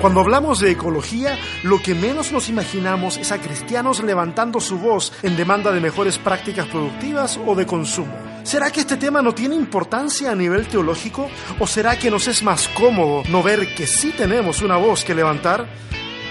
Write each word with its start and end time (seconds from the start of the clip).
Cuando 0.00 0.20
hablamos 0.20 0.60
de 0.60 0.70
ecología, 0.70 1.38
lo 1.64 1.80
que 1.82 1.94
menos 1.94 2.30
nos 2.30 2.48
imaginamos 2.48 3.16
es 3.16 3.32
a 3.32 3.40
cristianos 3.40 4.02
levantando 4.02 4.60
su 4.60 4.78
voz 4.78 5.12
en 5.22 5.36
demanda 5.36 5.72
de 5.72 5.80
mejores 5.80 6.18
prácticas 6.18 6.66
productivas 6.66 7.40
o 7.44 7.54
de 7.54 7.66
consumo. 7.66 8.14
¿Será 8.44 8.70
que 8.70 8.80
este 8.80 8.96
tema 8.96 9.22
no 9.22 9.34
tiene 9.34 9.56
importancia 9.56 10.30
a 10.30 10.34
nivel 10.34 10.68
teológico? 10.68 11.28
¿O 11.58 11.66
será 11.66 11.98
que 11.98 12.10
nos 12.10 12.28
es 12.28 12.42
más 12.42 12.68
cómodo 12.68 13.22
no 13.28 13.42
ver 13.42 13.74
que 13.74 13.86
sí 13.86 14.12
tenemos 14.16 14.62
una 14.62 14.76
voz 14.76 15.04
que 15.04 15.14
levantar? 15.14 15.66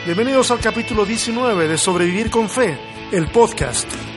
Bienvenidos 0.06 0.52
al 0.52 0.60
capítulo 0.60 1.04
19 1.04 1.68
de 1.68 1.78
Sobrevivir 1.78 2.30
con 2.30 2.48
Fe, 2.48 2.80
el 3.12 3.30
podcast. 3.32 4.17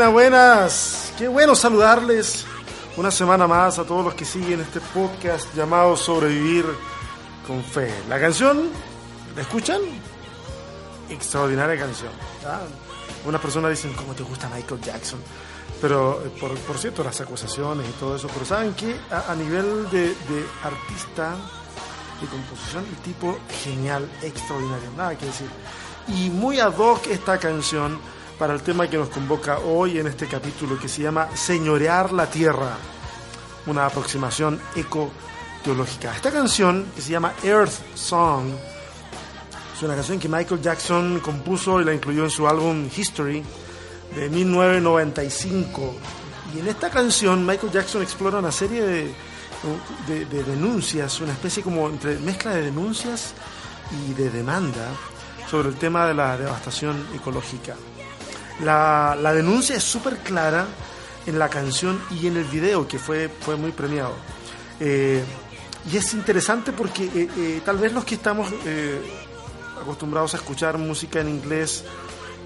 Buenas, 0.00 0.14
buenas. 0.14 1.12
Qué 1.18 1.28
bueno 1.28 1.54
saludarles 1.54 2.46
una 2.96 3.10
semana 3.10 3.46
más 3.46 3.78
a 3.78 3.84
todos 3.84 4.02
los 4.02 4.14
que 4.14 4.24
siguen 4.24 4.58
este 4.60 4.80
podcast 4.80 5.54
llamado 5.54 5.94
Sobrevivir 5.94 6.64
con 7.46 7.62
Fe. 7.62 7.92
La 8.08 8.18
canción, 8.18 8.70
¿la 9.36 9.42
escuchan? 9.42 9.82
Extraordinaria 11.10 11.78
canción. 11.78 12.12
¿ah? 12.46 12.60
Unas 13.26 13.42
personas 13.42 13.72
dicen, 13.72 13.92
¿cómo 13.92 14.14
te 14.14 14.22
gusta 14.22 14.48
Michael 14.48 14.80
Jackson? 14.80 15.20
Pero, 15.82 16.22
eh, 16.24 16.30
por, 16.40 16.56
por 16.60 16.78
cierto, 16.78 17.04
las 17.04 17.20
acusaciones 17.20 17.86
y 17.86 17.92
todo 18.00 18.16
eso. 18.16 18.28
Pero 18.32 18.46
¿saben 18.46 18.72
que 18.72 18.96
a, 19.10 19.34
nivel 19.34 19.90
de, 19.90 20.06
de 20.08 20.46
artista, 20.64 21.36
de 22.22 22.26
composición, 22.26 22.86
el 22.86 22.96
tipo 23.02 23.38
genial, 23.62 24.08
extraordinario, 24.22 24.92
nada 24.96 25.18
que 25.18 25.26
decir. 25.26 25.50
Y 26.08 26.30
muy 26.30 26.58
ad 26.58 26.74
hoc 26.78 27.06
esta 27.08 27.36
canción 27.36 28.00
para 28.40 28.54
el 28.54 28.62
tema 28.62 28.88
que 28.88 28.96
nos 28.96 29.10
convoca 29.10 29.58
hoy 29.58 29.98
en 29.98 30.06
este 30.06 30.26
capítulo 30.26 30.78
que 30.78 30.88
se 30.88 31.02
llama 31.02 31.28
Señorear 31.36 32.10
la 32.10 32.24
Tierra, 32.24 32.74
una 33.66 33.84
aproximación 33.84 34.58
eco-teológica. 34.74 36.16
Esta 36.16 36.30
canción, 36.32 36.86
que 36.96 37.02
se 37.02 37.10
llama 37.10 37.34
Earth 37.42 37.94
Song, 37.94 38.46
es 39.76 39.82
una 39.82 39.94
canción 39.94 40.18
que 40.18 40.30
Michael 40.30 40.62
Jackson 40.62 41.20
compuso 41.20 41.82
y 41.82 41.84
la 41.84 41.92
incluyó 41.92 42.24
en 42.24 42.30
su 42.30 42.48
álbum 42.48 42.88
History 42.96 43.44
de 44.16 44.30
1995. 44.30 45.94
Y 46.54 46.60
en 46.60 46.68
esta 46.68 46.88
canción 46.88 47.44
Michael 47.44 47.70
Jackson 47.70 48.00
explora 48.00 48.38
una 48.38 48.52
serie 48.52 48.80
de, 48.80 49.14
de, 50.08 50.24
de 50.24 50.44
denuncias, 50.44 51.20
una 51.20 51.32
especie 51.32 51.62
como 51.62 51.90
entre 51.90 52.18
mezcla 52.18 52.52
de 52.52 52.62
denuncias 52.62 53.34
y 54.08 54.14
de 54.14 54.30
demanda 54.30 54.88
sobre 55.50 55.68
el 55.68 55.74
tema 55.74 56.06
de 56.06 56.14
la 56.14 56.38
devastación 56.38 57.06
ecológica. 57.14 57.76
La, 58.62 59.16
la 59.20 59.32
denuncia 59.32 59.76
es 59.76 59.82
súper 59.82 60.18
clara 60.18 60.66
en 61.26 61.38
la 61.38 61.48
canción 61.48 62.00
y 62.10 62.26
en 62.26 62.36
el 62.36 62.44
video, 62.44 62.86
que 62.86 62.98
fue, 62.98 63.28
fue 63.28 63.56
muy 63.56 63.72
premiado. 63.72 64.14
Eh, 64.78 65.22
y 65.90 65.96
es 65.96 66.12
interesante 66.14 66.72
porque 66.72 67.04
eh, 67.04 67.28
eh, 67.36 67.62
tal 67.64 67.78
vez 67.78 67.92
los 67.92 68.04
que 68.04 68.16
estamos 68.16 68.48
acostumbrados 69.80 70.34
a 70.34 70.36
escuchar 70.38 70.76
música 70.78 71.20
en 71.20 71.28
inglés 71.28 71.84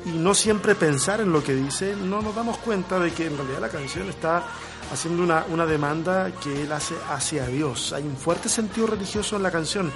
y 0.04 0.10
no 0.10 0.34
siempre 0.34 0.74
pensar 0.74 1.20
en 1.20 1.32
lo 1.32 1.42
que 1.42 1.54
dice, 1.54 1.96
no 1.96 2.22
nos 2.22 2.34
damos 2.34 2.58
cuenta 2.58 2.98
de 2.98 3.12
que 3.12 3.26
en 3.26 3.36
realidad 3.36 3.60
la 3.60 3.68
canción 3.68 4.08
está 4.08 4.44
haciendo 4.92 5.22
una, 5.22 5.44
una 5.48 5.66
demanda 5.66 6.30
que 6.42 6.62
él 6.62 6.72
hace 6.72 6.94
hacia 7.10 7.46
Dios. 7.46 7.92
Hay 7.92 8.04
un 8.04 8.16
fuerte 8.16 8.48
sentido 8.48 8.86
religioso 8.88 9.36
en 9.36 9.42
la 9.42 9.50
canción. 9.50 9.90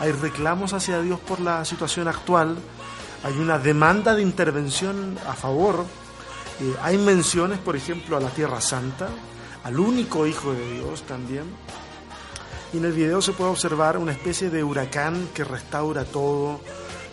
Hay 0.00 0.10
reclamos 0.12 0.72
hacia 0.72 1.00
Dios 1.00 1.20
por 1.20 1.40
la 1.40 1.64
situación 1.64 2.08
actual 2.08 2.56
hay 3.24 3.38
una 3.38 3.58
demanda 3.58 4.14
de 4.14 4.20
intervención 4.20 5.18
a 5.26 5.32
favor. 5.32 5.86
Eh, 6.60 6.74
hay 6.82 6.98
menciones, 6.98 7.58
por 7.58 7.74
ejemplo, 7.74 8.18
a 8.18 8.20
la 8.20 8.28
Tierra 8.28 8.60
Santa, 8.60 9.08
al 9.64 9.80
único 9.80 10.26
Hijo 10.26 10.52
de 10.52 10.74
Dios 10.74 11.02
también. 11.04 11.44
Y 12.74 12.78
en 12.78 12.84
el 12.84 12.92
video 12.92 13.22
se 13.22 13.32
puede 13.32 13.50
observar 13.50 13.96
una 13.96 14.12
especie 14.12 14.50
de 14.50 14.62
huracán 14.62 15.30
que 15.32 15.42
restaura 15.42 16.04
todo 16.04 16.60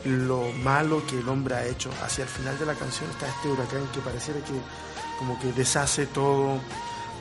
lo 0.03 0.51
malo 0.63 1.01
que 1.07 1.17
el 1.17 1.29
hombre 1.29 1.55
ha 1.55 1.65
hecho. 1.65 1.89
Hacia 2.03 2.23
el 2.23 2.29
final 2.29 2.59
de 2.59 2.65
la 2.65 2.73
canción 2.73 3.09
está 3.09 3.29
este 3.29 3.47
huracán 3.47 3.87
que 3.93 4.01
pareciera 4.01 4.41
que 4.41 4.53
como 5.17 5.39
que 5.39 5.53
deshace 5.53 6.07
todo, 6.07 6.59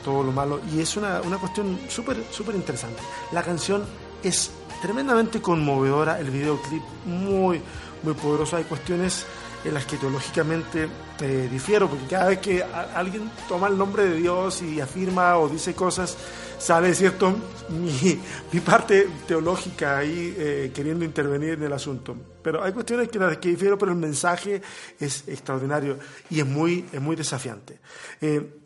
todo 0.03 0.21
lo 0.21 0.33
malo. 0.33 0.59
Y 0.69 0.81
es 0.81 0.97
una, 0.97 1.21
una 1.21 1.37
cuestión 1.37 1.79
súper, 1.87 2.25
súper 2.29 2.55
interesante. 2.55 3.01
La 3.31 3.41
canción 3.41 3.85
es 4.21 4.51
tremendamente 4.81 5.41
conmovedora, 5.41 6.19
el 6.19 6.29
videoclip 6.29 6.83
muy, 7.05 7.61
muy 8.03 8.13
poderoso. 8.13 8.57
Hay 8.57 8.63
cuestiones 8.63 9.25
en 9.63 9.73
las 9.73 9.85
que 9.85 9.97
teológicamente 9.97 10.87
eh, 11.19 11.47
difiero, 11.51 11.87
porque 11.87 12.05
cada 12.07 12.29
vez 12.29 12.39
que 12.39 12.63
alguien 12.63 13.29
toma 13.47 13.67
el 13.67 13.77
nombre 13.77 14.05
de 14.05 14.15
Dios 14.15 14.61
y 14.61 14.81
afirma 14.81 15.37
o 15.37 15.47
dice 15.47 15.75
cosas, 15.75 16.17
sale, 16.57 16.93
¿cierto?, 16.95 17.35
mi, 17.69 18.59
parte 18.59 19.07
teológica 19.27 19.99
ahí 19.99 20.35
eh, 20.37 20.71
queriendo 20.73 21.05
intervenir 21.05 21.53
en 21.53 21.63
el 21.63 21.73
asunto. 21.73 22.15
Pero 22.41 22.63
hay 22.63 22.71
cuestiones 22.73 23.09
que 23.09 23.19
las 23.19 23.37
que 23.37 23.49
difiero, 23.49 23.77
pero 23.77 23.91
el 23.91 23.97
mensaje 23.97 24.61
es 24.99 25.27
extraordinario 25.27 25.99
y 26.29 26.39
es 26.39 26.45
muy, 26.45 26.85
es 26.91 27.01
muy 27.01 27.15
desafiante. 27.15 27.79
Eh, 28.19 28.61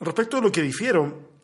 respecto 0.00 0.36
a 0.36 0.40
lo 0.40 0.52
que 0.52 0.62
difiero, 0.62 1.35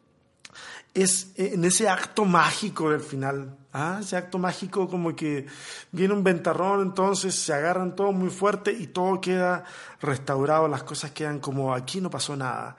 es 0.94 1.32
en 1.36 1.64
ese 1.64 1.88
acto 1.88 2.25
mágico 2.25 2.91
del 2.91 3.00
final. 3.00 3.56
Ah, 3.72 3.98
ese 4.00 4.16
acto 4.16 4.38
mágico 4.38 4.88
como 4.88 5.16
que 5.16 5.47
viene 5.91 6.12
un 6.12 6.22
ventarrón, 6.22 6.82
entonces 6.82 7.34
se 7.34 7.54
agarran 7.54 7.97
todo 7.97 8.12
muy 8.12 8.28
fuerte 8.28 8.70
y 8.72 8.88
todo 8.88 9.20
queda 9.20 9.64
restaurado, 10.00 10.69
las 10.69 10.82
cosas 10.82 11.12
quedan 11.12 11.41
como 11.41 11.75
aquí 11.75 12.00
no 12.00 12.10
pasó 12.10 12.36
nada. 12.36 12.76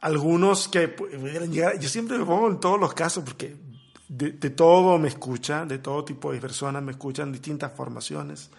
Algunos 0.00 0.68
que 0.68 0.88
pudieran 0.88 1.50
llegar, 1.50 1.78
yo 1.80 1.88
siempre 1.88 2.18
me 2.18 2.24
pongo 2.24 2.48
en 2.48 2.60
todos 2.60 2.78
los 2.78 2.94
casos 2.94 3.24
porque 3.24 3.56
de 4.08 4.50
todo 4.50 4.98
me 4.98 5.08
escuchan, 5.08 5.66
de 5.66 5.78
todo 5.78 6.04
tipo 6.04 6.32
de 6.32 6.40
personas 6.40 6.82
me 6.82 6.92
escuchan, 6.92 7.32
distintas 7.32 7.72
formaciones. 7.72 8.50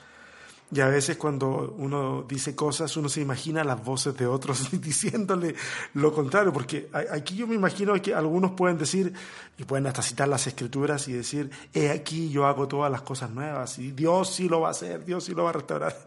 Y 0.72 0.81
a 0.81 0.88
veces 0.88 1.16
cuando 1.16 1.76
uno 1.78 2.26
dice 2.28 2.56
cosas, 2.56 2.98
uno 2.98 3.08
se 3.08 3.22
imagina 3.22 3.64
las 3.64 3.84
voces 3.86 4.18
de 4.18 4.26
otros 4.26 4.70
diciéndole 4.81 5.56
lo 5.94 6.12
contrario, 6.12 6.52
porque 6.52 6.90
aquí 7.12 7.36
yo 7.36 7.46
me 7.46 7.53
imagino 7.53 7.94
que 8.02 8.16
algunos 8.16 8.52
pueden 8.52 8.78
decir, 8.78 9.14
y 9.58 9.64
pueden 9.64 9.86
hasta 9.86 10.02
citar 10.02 10.28
las 10.28 10.48
escrituras 10.48 11.08
y 11.08 11.14
decir, 11.14 11.52
he 11.72 11.92
aquí 11.92 12.30
yo 12.30 12.48
hago 12.48 12.68
todas 12.68 12.92
las 12.92 13.04
cosas 13.04 13.30
nuevas, 13.30 13.78
y 13.78 13.92
Dios 13.92 14.34
sí 14.34 14.50
lo 14.50 14.62
va 14.62 14.70
a 14.70 14.72
hacer, 14.72 15.06
Dios 15.06 15.24
sí 15.24 15.36
lo 15.36 15.44
va 15.44 15.52
a 15.52 15.54
restaurar. 15.54 15.96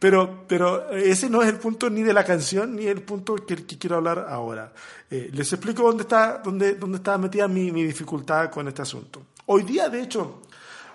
Pero, 0.00 0.44
pero 0.48 0.92
ese 0.92 1.28
no 1.28 1.42
es 1.42 1.50
el 1.50 1.58
punto 1.58 1.90
ni 1.90 2.02
de 2.02 2.14
la 2.14 2.24
canción, 2.24 2.74
ni 2.74 2.86
el 2.86 3.02
punto 3.02 3.34
que, 3.34 3.66
que 3.66 3.76
quiero 3.76 3.96
hablar 3.96 4.26
ahora. 4.30 4.72
Eh, 5.10 5.28
les 5.30 5.52
explico 5.52 5.82
dónde 5.82 6.04
está, 6.04 6.38
dónde, 6.38 6.76
dónde 6.76 6.96
está 6.96 7.18
metida 7.18 7.46
mi, 7.46 7.70
mi 7.70 7.84
dificultad 7.84 8.50
con 8.50 8.66
este 8.66 8.80
asunto. 8.80 9.20
Hoy 9.44 9.62
día, 9.62 9.90
de 9.90 10.00
hecho, 10.00 10.40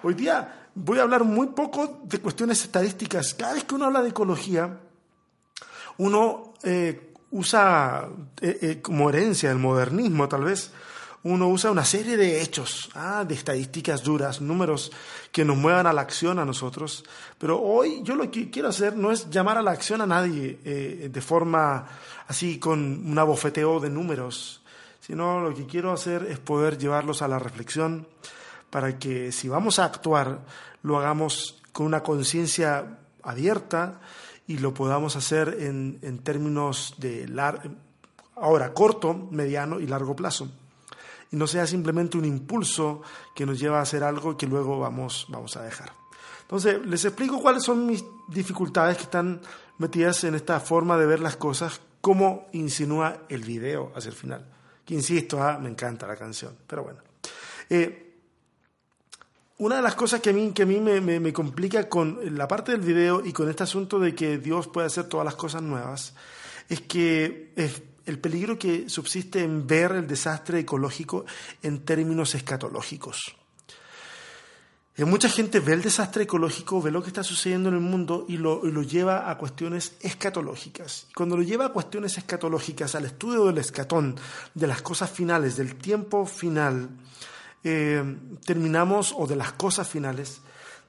hoy 0.01 0.15
día 0.15 0.64
voy 0.75 0.99
a 0.99 1.03
hablar 1.03 1.23
muy 1.23 1.47
poco 1.47 2.01
de 2.03 2.19
cuestiones 2.19 2.61
estadísticas. 2.61 3.33
Cada 3.33 3.53
vez 3.53 3.63
que 3.63 3.75
uno 3.75 3.85
habla 3.85 4.03
de 4.03 4.09
ecología, 4.09 4.77
uno 5.97 6.53
eh, 6.63 7.13
usa 7.31 8.07
eh, 8.41 8.59
eh, 8.61 8.81
como 8.81 9.09
herencia 9.09 9.49
del 9.49 9.57
modernismo, 9.57 10.27
tal 10.27 10.43
vez, 10.43 10.71
uno 11.23 11.47
usa 11.47 11.71
una 11.71 11.85
serie 11.85 12.17
de 12.17 12.41
hechos, 12.41 12.89
ah, 12.93 13.23
de 13.27 13.33
estadísticas 13.33 14.03
duras, 14.03 14.41
números 14.41 14.91
que 15.31 15.43
nos 15.43 15.57
muevan 15.57 15.87
a 15.87 15.93
la 15.93 16.01
acción 16.01 16.37
a 16.37 16.45
nosotros. 16.45 17.03
Pero 17.39 17.59
hoy 17.59 18.01
yo 18.03 18.15
lo 18.15 18.29
que 18.29 18.51
quiero 18.51 18.67
hacer 18.67 18.95
no 18.95 19.11
es 19.11 19.29
llamar 19.31 19.57
a 19.57 19.63
la 19.63 19.71
acción 19.71 20.01
a 20.01 20.05
nadie 20.05 20.59
de 21.09 21.21
forma 21.21 21.87
así 22.27 22.59
con 22.59 23.09
un 23.09 23.17
abofeteo 23.17 23.79
de 23.79 23.89
números, 23.89 24.61
sino 24.99 25.39
lo 25.39 25.55
que 25.55 25.65
quiero 25.65 25.91
hacer 25.91 26.27
es 26.29 26.37
poder 26.37 26.77
llevarlos 26.77 27.23
a 27.23 27.27
la 27.27 27.39
reflexión 27.39 28.05
para 28.69 28.97
que 28.99 29.31
si 29.31 29.47
vamos 29.47 29.79
a 29.79 29.85
actuar, 29.85 30.45
lo 30.83 30.97
hagamos 30.97 31.61
con 31.71 31.85
una 31.85 32.03
conciencia 32.03 32.99
abierta 33.23 33.99
y 34.47 34.57
lo 34.59 34.73
podamos 34.73 35.15
hacer 35.15 35.57
en, 35.59 35.99
en 36.01 36.19
términos 36.19 36.95
de 36.97 37.27
ahora 38.35 38.73
corto, 38.73 39.27
mediano 39.31 39.79
y 39.79 39.87
largo 39.87 40.15
plazo. 40.15 40.49
Y 41.31 41.35
no 41.35 41.47
sea 41.47 41.65
simplemente 41.65 42.17
un 42.17 42.25
impulso 42.25 43.01
que 43.35 43.45
nos 43.45 43.59
lleva 43.59 43.79
a 43.79 43.81
hacer 43.81 44.03
algo 44.03 44.37
que 44.37 44.47
luego 44.47 44.79
vamos, 44.79 45.25
vamos 45.29 45.57
a 45.57 45.63
dejar. 45.63 45.91
Entonces, 46.43 46.85
les 46.85 47.03
explico 47.05 47.41
cuáles 47.41 47.63
son 47.63 47.87
mis 47.87 48.05
dificultades 48.27 48.97
que 48.97 49.03
están 49.03 49.41
metidas 49.79 50.23
en 50.23 50.35
esta 50.35 50.59
forma 50.59 50.97
de 50.97 51.07
ver 51.07 51.19
las 51.19 51.35
cosas, 51.35 51.81
como 52.01 52.47
insinúa 52.53 53.23
el 53.29 53.43
video 53.43 53.91
hacia 53.95 54.09
el 54.09 54.15
final. 54.15 54.45
Que 54.85 54.93
insisto, 54.93 55.41
ah, 55.41 55.57
me 55.59 55.69
encanta 55.69 56.05
la 56.05 56.15
canción, 56.15 56.55
pero 56.67 56.83
bueno. 56.83 56.99
Eh, 57.67 58.04
una 59.57 59.77
de 59.77 59.81
las 59.81 59.95
cosas 59.95 60.21
que 60.21 60.31
a 60.31 60.33
mí, 60.33 60.51
que 60.51 60.63
a 60.63 60.65
mí 60.65 60.79
me, 60.79 60.99
me, 61.01 61.33
complica 61.33 61.87
con 61.87 62.19
la 62.37 62.47
parte 62.47 62.73
del 62.73 62.81
video 62.81 63.25
y 63.25 63.31
con 63.31 63.49
este 63.49 63.63
asunto 63.63 63.99
de 63.99 64.13
que 64.13 64.37
Dios 64.37 64.67
puede 64.67 64.87
hacer 64.87 65.05
todas 65.05 65.25
las 65.25 65.35
cosas 65.35 65.61
nuevas 65.61 66.13
es 66.67 66.81
que 66.81 67.53
es, 67.55 67.81
el 68.05 68.19
peligro 68.19 68.57
que 68.57 68.89
subsiste 68.89 69.43
en 69.43 69.65
ver 69.65 69.91
el 69.93 70.07
desastre 70.07 70.59
ecológico 70.59 71.25
en 71.63 71.79
términos 71.79 72.35
escatológicos. 72.35 73.35
Eh, 74.97 75.03
mucha 75.03 75.27
gente 75.27 75.59
ve 75.59 75.73
el 75.73 75.81
desastre 75.81 76.23
ecológico, 76.23 76.81
ve 76.81 76.91
lo 76.91 77.01
que 77.01 77.09
está 77.09 77.23
sucediendo 77.23 77.69
en 77.69 77.75
el 77.75 77.81
mundo 77.81 78.25
y 78.29 78.37
lo, 78.37 78.61
lleva 78.83 79.29
a 79.29 79.37
cuestiones 79.37 79.93
escatológicas. 79.99 81.07
Y 81.09 81.13
cuando 81.13 81.35
lo 81.35 81.43
lleva 81.43 81.65
a 81.65 81.73
cuestiones 81.73 82.17
escatológicas, 82.17 82.95
al 82.95 83.05
estudio 83.05 83.45
del 83.45 83.57
escatón, 83.57 84.15
de 84.53 84.67
las 84.67 84.81
cosas 84.81 85.09
finales, 85.09 85.57
del 85.57 85.75
tiempo 85.75 86.25
final, 86.25 86.89
eh, 87.67 88.17
terminamos, 88.45 89.11
o 89.17 89.25
de 89.25 89.35
las 89.35 89.53
cosas 89.53 89.89
finales, 89.89 90.39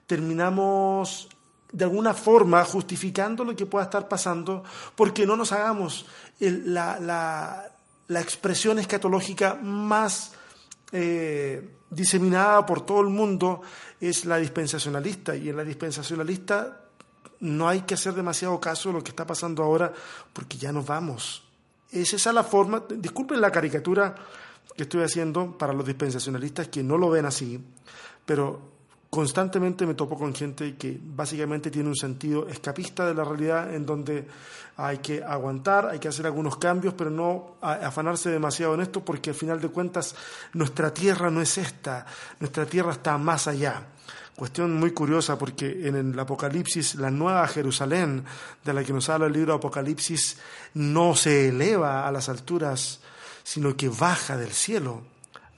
terminamos 0.07 1.27
de 1.73 1.85
alguna 1.85 2.13
forma 2.13 2.63
justificando 2.67 3.45
lo 3.45 3.57
que 3.57 3.65
pueda 3.65 3.87
estar 3.87 4.07
pasando, 4.09 4.63
porque 4.95 5.27
no 5.27 5.37
nos 5.37 5.53
hagamos 5.53 6.05
la, 6.39 7.01
la, 8.09 8.21
expresión 8.21 8.79
escatológica 8.79 9.55
más 9.55 10.35
eh, 10.93 11.67
diseminada 11.89 12.67
por 12.67 12.85
todo 12.85 13.01
el 13.01 13.09
mundo 13.09 13.63
es 13.99 14.27
la 14.27 14.37
dispensacionalista, 14.37 15.35
y 15.35 15.49
en 15.49 15.57
la 15.57 15.65
dispensacionalista 15.65 16.83
no 17.41 17.71
hay 17.71 17.81
que 17.83 17.95
hacer 17.95 18.13
demasiado 18.13 18.61
caso 18.61 18.91
de 18.91 18.97
lo 18.97 19.03
que 19.03 19.13
está 19.13 19.27
pasando 19.27 19.63
ahora, 19.63 19.95
porque 20.35 20.59
ya 20.59 20.73
nos 20.73 20.85
vamos. 20.85 21.43
Es 21.91 22.27
la 22.27 22.45
forma, 22.45 22.83
disculpen 22.87 23.41
la 23.41 23.51
caricatura 23.51 24.15
que 24.75 24.85
estoy 24.85 25.03
haciendo 25.03 25.57
para 25.57 25.73
los 25.73 25.87
dispensacionalistas 25.87 26.69
que 26.69 26.83
no 26.83 26.99
lo 26.99 27.11
ven 27.11 27.27
así, 27.27 27.61
pero 28.25 28.77
constantemente 29.11 29.87
me 29.87 29.95
topo 29.95 30.19
con 30.19 30.35
gente 30.35 30.77
que 30.77 30.99
básicamente 31.03 31.71
tiene 31.71 31.89
un 31.89 31.97
sentido 31.97 32.49
escapista 32.49 33.07
de 33.07 33.15
la 33.15 33.25
realidad 33.25 33.75
en 33.75 33.87
donde 33.87 34.27
hay 34.77 34.99
que 34.99 35.23
aguantar, 35.23 35.87
hay 35.87 35.99
que 35.99 36.09
hacer 36.09 36.27
algunos 36.27 36.59
cambios, 36.59 36.93
pero 36.95 37.09
no 37.09 37.57
afanarse 37.63 38.29
demasiado 38.31 38.75
en 38.75 38.83
esto 38.83 39.05
porque 39.05 39.31
al 39.31 39.37
final 39.37 39.61
de 39.61 39.69
cuentas 39.69 40.15
nuestra 40.53 40.93
tierra 40.93 41.31
no 41.31 41.41
es 41.41 41.57
esta, 41.57 42.05
nuestra 42.41 42.67
tierra 42.67 42.93
está 42.93 43.17
más 43.17 43.49
allá. 43.49 43.87
Cuestión 44.37 44.75
muy 44.79 44.91
curiosa 44.91 45.39
porque 45.39 45.89
en 45.89 45.97
el 45.97 46.21
Apocalipsis 46.21 46.97
la 46.97 47.11
nueva 47.11 47.49
Jerusalén 47.49 48.23
de 48.63 48.75
la 48.75 48.85
que 48.85 48.93
nos 48.93 49.09
habla 49.09 49.29
el 49.29 49.33
libro 49.33 49.55
Apocalipsis 49.55 50.37
no 50.75 51.15
se 51.15 51.49
eleva 51.49 52.07
a 52.07 52.13
las 52.13 52.29
alturas, 52.29 53.01
sino 53.47 53.77
que 53.77 53.89
baja 53.89 54.37
del 54.37 54.51
cielo 54.51 55.05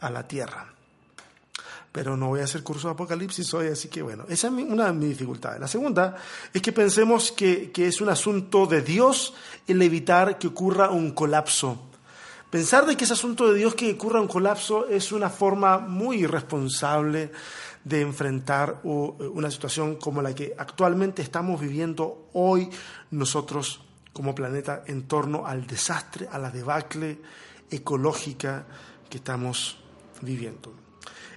a 0.01 0.11
la 0.11 0.29
tierra 0.29 0.75
pero 1.91 2.17
no 2.17 2.29
voy 2.29 2.41
a 2.41 2.45
hacer 2.45 2.63
curso 2.63 2.87
de 2.87 2.93
Apocalipsis 2.93 3.53
hoy, 3.55 3.69
así 3.69 3.89
que 3.89 4.03
bueno, 4.03 4.25
esa 4.29 4.49
es 4.49 4.53
una 4.53 4.87
de 4.87 4.93
mis 4.93 5.09
dificultades. 5.09 5.59
La 5.59 5.67
segunda 5.67 6.17
es 6.53 6.63
que 6.63 6.71
pensemos 6.71 7.33
que, 7.33 7.73
que 7.73 7.89
es 7.89 8.01
un 8.01 8.09
asunto 8.09 8.67
de 8.67 8.83
Dios 8.83 9.35
el 9.67 9.81
evitar 9.83 10.39
que 10.39 10.49
ocurra 10.49 10.91
un 10.91 11.13
colapso. 11.13 11.77
Pensar 12.51 12.87
de 12.87 12.97
que 12.97 13.05
es 13.05 13.11
asunto 13.11 13.51
de 13.51 13.59
Dios 13.59 13.75
que 13.75 13.93
ocurra 13.93 14.21
un 14.21 14.29
colapso 14.29 14.87
es 14.87 15.11
una 15.11 15.29
forma 15.29 15.79
muy 15.79 16.19
irresponsable 16.19 17.33
de 17.83 18.01
enfrentar 18.01 18.81
una 18.85 19.51
situación 19.51 19.97
como 19.97 20.23
la 20.23 20.35
que 20.35 20.55
actualmente 20.57 21.23
estamos 21.23 21.61
viviendo 21.61 22.29
hoy 22.35 22.71
nosotros 23.11 23.81
como 24.13 24.35
planeta 24.35 24.85
en 24.87 25.09
torno 25.09 25.47
al 25.47 25.67
desastre, 25.67 26.29
a 26.31 26.39
la 26.39 26.51
debacle 26.51 27.19
ecológica 27.71 28.67
que 29.09 29.19
estamos 29.19 29.79
viviendo. 30.23 30.73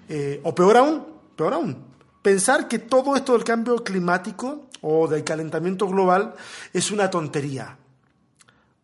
Eh, 0.10 0.42
o 0.44 0.54
peor 0.54 0.78
aún, 0.78 1.06
peor 1.36 1.54
aún, 1.54 1.78
pensar 2.22 2.68
que 2.68 2.80
todo 2.80 3.16
esto 3.16 3.34
del 3.34 3.44
cambio 3.44 3.84
climático 3.84 4.70
o 4.82 5.08
del 5.08 5.24
calentamiento 5.24 5.88
global 5.88 6.34
es 6.74 6.92
una 6.92 7.10
tontería. 7.10 7.78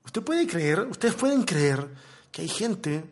Usted 0.05 0.21
puede 0.21 0.47
creer, 0.47 0.81
ustedes 0.81 1.15
pueden 1.15 1.44
creer 1.44 1.88
que 2.31 2.41
hay 2.44 2.47
gente 2.47 3.03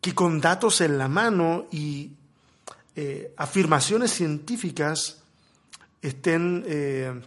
que 0.00 0.14
con 0.14 0.40
datos 0.40 0.80
en 0.80 0.98
la 0.98 1.08
mano 1.08 1.66
y 1.70 2.12
eh, 2.96 3.32
afirmaciones 3.36 4.10
científicas 4.12 5.22
estén 6.02 6.64
eh, 6.66 7.22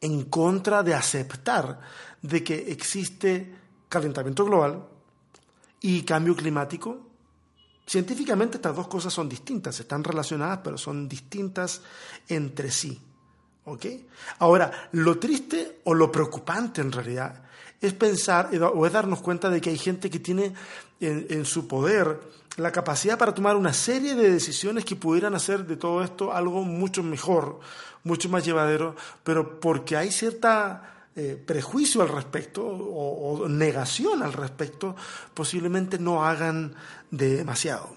en 0.00 0.24
contra 0.24 0.82
de 0.82 0.94
aceptar 0.94 1.80
de 2.22 2.44
que 2.44 2.70
existe 2.70 3.54
calentamiento 3.90 4.46
global 4.46 4.82
y 5.82 6.02
cambio 6.02 6.34
climático 6.34 7.10
Científicamente 7.90 8.58
estas 8.58 8.76
dos 8.76 8.86
cosas 8.86 9.12
son 9.12 9.28
distintas, 9.28 9.80
están 9.80 10.04
relacionadas, 10.04 10.60
pero 10.62 10.78
son 10.78 11.08
distintas 11.08 11.82
entre 12.28 12.70
sí. 12.70 13.00
¿Ok? 13.64 13.84
Ahora, 14.38 14.70
lo 14.92 15.18
triste 15.18 15.80
o 15.82 15.92
lo 15.92 16.12
preocupante 16.12 16.82
en 16.82 16.92
realidad 16.92 17.42
es 17.80 17.92
pensar 17.94 18.48
o 18.62 18.86
es 18.86 18.92
darnos 18.92 19.20
cuenta 19.22 19.50
de 19.50 19.60
que 19.60 19.70
hay 19.70 19.76
gente 19.76 20.08
que 20.08 20.20
tiene 20.20 20.54
en, 21.00 21.26
en, 21.30 21.44
su 21.44 21.66
poder 21.66 22.20
la 22.58 22.70
capacidad 22.70 23.18
para 23.18 23.34
tomar 23.34 23.56
una 23.56 23.72
serie 23.72 24.14
de 24.14 24.30
decisiones 24.30 24.84
que 24.84 24.94
pudieran 24.94 25.34
hacer 25.34 25.66
de 25.66 25.76
todo 25.76 26.04
esto 26.04 26.32
algo 26.32 26.62
mucho 26.62 27.02
mejor, 27.02 27.58
mucho 28.04 28.28
más 28.28 28.44
llevadero, 28.44 28.94
pero 29.24 29.58
porque 29.58 29.96
hay 29.96 30.12
cierta 30.12 30.99
eh, 31.22 31.36
prejuicio 31.36 32.00
al 32.00 32.08
respecto 32.08 32.64
o, 32.64 33.46
negación 33.46 34.22
al 34.22 34.32
respecto, 34.32 34.96
posiblemente 35.34 35.98
no 35.98 36.24
hagan 36.24 36.74
demasiado. 37.10 37.94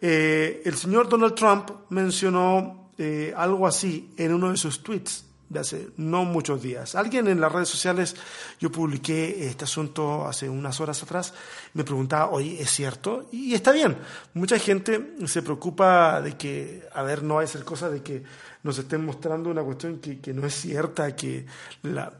Eh, 0.00 0.62
el 0.64 0.76
señor 0.76 1.08
Donald 1.08 1.34
Trump 1.34 1.68
mencionó 1.90 2.90
eh, 2.96 3.34
algo 3.36 3.66
así 3.66 4.14
en 4.16 4.34
uno 4.34 4.52
de 4.52 4.56
sus 4.56 4.84
tweets 4.84 5.24
de 5.48 5.58
hace 5.58 5.88
no 5.96 6.24
muchos 6.24 6.62
días. 6.62 6.94
Alguien 6.94 7.26
en 7.26 7.40
las 7.40 7.50
redes 7.50 7.68
sociales, 7.68 8.14
yo 8.60 8.70
publiqué 8.70 9.48
este 9.48 9.64
asunto 9.64 10.24
hace 10.24 10.48
unas 10.48 10.80
horas 10.80 11.02
atrás, 11.02 11.34
me 11.72 11.82
preguntaba, 11.82 12.30
oye, 12.30 12.62
¿es 12.62 12.70
cierto? 12.70 13.28
Y 13.32 13.54
está 13.54 13.72
bien, 13.72 13.96
mucha 14.34 14.60
gente 14.60 15.16
se 15.26 15.42
preocupa 15.42 16.22
de 16.22 16.36
que, 16.36 16.86
a 16.94 17.02
ver, 17.02 17.24
no 17.24 17.34
va 17.34 17.42
a 17.42 17.46
ser 17.48 17.64
cosa 17.64 17.90
de 17.90 18.00
que 18.00 18.22
nos 18.62 18.78
estén 18.78 19.04
mostrando 19.04 19.50
una 19.50 19.64
cuestión 19.64 19.98
que, 19.98 20.20
que 20.20 20.32
no 20.32 20.46
es 20.46 20.54
cierta, 20.54 21.16
que 21.16 21.46
la, 21.82 22.12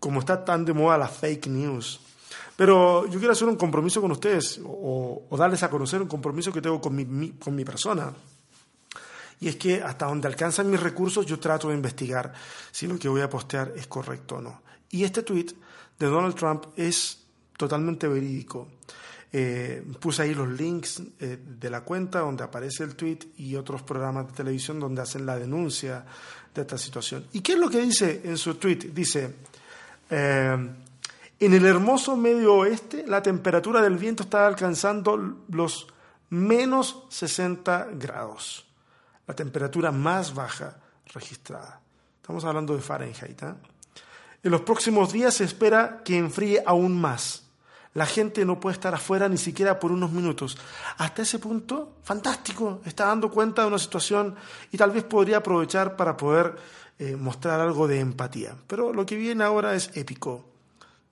como 0.00 0.20
está 0.20 0.44
tan 0.44 0.64
de 0.64 0.72
moda 0.72 0.98
la 0.98 1.08
fake 1.08 1.46
news. 1.46 2.00
Pero 2.56 3.06
yo 3.06 3.18
quiero 3.18 3.32
hacer 3.32 3.48
un 3.48 3.56
compromiso 3.56 4.00
con 4.00 4.10
ustedes 4.10 4.60
o, 4.64 5.26
darles 5.38 5.62
a 5.62 5.70
conocer 5.70 6.02
un 6.02 6.08
compromiso 6.08 6.52
que 6.52 6.60
tengo 6.60 6.80
con 6.80 6.94
mi, 6.94 7.64
persona. 7.64 8.12
Y 9.40 9.48
es 9.48 9.56
que 9.56 9.82
hasta 9.82 10.06
donde 10.06 10.28
alcanzan 10.28 10.70
mis 10.70 10.80
recursos 10.80 11.24
yo 11.24 11.38
trato 11.38 11.68
de 11.68 11.74
investigar 11.74 12.34
si 12.70 12.86
lo 12.86 12.98
que 12.98 13.08
voy 13.08 13.22
a 13.22 13.30
postear 13.30 13.72
es 13.76 13.86
correcto 13.86 14.36
o 14.36 14.40
no. 14.42 14.62
Y 14.90 15.04
este 15.04 15.22
tweet 15.22 15.46
de 15.98 16.06
Donald 16.06 16.34
Trump 16.34 16.66
es 16.76 17.22
totalmente 17.56 18.08
verídico. 18.08 18.68
Eh, 19.32 19.82
puse 20.00 20.22
ahí 20.22 20.34
los 20.34 20.48
links 20.48 21.00
eh, 21.20 21.38
de 21.42 21.70
la 21.70 21.82
cuenta 21.82 22.18
donde 22.18 22.42
aparece 22.42 22.82
el 22.82 22.96
tweet 22.96 23.20
y 23.36 23.54
otros 23.54 23.82
programas 23.82 24.26
de 24.26 24.32
televisión 24.32 24.80
donde 24.80 25.02
hacen 25.02 25.24
la 25.24 25.38
denuncia 25.38 26.04
de 26.54 26.60
esta 26.60 26.76
situación. 26.76 27.26
¿Y 27.32 27.40
qué 27.40 27.52
es 27.52 27.58
lo 27.58 27.70
que 27.70 27.80
dice 27.80 28.22
en 28.24 28.36
su 28.36 28.56
tweet? 28.56 28.90
Dice, 28.92 29.34
eh, 30.10 30.70
en 31.40 31.54
el 31.54 31.64
hermoso 31.64 32.16
medio 32.16 32.54
oeste, 32.56 33.04
la 33.06 33.22
temperatura 33.22 33.80
del 33.80 33.96
viento 33.96 34.24
está 34.24 34.46
alcanzando 34.46 35.38
los 35.48 35.86
menos 36.28 37.04
60 37.08 37.88
grados, 37.94 38.66
la 39.26 39.34
temperatura 39.34 39.90
más 39.90 40.34
baja 40.34 40.76
registrada. 41.06 41.80
Estamos 42.20 42.44
hablando 42.44 42.76
de 42.76 42.82
Fahrenheit. 42.82 43.42
¿eh? 43.42 43.54
En 44.42 44.50
los 44.50 44.60
próximos 44.60 45.12
días 45.12 45.34
se 45.34 45.44
espera 45.44 46.02
que 46.04 46.18
enfríe 46.18 46.62
aún 46.66 47.00
más. 47.00 47.44
La 47.94 48.06
gente 48.06 48.44
no 48.44 48.60
puede 48.60 48.74
estar 48.74 48.94
afuera 48.94 49.28
ni 49.28 49.36
siquiera 49.36 49.80
por 49.80 49.90
unos 49.90 50.12
minutos. 50.12 50.56
Hasta 50.98 51.22
ese 51.22 51.38
punto, 51.38 51.96
fantástico, 52.04 52.80
está 52.84 53.06
dando 53.06 53.30
cuenta 53.30 53.62
de 53.62 53.68
una 53.68 53.78
situación 53.78 54.36
y 54.70 54.76
tal 54.76 54.92
vez 54.92 55.02
podría 55.04 55.38
aprovechar 55.38 55.96
para 55.96 56.16
poder 56.16 56.54
eh, 57.02 57.16
mostrar 57.16 57.58
algo 57.60 57.88
de 57.88 57.98
empatía. 57.98 58.54
Pero 58.66 58.92
lo 58.92 59.06
que 59.06 59.16
viene 59.16 59.42
ahora 59.42 59.74
es 59.74 59.90
épico. 59.94 60.44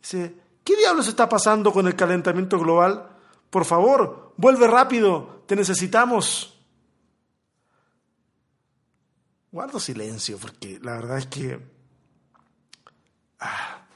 Dice, 0.03 0.35
¿qué 0.63 0.77
diablos 0.77 1.09
está 1.09 1.27
pasando 1.27 1.73
con 1.73 1.87
el 1.87 1.97
calentamiento 1.97 2.59
global? 2.59 3.09
Por 3.49 3.65
favor, 3.65 4.35
vuelve 4.37 4.67
rápido, 4.67 5.45
te 5.47 5.57
necesitamos. 5.57 6.61
Guardo 9.51 9.81
silencio 9.81 10.37
porque 10.37 10.79
la 10.83 10.93
verdad 10.93 11.17
es 11.17 11.27
que... 11.27 11.59
Ah, 13.41 13.87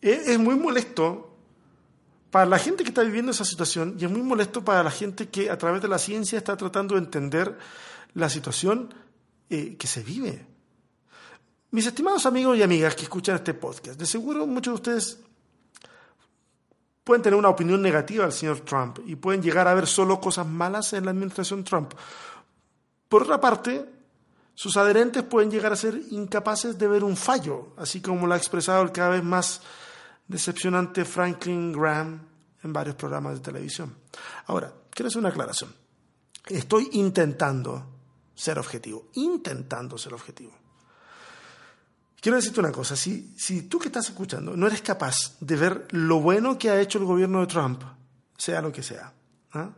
es 0.00 0.38
muy 0.38 0.54
molesto 0.54 1.36
para 2.30 2.46
la 2.46 2.60
gente 2.60 2.84
que 2.84 2.90
está 2.90 3.02
viviendo 3.02 3.32
esa 3.32 3.44
situación 3.44 3.96
y 3.98 4.04
es 4.04 4.10
muy 4.12 4.22
molesto 4.22 4.64
para 4.64 4.84
la 4.84 4.92
gente 4.92 5.28
que 5.28 5.50
a 5.50 5.58
través 5.58 5.82
de 5.82 5.88
la 5.88 5.98
ciencia 5.98 6.38
está 6.38 6.56
tratando 6.56 6.94
de 6.94 7.00
entender 7.00 7.58
la 8.12 8.28
situación 8.28 8.94
eh, 9.50 9.76
que 9.76 9.86
se 9.86 10.02
vive. 10.02 10.46
Mis 11.70 11.86
estimados 11.86 12.24
amigos 12.26 12.56
y 12.56 12.62
amigas 12.62 12.94
que 12.94 13.02
escuchan 13.02 13.36
este 13.36 13.54
podcast, 13.54 13.98
de 13.98 14.06
seguro 14.06 14.46
muchos 14.46 14.72
de 14.72 14.76
ustedes 14.76 15.18
pueden 17.02 17.22
tener 17.22 17.38
una 17.38 17.50
opinión 17.50 17.82
negativa 17.82 18.24
del 18.24 18.32
señor 18.32 18.60
Trump 18.60 19.00
y 19.06 19.16
pueden 19.16 19.42
llegar 19.42 19.68
a 19.68 19.74
ver 19.74 19.86
solo 19.86 20.20
cosas 20.20 20.46
malas 20.46 20.92
en 20.92 21.04
la 21.04 21.10
administración 21.10 21.64
Trump. 21.64 21.92
Por 23.08 23.22
otra 23.22 23.40
parte, 23.40 23.84
sus 24.54 24.76
adherentes 24.76 25.22
pueden 25.24 25.50
llegar 25.50 25.72
a 25.72 25.76
ser 25.76 26.00
incapaces 26.10 26.78
de 26.78 26.88
ver 26.88 27.04
un 27.04 27.16
fallo, 27.16 27.74
así 27.76 28.00
como 28.00 28.26
lo 28.26 28.34
ha 28.34 28.38
expresado 28.38 28.82
el 28.82 28.92
cada 28.92 29.10
vez 29.10 29.24
más 29.24 29.60
decepcionante 30.26 31.04
Franklin 31.04 31.72
Graham 31.72 32.20
en 32.62 32.72
varios 32.72 32.96
programas 32.96 33.34
de 33.34 33.40
televisión. 33.40 33.94
Ahora, 34.46 34.72
quiero 34.90 35.08
hacer 35.08 35.18
una 35.18 35.28
aclaración. 35.28 35.74
Estoy 36.46 36.88
intentando 36.92 37.93
ser 38.34 38.58
objetivo, 38.58 39.08
intentando 39.14 39.96
ser 39.98 40.14
objetivo. 40.14 40.52
Quiero 42.20 42.36
decirte 42.36 42.60
una 42.60 42.72
cosa, 42.72 42.96
si, 42.96 43.34
si 43.36 43.62
tú 43.62 43.78
que 43.78 43.88
estás 43.88 44.08
escuchando 44.08 44.56
no 44.56 44.66
eres 44.66 44.80
capaz 44.80 45.36
de 45.40 45.56
ver 45.56 45.88
lo 45.90 46.20
bueno 46.20 46.58
que 46.58 46.70
ha 46.70 46.80
hecho 46.80 46.98
el 46.98 47.04
gobierno 47.04 47.40
de 47.40 47.46
Trump, 47.46 47.82
sea 48.36 48.62
lo 48.62 48.72
que 48.72 48.82
sea, 48.82 49.12
¿ah? 49.52 49.70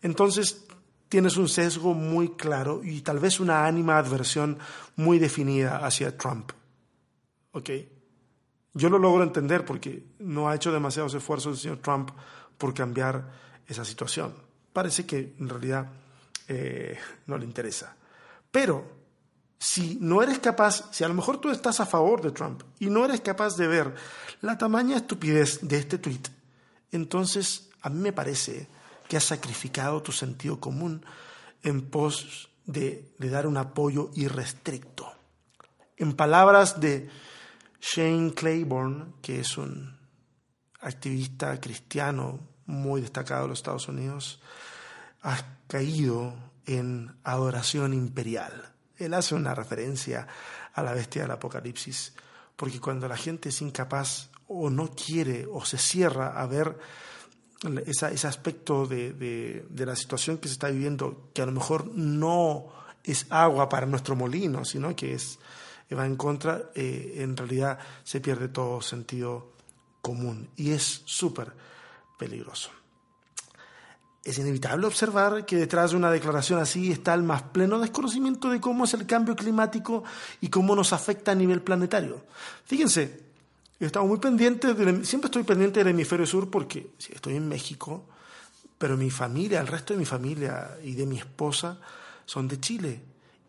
entonces 0.00 0.64
tienes 1.08 1.36
un 1.36 1.48
sesgo 1.48 1.94
muy 1.94 2.30
claro 2.36 2.82
y 2.84 3.00
tal 3.00 3.18
vez 3.18 3.40
una 3.40 3.66
ánima 3.66 3.98
adversión 3.98 4.58
muy 4.96 5.18
definida 5.18 5.78
hacia 5.78 6.16
Trump. 6.16 6.52
¿Ok? 7.52 7.70
Yo 8.74 8.90
lo 8.90 8.98
logro 8.98 9.24
entender 9.24 9.64
porque 9.64 10.04
no 10.18 10.48
ha 10.48 10.54
hecho 10.54 10.70
demasiados 10.70 11.14
esfuerzos 11.14 11.56
el 11.56 11.62
señor 11.62 11.78
Trump 11.78 12.10
por 12.58 12.74
cambiar 12.74 13.32
esa 13.66 13.84
situación. 13.84 14.34
Parece 14.72 15.06
que 15.06 15.34
en 15.38 15.48
realidad 15.48 15.90
eh, 16.48 16.98
no 17.26 17.38
le 17.38 17.44
interesa. 17.44 17.94
Pero 18.50 18.98
si 19.58 19.98
no 20.00 20.22
eres 20.22 20.38
capaz, 20.38 20.88
si 20.92 21.04
a 21.04 21.08
lo 21.08 21.14
mejor 21.14 21.40
tú 21.40 21.50
estás 21.50 21.80
a 21.80 21.86
favor 21.86 22.22
de 22.22 22.30
Trump 22.30 22.62
y 22.78 22.86
no 22.86 23.04
eres 23.04 23.20
capaz 23.20 23.56
de 23.56 23.66
ver 23.66 23.94
la 24.40 24.56
tamaña 24.56 24.96
estupidez 24.96 25.60
de 25.62 25.78
este 25.78 25.98
tweet, 25.98 26.22
entonces 26.92 27.68
a 27.82 27.90
mí 27.90 28.00
me 28.00 28.12
parece 28.12 28.68
que 29.08 29.16
has 29.16 29.24
sacrificado 29.24 30.02
tu 30.02 30.12
sentido 30.12 30.60
común 30.60 31.04
en 31.62 31.82
pos 31.82 32.50
de, 32.66 33.10
dar 33.18 33.46
un 33.46 33.56
apoyo 33.56 34.10
irrestricto. 34.14 35.12
En 35.96 36.14
palabras 36.14 36.80
de 36.80 37.08
Shane 37.80 38.32
Claiborne, 38.34 39.14
que 39.22 39.40
es 39.40 39.58
un 39.58 39.98
activista 40.80 41.58
cristiano 41.60 42.38
muy 42.66 43.00
destacado 43.00 43.42
de 43.42 43.48
los 43.48 43.58
Estados 43.58 43.88
Unidos, 43.88 44.40
has 45.28 45.44
caído 45.66 46.34
en 46.66 47.14
adoración 47.24 47.92
imperial. 47.92 48.72
Él 48.96 49.14
hace 49.14 49.34
una 49.34 49.54
referencia 49.54 50.26
a 50.74 50.82
la 50.82 50.92
bestia 50.92 51.22
del 51.22 51.30
Apocalipsis, 51.30 52.14
porque 52.56 52.80
cuando 52.80 53.08
la 53.08 53.16
gente 53.16 53.50
es 53.50 53.60
incapaz 53.62 54.30
o 54.48 54.70
no 54.70 54.90
quiere 54.90 55.46
o 55.46 55.64
se 55.64 55.78
cierra 55.78 56.40
a 56.40 56.46
ver 56.46 56.78
ese 57.86 58.26
aspecto 58.26 58.86
de, 58.86 59.66
la 59.74 59.96
situación 59.96 60.38
que 60.38 60.48
se 60.48 60.54
está 60.54 60.68
viviendo, 60.68 61.30
que 61.34 61.42
a 61.42 61.46
lo 61.46 61.52
mejor 61.52 61.86
no 61.94 62.72
es 63.04 63.26
agua 63.30 63.68
para 63.68 63.86
nuestro 63.86 64.16
molino, 64.16 64.64
sino 64.64 64.94
que 64.96 65.14
es 65.14 65.38
va 65.96 66.06
en 66.06 66.16
contra, 66.16 66.70
eh, 66.74 67.14
en 67.16 67.36
realidad 67.36 67.78
se 68.04 68.20
pierde 68.20 68.48
todo 68.48 68.82
sentido 68.82 69.52
común 70.02 70.50
y 70.56 70.72
es 70.72 71.02
súper 71.06 71.52
peligroso. 72.18 72.70
Es 74.24 74.38
inevitable 74.38 74.86
observar 74.86 75.46
que 75.46 75.56
detrás 75.56 75.92
de 75.92 75.96
una 75.96 76.10
declaración 76.10 76.60
así 76.60 76.90
está 76.90 77.14
el 77.14 77.22
más 77.22 77.42
pleno 77.42 77.78
desconocimiento 77.78 78.50
de 78.50 78.60
cómo 78.60 78.84
es 78.84 78.94
el 78.94 79.06
cambio 79.06 79.34
climático 79.36 80.04
y 80.40 80.48
cómo 80.48 80.74
nos 80.74 80.92
afecta 80.92 81.32
a 81.32 81.34
nivel 81.34 81.62
planetario. 81.62 82.24
Fíjense, 82.64 83.28
Estamos 83.80 84.08
muy 84.08 84.18
pendientes, 84.18 84.74
siempre 85.06 85.26
estoy 85.26 85.44
pendiente 85.44 85.78
del 85.78 85.88
hemisferio 85.88 86.26
sur 86.26 86.50
porque 86.50 86.94
estoy 86.98 87.36
en 87.36 87.48
México, 87.48 88.06
pero 88.76 88.96
mi 88.96 89.08
familia, 89.08 89.60
el 89.60 89.68
resto 89.68 89.94
de 89.94 90.00
mi 90.00 90.04
familia 90.04 90.76
y 90.82 90.94
de 90.94 91.06
mi 91.06 91.16
esposa 91.16 91.78
son 92.26 92.48
de 92.48 92.58
Chile. 92.58 93.00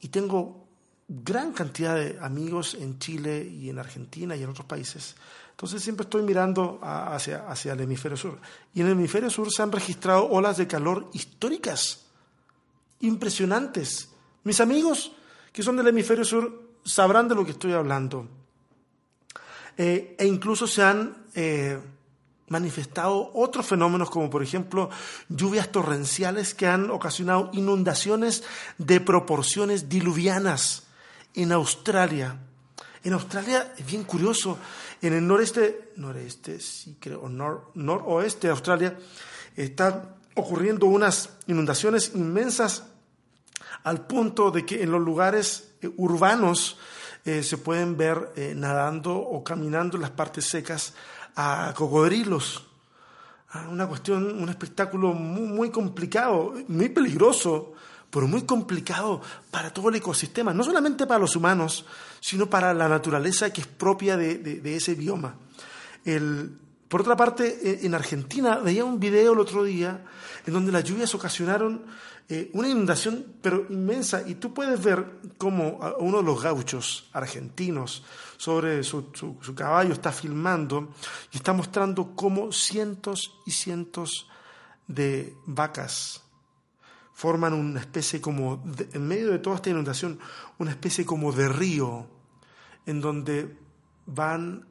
Y 0.01 0.09
tengo 0.09 0.67
gran 1.07 1.51
cantidad 1.51 1.95
de 1.95 2.19
amigos 2.21 2.75
en 2.75 2.99
Chile 2.99 3.43
y 3.43 3.71
en 3.71 3.79
Argentina 3.79 4.35
y 4.35 4.43
en 4.43 4.49
otros 4.49 4.67
países. 4.67 5.15
Entonces 5.59 5.83
siempre 5.83 6.05
estoy 6.05 6.21
mirando 6.21 6.79
hacia, 6.81 7.45
hacia 7.49 7.73
el 7.73 7.81
hemisferio 7.81 8.15
sur. 8.15 8.39
Y 8.73 8.79
en 8.79 8.87
el 8.87 8.93
hemisferio 8.93 9.29
sur 9.29 9.51
se 9.51 9.61
han 9.61 9.73
registrado 9.73 10.29
olas 10.29 10.55
de 10.55 10.67
calor 10.67 11.09
históricas, 11.11 12.05
impresionantes. 13.01 14.07
Mis 14.45 14.61
amigos 14.61 15.11
que 15.51 15.61
son 15.61 15.75
del 15.75 15.89
hemisferio 15.89 16.23
sur 16.23 16.77
sabrán 16.85 17.27
de 17.27 17.35
lo 17.35 17.43
que 17.43 17.51
estoy 17.51 17.73
hablando. 17.73 18.25
Eh, 19.75 20.15
e 20.17 20.25
incluso 20.25 20.65
se 20.65 20.81
han 20.81 21.25
eh, 21.35 21.77
manifestado 22.47 23.29
otros 23.33 23.65
fenómenos 23.65 24.09
como 24.09 24.29
por 24.29 24.41
ejemplo 24.41 24.89
lluvias 25.27 25.73
torrenciales 25.73 26.53
que 26.53 26.67
han 26.67 26.89
ocasionado 26.89 27.49
inundaciones 27.51 28.45
de 28.77 29.01
proporciones 29.01 29.89
diluvianas 29.89 30.83
en 31.33 31.51
Australia. 31.51 32.39
En 33.03 33.13
Australia 33.13 33.73
es 33.77 33.85
bien 33.85 34.03
curioso, 34.03 34.57
en 35.01 35.13
el 35.13 35.25
noreste, 35.25 35.91
noreste, 35.95 36.59
sí 36.59 36.97
creo, 36.99 37.29
noroeste 37.29 38.47
de 38.47 38.51
Australia, 38.51 38.97
están 39.55 40.15
ocurriendo 40.35 40.85
unas 40.87 41.29
inundaciones 41.47 42.11
inmensas 42.15 42.85
al 43.83 44.05
punto 44.05 44.51
de 44.51 44.65
que 44.65 44.83
en 44.83 44.91
los 44.91 45.01
lugares 45.01 45.71
eh, 45.81 45.89
urbanos 45.97 46.77
eh, 47.25 47.43
se 47.43 47.57
pueden 47.57 47.97
ver 47.97 48.31
eh, 48.35 48.53
nadando 48.55 49.15
o 49.15 49.43
caminando 49.43 49.97
en 49.97 50.01
las 50.01 50.11
partes 50.11 50.45
secas 50.45 50.93
a 51.35 51.73
cocodrilos. 51.75 52.65
Ah, 53.51 53.67
una 53.69 53.87
cuestión, 53.87 54.41
un 54.41 54.49
espectáculo 54.49 55.13
muy 55.13 55.71
complicado, 55.71 56.53
muy 56.67 56.89
peligroso, 56.89 57.73
pero 58.09 58.27
muy 58.27 58.43
complicado 58.43 59.21
para 59.51 59.71
todo 59.71 59.89
el 59.89 59.95
ecosistema, 59.95 60.53
no 60.53 60.63
solamente 60.63 61.05
para 61.05 61.19
los 61.19 61.35
humanos, 61.35 61.85
sino 62.19 62.49
para 62.49 62.73
la 62.73 62.89
naturaleza 62.89 63.51
que 63.51 63.61
es 63.61 63.67
propia 63.67 64.17
de, 64.17 64.61
ese 64.75 64.95
bioma. 64.95 65.35
Por 66.89 67.01
otra 67.01 67.15
parte, 67.15 67.59
eh, 67.61 67.79
en 67.83 67.93
Argentina 67.93 68.57
veía 68.57 68.83
un 68.83 68.99
video 68.99 69.33
el 69.33 69.39
otro 69.39 69.63
día 69.63 70.03
en 70.45 70.53
donde 70.53 70.71
las 70.71 70.83
lluvias 70.83 71.13
ocasionaron 71.13 71.85
eh, 72.27 72.49
una 72.53 72.67
inundación, 72.67 73.25
pero 73.41 73.65
inmensa, 73.69 74.23
y 74.27 74.35
tú 74.35 74.53
puedes 74.53 74.83
ver 74.83 75.19
cómo 75.37 75.79
uno 75.99 76.17
de 76.17 76.23
los 76.23 76.41
gauchos 76.41 77.09
argentinos 77.13 78.03
sobre 78.37 78.83
su, 78.83 79.11
caballo 79.55 79.93
está 79.93 80.11
filmando 80.11 80.93
y 81.31 81.37
está 81.37 81.53
mostrando 81.53 82.15
cómo 82.15 82.51
cientos 82.51 83.33
y 83.45 83.51
cientos 83.51 84.27
de 84.87 85.35
vacas 85.45 86.23
forman 87.19 87.51
una 87.51 87.81
especie 87.81 88.21
como, 88.21 88.63
en 88.93 89.05
medio 89.05 89.31
de 89.31 89.39
toda 89.39 89.57
esta 89.57 89.69
inundación, 89.69 90.17
una 90.57 90.71
especie 90.71 91.05
como 91.05 91.33
de 91.33 91.49
río 91.49 92.07
en 92.85 93.01
donde 93.01 93.57
van 94.05 94.65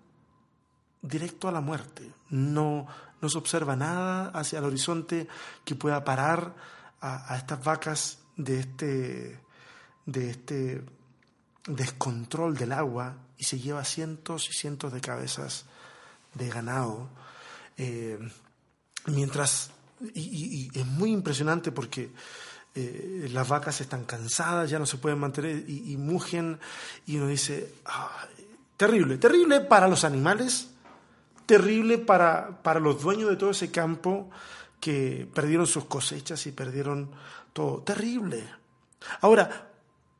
directo 1.02 1.46
a 1.46 1.52
la 1.52 1.60
muerte. 1.60 2.10
No, 2.30 2.86
no 3.20 3.28
se 3.28 3.36
observa 3.36 3.76
nada 3.76 4.30
hacia 4.30 4.60
el 4.60 4.64
horizonte 4.64 5.28
que 5.62 5.74
pueda 5.74 6.02
parar 6.04 6.54
a, 7.02 7.36
estas 7.36 7.62
vacas 7.62 8.20
de 8.38 8.60
este, 8.60 9.40
de 10.06 10.30
este 10.30 10.82
descontrol 11.66 12.56
del 12.56 12.72
agua 12.72 13.14
y 13.36 13.44
se 13.44 13.58
lleva 13.58 13.84
cientos 13.84 14.48
y 14.48 14.54
cientos 14.54 14.90
de 14.94 15.02
cabezas 15.02 15.66
de 16.32 16.48
ganado. 16.48 17.10
Eh, 17.76 18.18
mientras, 19.04 19.70
y, 20.14 20.70
es 20.78 20.86
muy 20.86 21.12
impresionante 21.12 21.72
porque 21.72 22.10
eh, 22.74 23.28
las 23.32 23.48
vacas 23.48 23.80
están 23.80 24.04
cansadas, 24.04 24.70
ya 24.70 24.78
no 24.78 24.86
se 24.86 24.98
pueden 24.98 25.18
mantener 25.18 25.64
y, 25.68 25.96
mugen 25.96 26.58
y 27.06 27.16
uno 27.16 27.26
dice, 27.26 27.74
terrible, 28.76 29.18
terrible 29.18 29.60
para 29.60 29.88
los 29.88 30.04
animales, 30.04 30.70
terrible 31.46 31.98
para, 31.98 32.62
para 32.62 32.80
los 32.80 33.02
dueños 33.02 33.30
de 33.30 33.36
todo 33.36 33.50
ese 33.50 33.70
campo 33.70 34.30
que 34.80 35.28
perdieron 35.34 35.66
sus 35.66 35.86
cosechas 35.86 36.46
y 36.46 36.52
perdieron 36.52 37.10
todo. 37.52 37.82
Terrible. 37.82 38.44
Ahora, 39.20 39.70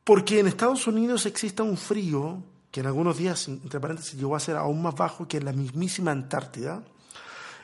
porque 0.03 0.39
en 0.39 0.47
Estados 0.47 0.87
Unidos 0.87 1.25
exista 1.25 1.63
un 1.63 1.77
frío 1.77 2.43
que 2.71 2.81
en 2.81 2.87
algunos 2.87 3.17
días, 3.17 3.47
entre 3.47 3.79
paréntesis, 3.79 4.19
llegó 4.19 4.35
a 4.35 4.39
ser 4.39 4.55
aún 4.55 4.81
más 4.81 4.95
bajo 4.95 5.27
que 5.27 5.37
en 5.37 5.45
la 5.45 5.53
mismísima 5.53 6.11
Antártida, 6.11 6.83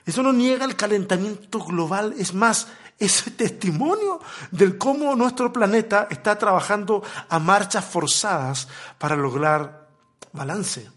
eso 0.05 0.21
no 0.21 0.31
niega 0.31 0.65
el 0.65 0.75
calentamiento 0.75 1.59
global, 1.59 2.13
es 2.17 2.33
más, 2.33 2.67
es 3.00 3.24
testimonio 3.35 4.19
del 4.51 4.77
cómo 4.77 5.15
nuestro 5.15 5.51
planeta 5.51 6.07
está 6.09 6.38
trabajando 6.38 7.03
a 7.29 7.39
marchas 7.39 7.83
forzadas 7.85 8.67
para 8.97 9.15
lograr 9.15 9.88
balance. 10.31 10.89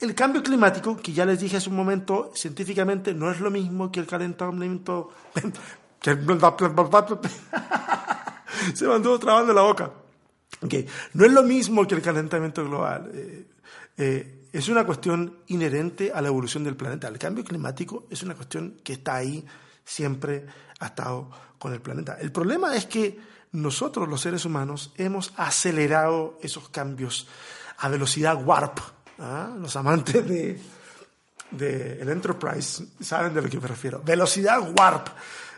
El 0.00 0.14
cambio 0.14 0.42
climático, 0.42 0.96
que 0.96 1.12
ya 1.12 1.24
les 1.24 1.40
dije 1.40 1.56
hace 1.56 1.70
un 1.70 1.76
momento, 1.76 2.30
científicamente 2.34 3.14
no 3.14 3.30
es 3.30 3.40
lo 3.40 3.50
mismo 3.50 3.90
que 3.90 4.00
el 4.00 4.06
calentamiento... 4.06 5.10
Se 8.74 8.86
mandó 8.86 9.18
trabando 9.18 9.52
la 9.52 9.62
boca. 9.62 9.90
No 11.14 11.24
es 11.24 11.32
lo 11.32 11.42
mismo 11.42 11.86
que 11.86 11.94
el 11.94 12.02
calentamiento 12.02 12.64
global. 12.64 13.10
Eh, 13.12 13.46
eh, 13.96 14.37
es 14.52 14.68
una 14.68 14.84
cuestión 14.84 15.38
inherente 15.48 16.12
a 16.12 16.20
la 16.20 16.28
evolución 16.28 16.64
del 16.64 16.76
planeta. 16.76 17.08
El 17.08 17.18
cambio 17.18 17.44
climático 17.44 18.06
es 18.10 18.22
una 18.22 18.34
cuestión 18.34 18.80
que 18.82 18.94
está 18.94 19.16
ahí, 19.16 19.44
siempre 19.84 20.46
ha 20.80 20.86
estado 20.86 21.30
con 21.58 21.72
el 21.72 21.80
planeta. 21.80 22.16
El 22.20 22.32
problema 22.32 22.74
es 22.76 22.86
que 22.86 23.18
nosotros 23.52 24.08
los 24.08 24.20
seres 24.20 24.44
humanos 24.44 24.92
hemos 24.96 25.32
acelerado 25.36 26.38
esos 26.42 26.68
cambios 26.68 27.26
a 27.78 27.88
velocidad 27.88 28.42
warp. 28.44 28.78
¿ah? 29.18 29.54
Los 29.58 29.76
amantes 29.76 30.26
de, 30.26 30.60
de 31.50 32.00
el 32.00 32.08
Enterprise 32.08 32.86
saben 33.00 33.34
de 33.34 33.42
lo 33.42 33.48
que 33.48 33.60
me 33.60 33.68
refiero. 33.68 34.02
Velocidad 34.04 34.60
warp. 34.78 35.08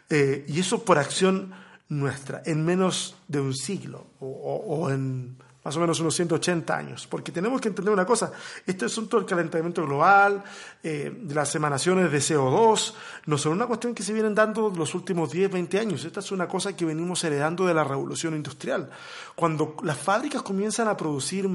Eh, 0.08 0.44
y 0.48 0.60
eso 0.60 0.84
por 0.84 0.98
acción 0.98 1.52
nuestra, 1.88 2.42
en 2.44 2.64
menos 2.64 3.16
de 3.28 3.40
un 3.40 3.54
siglo 3.54 4.06
o 4.20 4.90
en 4.90 5.36
más 5.62 5.76
o 5.76 5.80
menos 5.80 6.00
unos 6.00 6.14
180 6.14 6.76
años, 6.76 7.06
porque 7.06 7.32
tenemos 7.32 7.60
que 7.60 7.68
entender 7.68 7.92
una 7.92 8.06
cosa, 8.06 8.32
este 8.66 8.86
asunto 8.86 9.18
del 9.18 9.26
calentamiento 9.26 9.84
global, 9.84 10.42
eh, 10.82 11.12
de 11.14 11.34
las 11.34 11.54
emanaciones 11.54 12.10
de 12.10 12.18
CO2, 12.18 12.94
no 13.26 13.36
son 13.36 13.52
una 13.52 13.66
cuestión 13.66 13.94
que 13.94 14.02
se 14.02 14.12
vienen 14.12 14.34
dando 14.34 14.70
los 14.70 14.94
últimos 14.94 15.30
10, 15.30 15.50
20 15.50 15.78
años, 15.78 16.04
esta 16.04 16.20
es 16.20 16.32
una 16.32 16.48
cosa 16.48 16.74
que 16.74 16.84
venimos 16.84 17.22
heredando 17.24 17.66
de 17.66 17.74
la 17.74 17.84
revolución 17.84 18.34
industrial. 18.34 18.90
Cuando 19.34 19.76
las 19.82 19.98
fábricas 19.98 20.42
comienzan 20.42 20.88
a 20.88 20.96
producir 20.96 21.48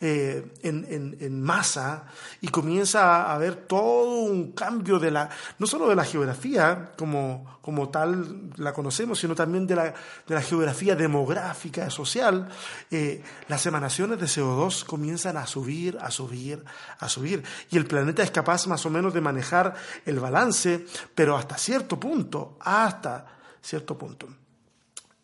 eh, 0.00 0.52
en, 0.62 1.16
en, 1.20 1.42
masa 1.42 2.04
y 2.40 2.48
comienza 2.48 3.24
a 3.24 3.34
haber 3.34 3.56
todo 3.56 4.20
un 4.20 4.52
cambio 4.52 4.98
de 4.98 5.10
la, 5.10 5.28
no 5.58 5.66
solo 5.66 5.88
de 5.88 5.96
la 5.96 6.04
geografía 6.04 6.92
como, 6.96 7.58
como 7.62 7.88
tal 7.88 8.50
la 8.56 8.72
conocemos, 8.72 9.18
sino 9.18 9.34
también 9.34 9.66
de 9.66 9.76
la, 9.76 9.84
de 9.84 10.34
la 10.34 10.42
geografía 10.42 10.94
demográfica, 10.94 11.90
social, 11.90 12.48
eh, 12.90 13.22
las 13.48 13.64
emanaciones 13.64 14.20
de 14.20 14.26
CO2 14.26 14.84
comienzan 14.84 15.38
a 15.38 15.46
subir, 15.46 15.98
a 16.00 16.10
subir, 16.10 16.62
a 16.98 17.08
subir. 17.08 17.42
Y 17.70 17.78
el 17.78 17.86
planeta 17.86 18.22
es 18.22 18.30
capaz 18.30 18.66
más 18.66 18.84
o 18.84 18.90
menos 18.90 19.14
de 19.14 19.22
manejar 19.22 19.74
el 20.04 20.20
balance, 20.20 20.86
pero 21.14 21.36
hasta 21.36 21.56
cierto 21.56 21.98
punto, 21.98 22.58
hasta 22.60 23.26
cierto 23.62 23.96
punto. 23.96 24.28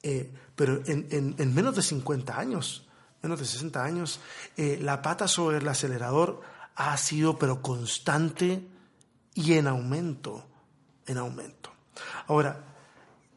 Eh, 0.03 0.33
pero 0.57 0.81
en, 0.87 1.55
menos 1.55 1.77
de 1.77 1.83
50 1.83 2.39
años, 2.39 2.87
menos 3.23 3.39
de 3.39 3.45
60 3.45 3.85
años, 3.85 4.21
eh, 4.57 4.79
la 4.81 5.03
pata 5.03 5.29
sobre 5.29 5.59
el 5.59 5.69
acelerador 5.69 6.41
ha 6.77 6.97
sido 6.97 7.39
pero 7.39 7.61
constante 7.61 8.67
y 9.35 9.53
en 9.55 9.67
aumento, 9.67 10.47
en 11.07 11.19
aumento. 11.19 11.71
Ahora, 12.27 12.65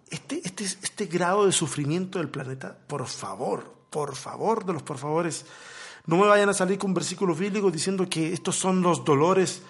este, 0.10 0.42
este, 0.46 0.64
este 0.64 1.06
grado 1.08 1.46
de 1.46 1.52
sufrimiento 1.52 2.20
del 2.20 2.30
planeta, 2.30 2.78
por 2.88 3.06
favor, 3.08 3.77
por 3.90 4.16
favor 4.16 4.66
de 4.66 4.74
los 4.74 4.84
por 4.84 4.98
favores, 4.98 5.46
no 6.06 6.18
me 6.18 6.28
vayan 6.28 6.50
a 6.50 6.54
salir 6.54 6.78
con 6.78 6.94
versículos 6.94 7.38
bíblicos 7.38 7.72
diciendo 7.72 8.08
que 8.10 8.34
estos 8.34 8.56
son 8.56 8.82
los 8.82 9.04
dolores, 9.04 9.62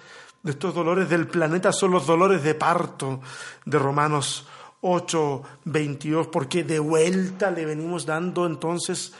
estos 0.43 0.73
dolores 0.73 1.09
del 1.09 1.27
planeta 1.27 1.71
son 1.71 1.91
los 1.91 2.05
dolores 2.05 2.43
de 2.43 2.55
parto 2.55 3.21
de 3.65 3.79
Romanos 3.79 4.47
8, 4.81 5.41
22, 5.65 6.27
porque 6.27 6.63
de 6.63 6.79
vuelta 6.79 7.51
le 7.51 7.65
venimos 7.65 8.05
dando 8.05 8.45
entonces 8.45 9.13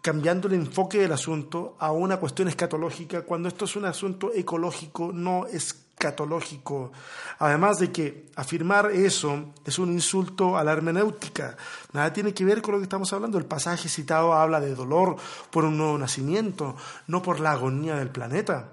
cambiando 0.00 0.48
el 0.48 0.54
enfoque 0.54 0.98
del 0.98 1.12
asunto 1.12 1.76
a 1.78 1.92
una 1.92 2.16
cuestión 2.16 2.48
escatológica, 2.48 3.22
cuando 3.22 3.48
esto 3.48 3.66
es 3.66 3.76
un 3.76 3.84
asunto 3.84 4.32
ecológico, 4.34 5.12
no 5.12 5.46
es 5.46 5.87
catológico. 5.98 6.92
Además 7.38 7.78
de 7.78 7.92
que 7.92 8.30
afirmar 8.36 8.90
eso 8.90 9.52
es 9.64 9.78
un 9.78 9.92
insulto 9.92 10.56
a 10.56 10.64
la 10.64 10.72
hermenéutica. 10.72 11.56
Nada 11.92 12.12
tiene 12.12 12.32
que 12.32 12.44
ver 12.44 12.62
con 12.62 12.72
lo 12.72 12.78
que 12.78 12.84
estamos 12.84 13.12
hablando. 13.12 13.38
El 13.38 13.44
pasaje 13.44 13.88
citado 13.88 14.32
habla 14.32 14.60
de 14.60 14.74
dolor 14.74 15.16
por 15.50 15.64
un 15.64 15.76
nuevo 15.76 15.98
nacimiento, 15.98 16.76
no 17.06 17.22
por 17.22 17.40
la 17.40 17.52
agonía 17.52 17.96
del 17.96 18.10
planeta. 18.10 18.70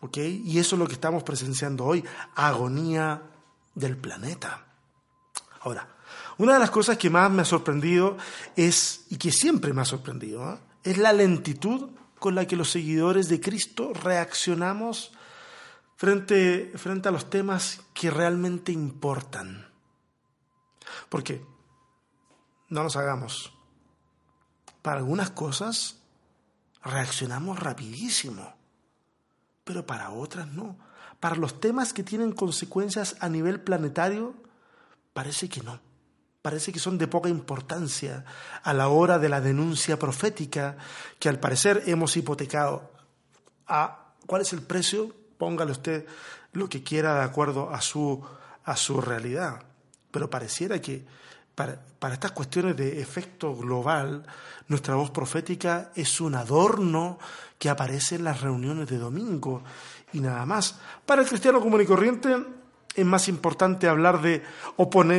¿Ok? 0.00 0.16
Y 0.18 0.58
eso 0.58 0.76
es 0.76 0.78
lo 0.78 0.86
que 0.86 0.94
estamos 0.94 1.22
presenciando 1.22 1.84
hoy, 1.84 2.04
agonía 2.34 3.22
del 3.74 3.96
planeta. 3.96 4.64
Ahora, 5.60 5.86
una 6.38 6.54
de 6.54 6.58
las 6.58 6.70
cosas 6.70 6.96
que 6.96 7.10
más 7.10 7.30
me 7.30 7.42
ha 7.42 7.44
sorprendido 7.44 8.16
es, 8.56 9.04
y 9.10 9.16
que 9.16 9.30
siempre 9.30 9.74
me 9.74 9.82
ha 9.82 9.84
sorprendido, 9.84 10.54
¿eh? 10.54 10.58
es 10.84 10.96
la 10.96 11.12
lentitud 11.12 11.90
con 12.18 12.34
la 12.34 12.46
que 12.46 12.56
los 12.56 12.70
seguidores 12.70 13.28
de 13.28 13.40
Cristo 13.40 13.92
reaccionamos 13.92 15.12
frente, 16.00 16.72
frente 16.76 17.10
a 17.10 17.12
los 17.12 17.28
temas 17.28 17.82
que 17.92 18.10
realmente 18.10 18.72
importan. 18.72 19.68
Porque, 21.10 21.44
no 22.70 22.82
nos 22.82 22.96
hagamos, 22.96 23.52
para 24.80 24.96
algunas 24.96 25.28
cosas 25.28 26.00
reaccionamos 26.82 27.58
rapidísimo, 27.58 28.54
pero 29.62 29.84
para 29.84 30.08
otras 30.08 30.48
no. 30.48 30.78
Para 31.20 31.36
los 31.36 31.60
temas 31.60 31.92
que 31.92 32.02
tienen 32.02 32.32
consecuencias 32.32 33.16
a 33.20 33.28
nivel 33.28 33.60
planetario, 33.60 34.32
parece 35.12 35.50
que 35.50 35.60
no. 35.60 35.80
Parece 36.40 36.72
que 36.72 36.78
son 36.78 36.96
de 36.96 37.08
poca 37.08 37.28
importancia 37.28 38.24
a 38.62 38.72
la 38.72 38.88
hora 38.88 39.18
de 39.18 39.28
la 39.28 39.42
denuncia 39.42 39.98
profética 39.98 40.78
que 41.18 41.28
al 41.28 41.38
parecer 41.38 41.82
hemos 41.84 42.16
hipotecado. 42.16 42.90
¿A 43.66 44.14
¿Cuál 44.26 44.40
es 44.40 44.54
el 44.54 44.62
precio? 44.62 45.19
Póngale 45.40 45.72
usted 45.72 46.04
lo 46.52 46.68
que 46.68 46.82
quiera 46.82 47.14
de 47.14 47.24
acuerdo 47.24 47.70
a 47.70 47.80
su, 47.80 48.22
a 48.64 48.76
su 48.76 49.00
realidad. 49.00 49.62
Pero 50.10 50.28
pareciera 50.28 50.80
que 50.80 51.06
para, 51.54 51.80
para 51.98 52.14
estas 52.14 52.32
cuestiones 52.32 52.76
de 52.76 53.00
efecto 53.00 53.56
global, 53.56 54.26
nuestra 54.68 54.96
voz 54.96 55.10
profética 55.10 55.92
es 55.94 56.20
un 56.20 56.34
adorno 56.34 57.18
que 57.58 57.70
aparece 57.70 58.16
en 58.16 58.24
las 58.24 58.42
reuniones 58.42 58.86
de 58.88 58.98
domingo 58.98 59.62
y 60.12 60.20
nada 60.20 60.44
más. 60.44 60.78
Para 61.06 61.22
el 61.22 61.28
cristiano 61.28 61.60
común 61.60 61.80
y 61.80 61.86
corriente, 61.86 62.36
es 62.94 63.06
más 63.06 63.28
importante 63.28 63.88
hablar 63.88 64.20
de, 64.20 64.42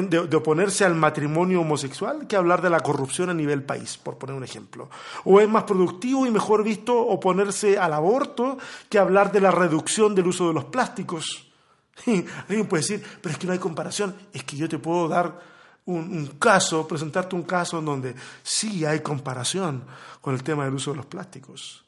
de, 0.10 0.36
oponerse 0.36 0.84
al 0.84 0.96
matrimonio 0.96 1.62
homosexual 1.62 2.28
que 2.28 2.36
hablar 2.36 2.62
de 2.62 2.70
la 2.70 2.82
corrupción 2.82 3.30
a 3.30 3.34
nivel 3.34 3.64
país, 3.64 3.98
por 3.98 4.18
poner 4.18 4.36
un 4.36 4.44
ejemplo. 4.44 4.90
O 5.24 5.40
es 5.40 5.48
más 5.48 5.64
productivo 5.64 6.26
y 6.26 6.32
mejor 6.32 6.64
visto 6.64 6.98
oponerse 6.98 7.78
al 7.78 7.94
aborto 7.94 8.58
que 8.90 9.00
hablar 9.00 9.32
de 9.32 9.42
la 9.42 9.52
reducción 9.52 10.14
del 10.14 10.28
uso 10.28 10.50
de 10.50 10.54
los 10.54 10.66
plásticos. 10.66 11.50
alguien 12.06 12.68
puede 12.68 12.84
decir, 12.84 13.04
pero 13.22 13.34
es 13.34 13.40
que 13.40 13.48
no 13.48 13.54
hay 13.54 13.60
comparación. 13.60 14.16
Es 14.34 14.44
que 14.44 14.58
yo 14.58 14.68
te 14.68 14.78
puedo 14.78 15.08
dar 15.08 15.40
un 15.86 16.28
caso, 16.40 16.88
presentarte 16.88 17.36
un 17.36 17.44
caso 17.44 17.80
en 17.80 17.86
donde 17.86 18.16
sí 18.44 18.86
hay 18.86 19.00
comparación 19.00 19.84
con 20.20 20.34
el 20.34 20.44
tema 20.44 20.66
del 20.66 20.74
uso 20.74 20.92
de 20.92 20.98
los 20.98 21.06
plásticos. 21.06 21.84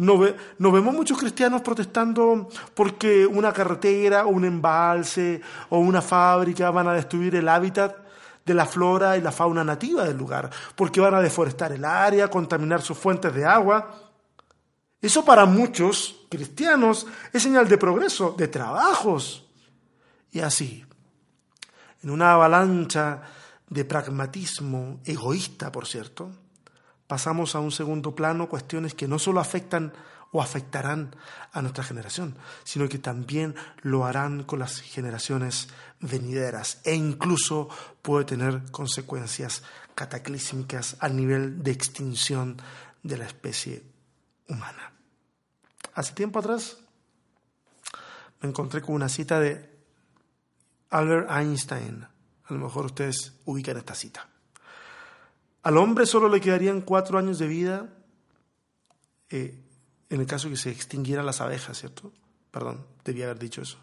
No, 0.00 0.18
vemos 0.18 0.94
muchos 0.94 1.18
cristianos 1.18 1.60
protestando 1.60 2.48
porque 2.72 3.26
una 3.26 3.52
carretera 3.52 4.24
o 4.24 4.30
un 4.30 4.46
embalse 4.46 5.42
o 5.68 5.78
una 5.78 6.00
fábrica 6.00 6.70
van 6.70 6.88
a 6.88 6.94
destruir 6.94 7.34
el 7.34 7.46
hábitat 7.46 7.98
de 8.46 8.54
la 8.54 8.64
flora 8.64 9.18
y 9.18 9.20
la 9.20 9.30
fauna 9.30 9.62
nativa 9.62 10.04
del 10.04 10.16
lugar, 10.16 10.48
porque 10.74 11.02
van 11.02 11.16
a 11.16 11.20
deforestar 11.20 11.72
el 11.72 11.84
área, 11.84 12.30
contaminar 12.30 12.80
sus 12.80 12.96
fuentes 12.96 13.34
de 13.34 13.44
agua. 13.44 13.94
Eso 15.02 15.22
para 15.22 15.44
muchos 15.44 16.24
cristianos 16.30 17.06
es 17.30 17.42
señal 17.42 17.68
de 17.68 17.76
progreso, 17.76 18.34
de 18.38 18.48
trabajos. 18.48 19.46
Y 20.32 20.40
así, 20.40 20.82
en 22.02 22.08
una 22.08 22.32
avalancha 22.32 23.20
de 23.68 23.84
pragmatismo 23.84 25.00
egoísta, 25.04 25.70
por 25.70 25.86
cierto, 25.86 26.30
pasamos 27.10 27.56
a 27.56 27.58
un 27.58 27.72
segundo 27.72 28.14
plano 28.14 28.48
cuestiones 28.48 28.94
que 28.94 29.08
no 29.08 29.18
solo 29.18 29.40
afectan 29.40 29.92
o 30.30 30.40
afectarán 30.40 31.16
a 31.50 31.60
nuestra 31.60 31.82
generación, 31.82 32.36
sino 32.62 32.88
que 32.88 33.00
también 33.00 33.56
lo 33.82 34.04
harán 34.04 34.44
con 34.44 34.60
las 34.60 34.80
generaciones 34.80 35.66
venideras 35.98 36.80
e 36.84 36.94
incluso 36.94 37.68
puede 38.00 38.26
tener 38.26 38.62
consecuencias 38.70 39.64
cataclísmicas 39.96 40.98
al 41.00 41.16
nivel 41.16 41.64
de 41.64 41.72
extinción 41.72 42.62
de 43.02 43.18
la 43.18 43.26
especie 43.26 43.82
humana. 44.48 44.92
Hace 45.94 46.12
tiempo 46.12 46.38
atrás 46.38 46.78
me 48.40 48.50
encontré 48.50 48.82
con 48.82 48.94
una 48.94 49.08
cita 49.08 49.40
de 49.40 49.68
Albert 50.90 51.28
Einstein. 51.28 52.06
A 52.44 52.54
lo 52.54 52.60
mejor 52.60 52.86
ustedes 52.86 53.32
ubican 53.46 53.78
esta 53.78 53.96
cita. 53.96 54.29
Al 55.62 55.76
hombre 55.76 56.06
solo 56.06 56.28
le 56.28 56.40
quedarían 56.40 56.80
cuatro 56.80 57.18
años 57.18 57.38
de 57.38 57.46
vida 57.46 57.88
eh, 59.28 59.54
en 60.08 60.20
el 60.20 60.26
caso 60.26 60.48
que 60.48 60.56
se 60.56 60.70
extinguieran 60.70 61.24
las 61.24 61.40
abejas, 61.40 61.78
¿cierto? 61.78 62.12
Perdón, 62.50 62.84
debía 63.04 63.26
haber 63.26 63.38
dicho 63.38 63.62
eso. 63.62 63.78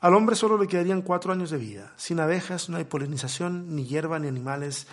Al 0.00 0.14
hombre 0.14 0.36
solo 0.36 0.56
le 0.56 0.68
quedarían 0.68 1.02
cuatro 1.02 1.32
años 1.32 1.50
de 1.50 1.58
vida. 1.58 1.92
Sin 1.96 2.20
abejas 2.20 2.68
no 2.68 2.76
hay 2.76 2.84
polinización, 2.84 3.74
ni 3.74 3.84
hierba, 3.84 4.20
ni 4.20 4.28
animales, 4.28 4.86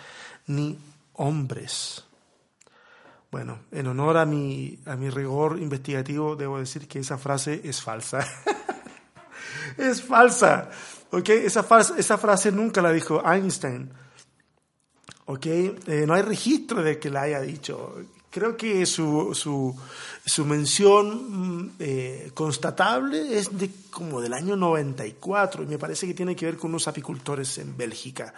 ni 0.48 0.76
hombres. 1.12 2.04
Bueno, 3.30 3.60
en 3.70 3.86
honor 3.86 4.16
a 4.16 4.26
mi, 4.26 4.80
a 4.86 4.96
mi 4.96 5.08
rigor 5.08 5.58
investigativo, 5.60 6.34
debo 6.34 6.58
decir 6.58 6.88
que 6.88 6.98
esa 6.98 7.18
frase 7.18 7.60
es 7.62 7.80
falsa. 7.80 8.26
es 9.76 10.02
falsa. 10.02 10.70
¿ok? 11.12 11.28
Esa, 11.28 11.64
esa 11.96 12.18
frase 12.18 12.50
nunca 12.50 12.82
la 12.82 12.90
dijo 12.90 13.22
Einstein. 13.24 13.92
¿Ok? 15.26 15.46
Eh, 15.46 16.04
no 16.06 16.14
hay 16.14 16.22
registro 16.22 16.82
de 16.82 16.98
que 16.98 17.10
la 17.10 17.22
haya 17.22 17.40
dicho. 17.40 17.94
Creo 18.30 18.56
que 18.56 18.84
su, 18.84 19.34
su, 19.34 19.74
su 20.24 20.44
mención 20.44 21.62
mm, 21.62 21.70
eh, 21.78 22.30
constatable 22.34 23.38
es 23.38 23.56
de 23.56 23.70
como 23.90 24.20
del 24.20 24.34
año 24.34 24.56
94 24.56 25.62
y 25.62 25.66
me 25.66 25.78
parece 25.78 26.06
que 26.06 26.14
tiene 26.14 26.36
que 26.36 26.46
ver 26.46 26.56
con 26.56 26.70
unos 26.70 26.88
apicultores 26.88 27.58
en 27.58 27.76
Bélgica. 27.76 28.34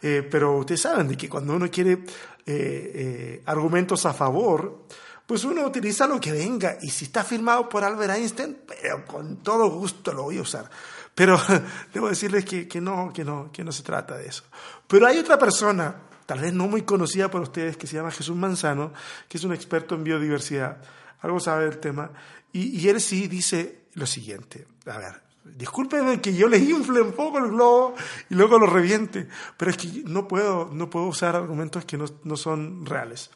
Eh, 0.00 0.26
pero 0.30 0.58
ustedes 0.58 0.80
saben 0.80 1.08
de 1.08 1.16
que 1.16 1.28
cuando 1.28 1.54
uno 1.54 1.70
quiere 1.70 2.04
eh, 2.46 3.42
argumentos 3.46 4.04
a 4.06 4.12
favor, 4.12 4.84
pues 5.26 5.44
uno 5.44 5.64
utiliza 5.64 6.06
lo 6.06 6.20
que 6.20 6.32
venga. 6.32 6.78
Y 6.82 6.90
si 6.90 7.06
está 7.06 7.24
firmado 7.24 7.68
por 7.68 7.84
Albert 7.84 8.14
Einstein, 8.14 8.58
pero 8.66 9.04
con 9.04 9.38
todo 9.38 9.70
gusto 9.70 10.12
lo 10.12 10.24
voy 10.24 10.38
a 10.38 10.42
usar. 10.42 10.68
Pero 11.14 11.40
debo 11.92 12.08
decirles 12.08 12.44
que, 12.44 12.68
que, 12.68 12.80
no, 12.80 13.12
que, 13.12 13.24
no, 13.24 13.50
que 13.52 13.64
no 13.64 13.72
se 13.72 13.82
trata 13.82 14.16
de 14.16 14.26
eso. 14.26 14.44
Pero 14.86 15.06
hay 15.06 15.18
otra 15.18 15.38
persona, 15.38 15.94
tal 16.26 16.40
vez 16.40 16.52
no 16.52 16.68
muy 16.68 16.82
conocida 16.82 17.30
por 17.30 17.42
ustedes, 17.42 17.76
que 17.76 17.86
se 17.86 17.96
llama 17.96 18.10
Jesús 18.10 18.36
Manzano, 18.36 18.92
que 19.28 19.38
es 19.38 19.44
un 19.44 19.52
experto 19.52 19.94
en 19.94 20.04
biodiversidad. 20.04 20.78
Algo 21.20 21.40
sabe 21.40 21.64
del 21.64 21.78
tema. 21.78 22.10
Y, 22.52 22.86
él 22.88 23.00
sí 23.00 23.26
dice 23.26 23.86
lo 23.94 24.06
siguiente. 24.06 24.66
A 24.86 24.98
ver, 24.98 25.24
Discúlpeme 25.44 26.22
que 26.22 26.34
yo 26.34 26.48
le 26.48 26.56
infle 26.56 27.02
un 27.02 27.12
poco 27.12 27.36
el 27.36 27.50
globo 27.50 27.94
y 28.30 28.34
luego 28.34 28.58
lo 28.58 28.66
reviente, 28.66 29.28
pero 29.58 29.70
es 29.70 29.76
que 29.76 30.02
no 30.06 30.26
puedo, 30.26 30.70
no 30.72 30.88
puedo 30.88 31.04
usar 31.04 31.36
argumentos 31.36 31.84
que 31.84 31.98
no, 31.98 32.06
no 32.24 32.38
son 32.38 32.86
reales. 32.86 33.30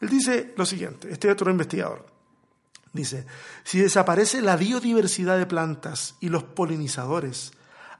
Él 0.00 0.08
dice 0.08 0.54
lo 0.56 0.64
siguiente, 0.64 1.10
este 1.10 1.30
otro 1.30 1.50
investigador, 1.50 2.06
dice, 2.94 3.26
si 3.64 3.80
desaparece 3.80 4.40
la 4.40 4.56
biodiversidad 4.56 5.36
de 5.36 5.44
plantas 5.44 6.16
y 6.20 6.30
los 6.30 6.42
polinizadores, 6.42 7.52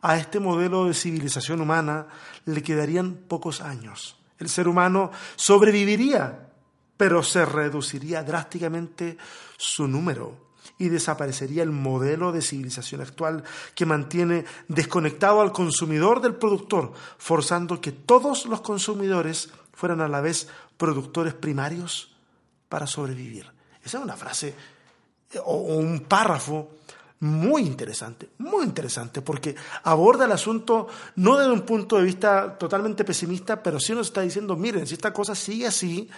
a 0.02 0.16
este 0.16 0.40
modelo 0.40 0.86
de 0.86 0.94
civilización 0.94 1.60
humana 1.60 2.08
le 2.44 2.62
quedarían 2.62 3.14
pocos 3.14 3.60
años. 3.60 4.18
El 4.42 4.48
ser 4.48 4.66
humano 4.66 5.12
sobreviviría, 5.36 6.50
pero 6.96 7.22
se 7.22 7.46
reduciría 7.46 8.24
drásticamente 8.24 9.16
su 9.56 9.86
número 9.86 10.50
y 10.78 10.88
desaparecería 10.88 11.62
el 11.62 11.70
modelo 11.70 12.32
de 12.32 12.42
civilización 12.42 13.02
actual 13.02 13.44
que 13.76 13.86
mantiene 13.86 14.44
desconectado 14.66 15.40
al 15.40 15.52
consumidor 15.52 16.20
del 16.20 16.34
productor, 16.34 16.92
forzando 17.18 17.80
que 17.80 17.92
todos 17.92 18.46
los 18.46 18.62
consumidores 18.62 19.50
fueran 19.72 20.00
a 20.00 20.08
la 20.08 20.20
vez 20.20 20.48
productores 20.76 21.34
primarios 21.34 22.16
para 22.68 22.88
sobrevivir. 22.88 23.46
Esa 23.84 23.98
es 23.98 24.04
una 24.04 24.16
frase 24.16 24.54
o 25.44 25.56
un 25.56 26.00
párrafo 26.00 26.68
muy 27.22 27.62
interesante, 27.62 28.30
muy 28.38 28.64
interesante, 28.64 29.22
porque 29.22 29.54
aborda 29.84 30.24
el 30.24 30.32
asunto 30.32 30.88
no 31.14 31.38
desde 31.38 31.52
un 31.52 31.62
punto 31.62 31.96
de 31.96 32.02
vista 32.02 32.58
totalmente 32.58 33.04
pesimista, 33.04 33.62
pero 33.62 33.78
sí 33.78 33.94
nos 33.94 34.08
está 34.08 34.22
diciendo, 34.22 34.56
miren, 34.56 34.88
si 34.88 34.94
esta 34.94 35.12
cosa 35.12 35.36
sigue 35.36 35.68
así, 35.68 36.10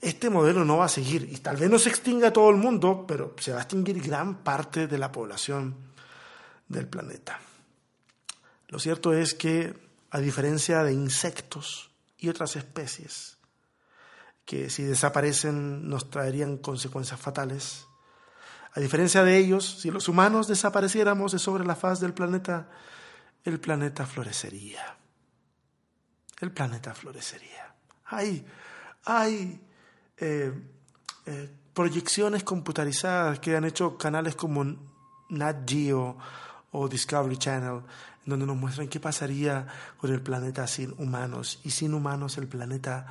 este 0.00 0.30
modelo 0.30 0.64
no 0.64 0.78
va 0.78 0.86
a 0.86 0.88
seguir 0.88 1.28
y 1.30 1.36
tal 1.36 1.56
vez 1.56 1.70
no 1.70 1.78
se 1.78 1.88
extinga 1.88 2.32
todo 2.32 2.50
el 2.50 2.56
mundo, 2.56 3.04
pero 3.06 3.36
se 3.38 3.52
va 3.52 3.58
a 3.58 3.62
extinguir 3.62 4.02
gran 4.02 4.42
parte 4.42 4.88
de 4.88 4.98
la 4.98 5.12
población 5.12 5.76
del 6.66 6.88
planeta. 6.88 7.38
Lo 8.70 8.80
cierto 8.80 9.12
es 9.14 9.34
que, 9.34 9.72
a 10.10 10.18
diferencia 10.18 10.82
de 10.82 10.94
insectos 10.94 11.92
y 12.18 12.28
otras 12.28 12.56
especies, 12.56 13.38
que 14.44 14.68
si 14.68 14.82
desaparecen 14.82 15.88
nos 15.88 16.10
traerían 16.10 16.56
consecuencias 16.56 17.20
fatales, 17.20 17.86
a 18.74 18.80
diferencia 18.80 19.22
de 19.22 19.38
ellos, 19.38 19.78
si 19.80 19.90
los 19.92 20.08
humanos 20.08 20.48
desapareciéramos 20.48 21.30
de 21.30 21.38
sobre 21.38 21.64
la 21.64 21.76
faz 21.76 22.00
del 22.00 22.12
planeta, 22.12 22.68
el 23.44 23.60
planeta 23.60 24.04
florecería. 24.04 24.96
El 26.40 26.50
planeta 26.50 26.92
florecería. 26.92 27.72
Hay, 28.06 28.44
hay 29.04 29.60
eh, 30.16 30.52
eh, 31.26 31.50
proyecciones 31.72 32.42
computarizadas 32.42 33.38
que 33.38 33.54
han 33.54 33.64
hecho 33.64 33.96
canales 33.96 34.34
como 34.34 34.64
Nat 35.28 35.70
Geo 35.70 36.18
o 36.72 36.88
Discovery 36.88 37.36
Channel, 37.36 37.80
donde 38.26 38.44
nos 38.44 38.56
muestran 38.56 38.88
qué 38.88 38.98
pasaría 38.98 39.68
con 39.98 40.12
el 40.12 40.20
planeta 40.20 40.66
sin 40.66 40.92
humanos. 40.98 41.60
Y 41.62 41.70
sin 41.70 41.94
humanos 41.94 42.38
el 42.38 42.48
planeta 42.48 43.06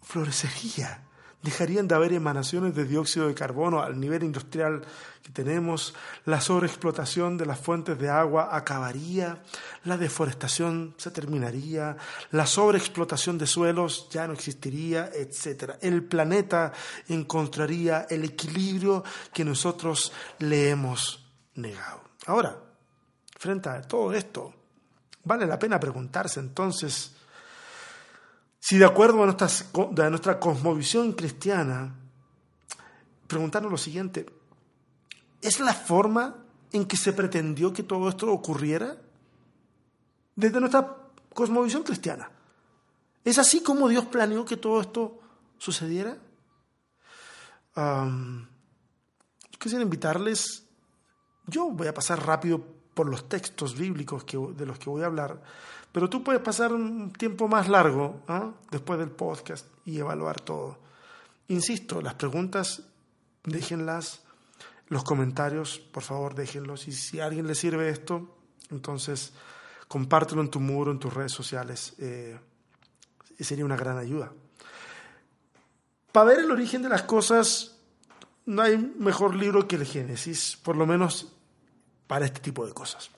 florecería 0.00 1.02
dejarían 1.44 1.86
de 1.86 1.94
haber 1.94 2.14
emanaciones 2.14 2.74
de 2.74 2.86
dióxido 2.86 3.28
de 3.28 3.34
carbono 3.34 3.82
al 3.82 4.00
nivel 4.00 4.22
industrial 4.24 4.82
que 5.22 5.30
tenemos, 5.30 5.94
la 6.24 6.40
sobreexplotación 6.40 7.36
de 7.36 7.44
las 7.44 7.58
fuentes 7.58 7.98
de 7.98 8.08
agua 8.08 8.56
acabaría, 8.56 9.42
la 9.84 9.98
deforestación 9.98 10.94
se 10.96 11.10
terminaría, 11.10 11.98
la 12.30 12.46
sobreexplotación 12.46 13.36
de 13.36 13.46
suelos 13.46 14.08
ya 14.10 14.26
no 14.26 14.32
existiría, 14.32 15.10
etc. 15.12 15.74
El 15.82 16.04
planeta 16.04 16.72
encontraría 17.08 18.06
el 18.08 18.24
equilibrio 18.24 19.04
que 19.30 19.44
nosotros 19.44 20.12
le 20.38 20.70
hemos 20.70 21.26
negado. 21.56 22.04
Ahora, 22.26 22.58
frente 23.36 23.68
a 23.68 23.82
todo 23.82 24.14
esto, 24.14 24.54
vale 25.24 25.44
la 25.44 25.58
pena 25.58 25.78
preguntarse 25.78 26.40
entonces, 26.40 27.14
si 28.64 28.78
de 28.78 28.86
acuerdo 28.86 29.22
a, 29.22 29.26
nuestra 30.08 30.40
cosmovisión 30.40 31.12
cristiana, 31.12 31.94
preguntarnos 33.26 33.70
lo 33.70 33.76
siguiente, 33.76 34.24
¿es 35.42 35.60
la 35.60 35.74
forma 35.74 36.34
en 36.72 36.86
que 36.86 36.96
se 36.96 37.12
pretendió 37.12 37.74
que 37.74 37.82
todo 37.82 38.08
esto 38.08 38.32
ocurriera? 38.32 38.96
Desde 40.34 40.60
nuestra 40.60 40.96
cosmovisión 41.34 41.82
cristiana. 41.82 42.30
¿Es 43.22 43.36
así 43.36 43.62
como 43.62 43.86
Dios 43.86 44.06
planeó 44.06 44.46
que 44.46 44.56
todo 44.56 44.80
esto 44.80 45.20
sucediera? 45.58 46.16
yo 47.76 48.48
quisiera 49.58 49.82
invitarles, 49.82 50.64
yo 51.46 51.68
voy 51.68 51.88
a 51.88 51.92
pasar 51.92 52.24
rápido 52.24 52.64
por 52.94 53.10
los 53.10 53.28
textos 53.28 53.76
bíblicos 53.76 54.24
de 54.24 54.64
los 54.64 54.78
que 54.78 54.88
voy 54.88 55.02
a 55.02 55.06
hablar, 55.06 55.42
pero 55.94 56.10
tú 56.10 56.24
puedes 56.24 56.42
pasar 56.42 56.72
un 56.72 57.12
tiempo 57.12 57.46
más 57.46 57.68
largo 57.68 58.24
¿ah? 58.26 58.50
después 58.72 58.98
del 58.98 59.12
podcast 59.12 59.68
y 59.86 60.00
evaluar 60.00 60.40
todo. 60.40 60.76
Insisto, 61.46 62.02
las 62.02 62.14
preguntas 62.14 62.82
déjenlas, 63.44 64.24
los 64.88 65.04
comentarios, 65.04 65.78
por 65.78 66.02
favor, 66.02 66.34
déjenlos. 66.34 66.88
Y 66.88 66.92
si 66.92 67.20
a 67.20 67.26
alguien 67.26 67.46
le 67.46 67.54
sirve 67.54 67.90
esto, 67.90 68.36
entonces 68.72 69.34
compártelo 69.86 70.42
en 70.42 70.50
tu 70.50 70.58
muro, 70.58 70.90
en 70.90 70.98
tus 70.98 71.14
redes 71.14 71.30
sociales. 71.30 71.94
Eh, 71.98 72.40
sería 73.38 73.64
una 73.64 73.76
gran 73.76 73.96
ayuda. 73.96 74.32
Para 76.10 76.26
ver 76.26 76.40
el 76.40 76.50
origen 76.50 76.82
de 76.82 76.88
las 76.88 77.02
cosas, 77.02 77.78
no 78.46 78.62
hay 78.62 78.78
mejor 78.98 79.36
libro 79.36 79.68
que 79.68 79.76
el 79.76 79.86
Génesis, 79.86 80.58
por 80.60 80.74
lo 80.74 80.86
menos 80.86 81.32
para 82.08 82.26
este 82.26 82.40
tipo 82.40 82.66
de 82.66 82.72
cosas. 82.72 83.10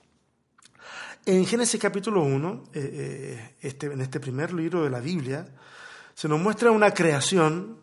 En 1.28 1.44
Génesis 1.44 1.80
capítulo 1.80 2.22
1, 2.22 2.70
eh, 2.72 2.80
eh, 2.80 3.56
este, 3.60 3.86
en 3.86 4.00
este 4.00 4.20
primer 4.20 4.52
libro 4.54 4.84
de 4.84 4.90
la 4.90 5.00
Biblia, 5.00 5.44
se 6.14 6.28
nos 6.28 6.40
muestra 6.40 6.70
una 6.70 6.94
creación 6.94 7.80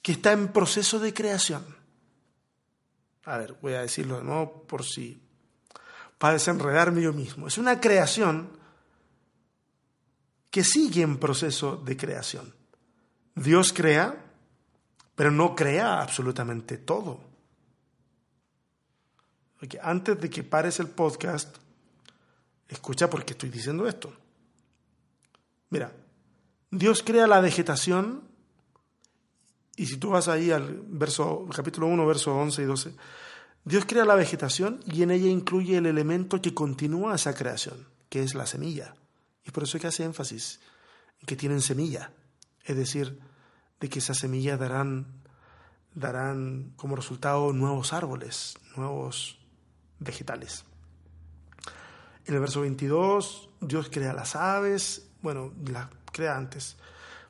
que 0.00 0.12
está 0.12 0.32
en 0.32 0.48
proceso 0.48 0.98
de 0.98 1.12
creación. 1.12 1.62
A 3.26 3.36
ver, 3.36 3.56
voy 3.60 3.74
a 3.74 3.82
decirlo 3.82 4.16
de 4.16 4.24
nuevo 4.24 4.62
por 4.62 4.84
si, 4.84 5.20
para 6.16 6.32
desenredarme 6.32 7.02
yo 7.02 7.12
mismo. 7.12 7.46
Es 7.46 7.58
una 7.58 7.78
creación 7.78 8.48
que 10.50 10.64
sigue 10.64 11.02
en 11.02 11.18
proceso 11.18 11.76
de 11.76 11.94
creación. 11.94 12.54
Dios 13.34 13.74
crea, 13.74 14.16
pero 15.14 15.30
no 15.30 15.54
crea 15.54 16.00
absolutamente 16.00 16.78
todo. 16.78 17.20
Porque 19.60 19.78
antes 19.82 20.18
de 20.18 20.30
que 20.30 20.42
pares 20.42 20.80
el 20.80 20.88
podcast, 20.88 21.58
Escucha 22.68 23.08
por 23.08 23.24
qué 23.24 23.32
estoy 23.32 23.50
diciendo 23.50 23.86
esto. 23.86 24.12
Mira, 25.70 25.92
Dios 26.70 27.02
crea 27.02 27.26
la 27.26 27.40
vegetación 27.40 28.22
y 29.76 29.86
si 29.86 29.98
tú 29.98 30.10
vas 30.10 30.28
ahí 30.28 30.50
al 30.50 30.82
verso, 30.86 31.46
capítulo 31.54 31.86
1, 31.86 32.06
verso 32.06 32.34
11 32.34 32.62
y 32.62 32.64
12, 32.64 32.94
Dios 33.64 33.84
crea 33.84 34.04
la 34.04 34.14
vegetación 34.14 34.80
y 34.86 35.02
en 35.02 35.10
ella 35.10 35.28
incluye 35.28 35.76
el 35.76 35.86
elemento 35.86 36.40
que 36.40 36.54
continúa 36.54 37.14
esa 37.14 37.34
creación, 37.34 37.88
que 38.08 38.22
es 38.22 38.34
la 38.34 38.46
semilla. 38.46 38.94
Y 39.44 39.50
por 39.50 39.64
eso 39.64 39.76
es 39.76 39.80
que 39.80 39.88
hace 39.88 40.04
énfasis 40.04 40.60
en 41.20 41.26
que 41.26 41.36
tienen 41.36 41.60
semilla, 41.60 42.12
es 42.64 42.76
decir, 42.76 43.18
de 43.80 43.88
que 43.88 43.98
esas 43.98 44.18
semillas 44.18 44.58
darán, 44.58 45.22
darán 45.94 46.72
como 46.76 46.96
resultado 46.96 47.52
nuevos 47.52 47.92
árboles, 47.92 48.54
nuevos 48.76 49.38
vegetales. 49.98 50.64
En 52.26 52.34
el 52.34 52.40
verso 52.40 52.60
22, 52.60 53.48
Dios 53.60 53.88
crea 53.90 54.12
las 54.12 54.34
aves, 54.34 55.06
bueno, 55.22 55.52
las 55.64 55.88
crea 56.12 56.36
antes, 56.36 56.76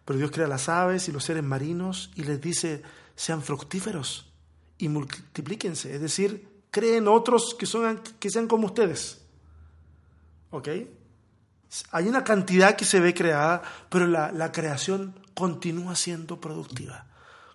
pero 0.04 0.18
Dios 0.18 0.30
crea 0.30 0.46
las 0.46 0.68
aves 0.68 1.08
y 1.08 1.12
los 1.12 1.24
seres 1.24 1.42
marinos 1.42 2.10
y 2.14 2.24
les 2.24 2.40
dice, 2.40 2.82
sean 3.14 3.42
fructíferos 3.42 4.32
y 4.78 4.88
multiplíquense, 4.88 5.94
es 5.94 6.00
decir, 6.00 6.48
creen 6.70 7.08
otros 7.08 7.54
que, 7.58 7.66
son, 7.66 8.00
que 8.18 8.30
sean 8.30 8.48
como 8.48 8.66
ustedes. 8.66 9.22
¿Ok? 10.50 10.68
Hay 11.90 12.08
una 12.08 12.24
cantidad 12.24 12.76
que 12.76 12.84
se 12.84 13.00
ve 13.00 13.12
creada, 13.12 13.62
pero 13.90 14.06
la, 14.06 14.32
la 14.32 14.52
creación 14.52 15.18
continúa 15.34 15.94
siendo 15.94 16.40
productiva, 16.40 17.06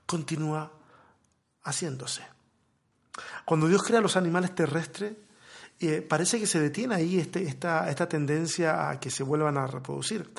continúa 0.06 0.72
haciéndose. 1.64 2.22
Cuando 3.46 3.68
Dios 3.68 3.82
crea 3.84 4.02
los 4.02 4.16
animales 4.16 4.54
terrestres, 4.54 5.14
eh, 5.84 6.02
parece 6.02 6.40
que 6.40 6.46
se 6.46 6.60
detiene 6.60 6.94
ahí 6.94 7.18
este, 7.18 7.42
esta, 7.42 7.90
esta 7.90 8.08
tendencia 8.08 8.90
a 8.90 9.00
que 9.00 9.10
se 9.10 9.24
vuelvan 9.24 9.58
a 9.58 9.66
reproducir. 9.66 10.30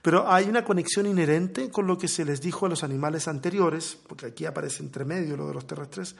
Pero 0.00 0.30
hay 0.30 0.48
una 0.48 0.64
conexión 0.64 1.06
inherente 1.06 1.70
con 1.70 1.88
lo 1.88 1.98
que 1.98 2.06
se 2.06 2.24
les 2.24 2.40
dijo 2.40 2.66
a 2.66 2.68
los 2.68 2.84
animales 2.84 3.26
anteriores, 3.26 3.98
porque 4.06 4.26
aquí 4.26 4.46
aparece 4.46 4.82
entre 4.82 5.04
medio 5.04 5.36
lo 5.36 5.48
de 5.48 5.54
los 5.54 5.66
terrestres, 5.66 6.14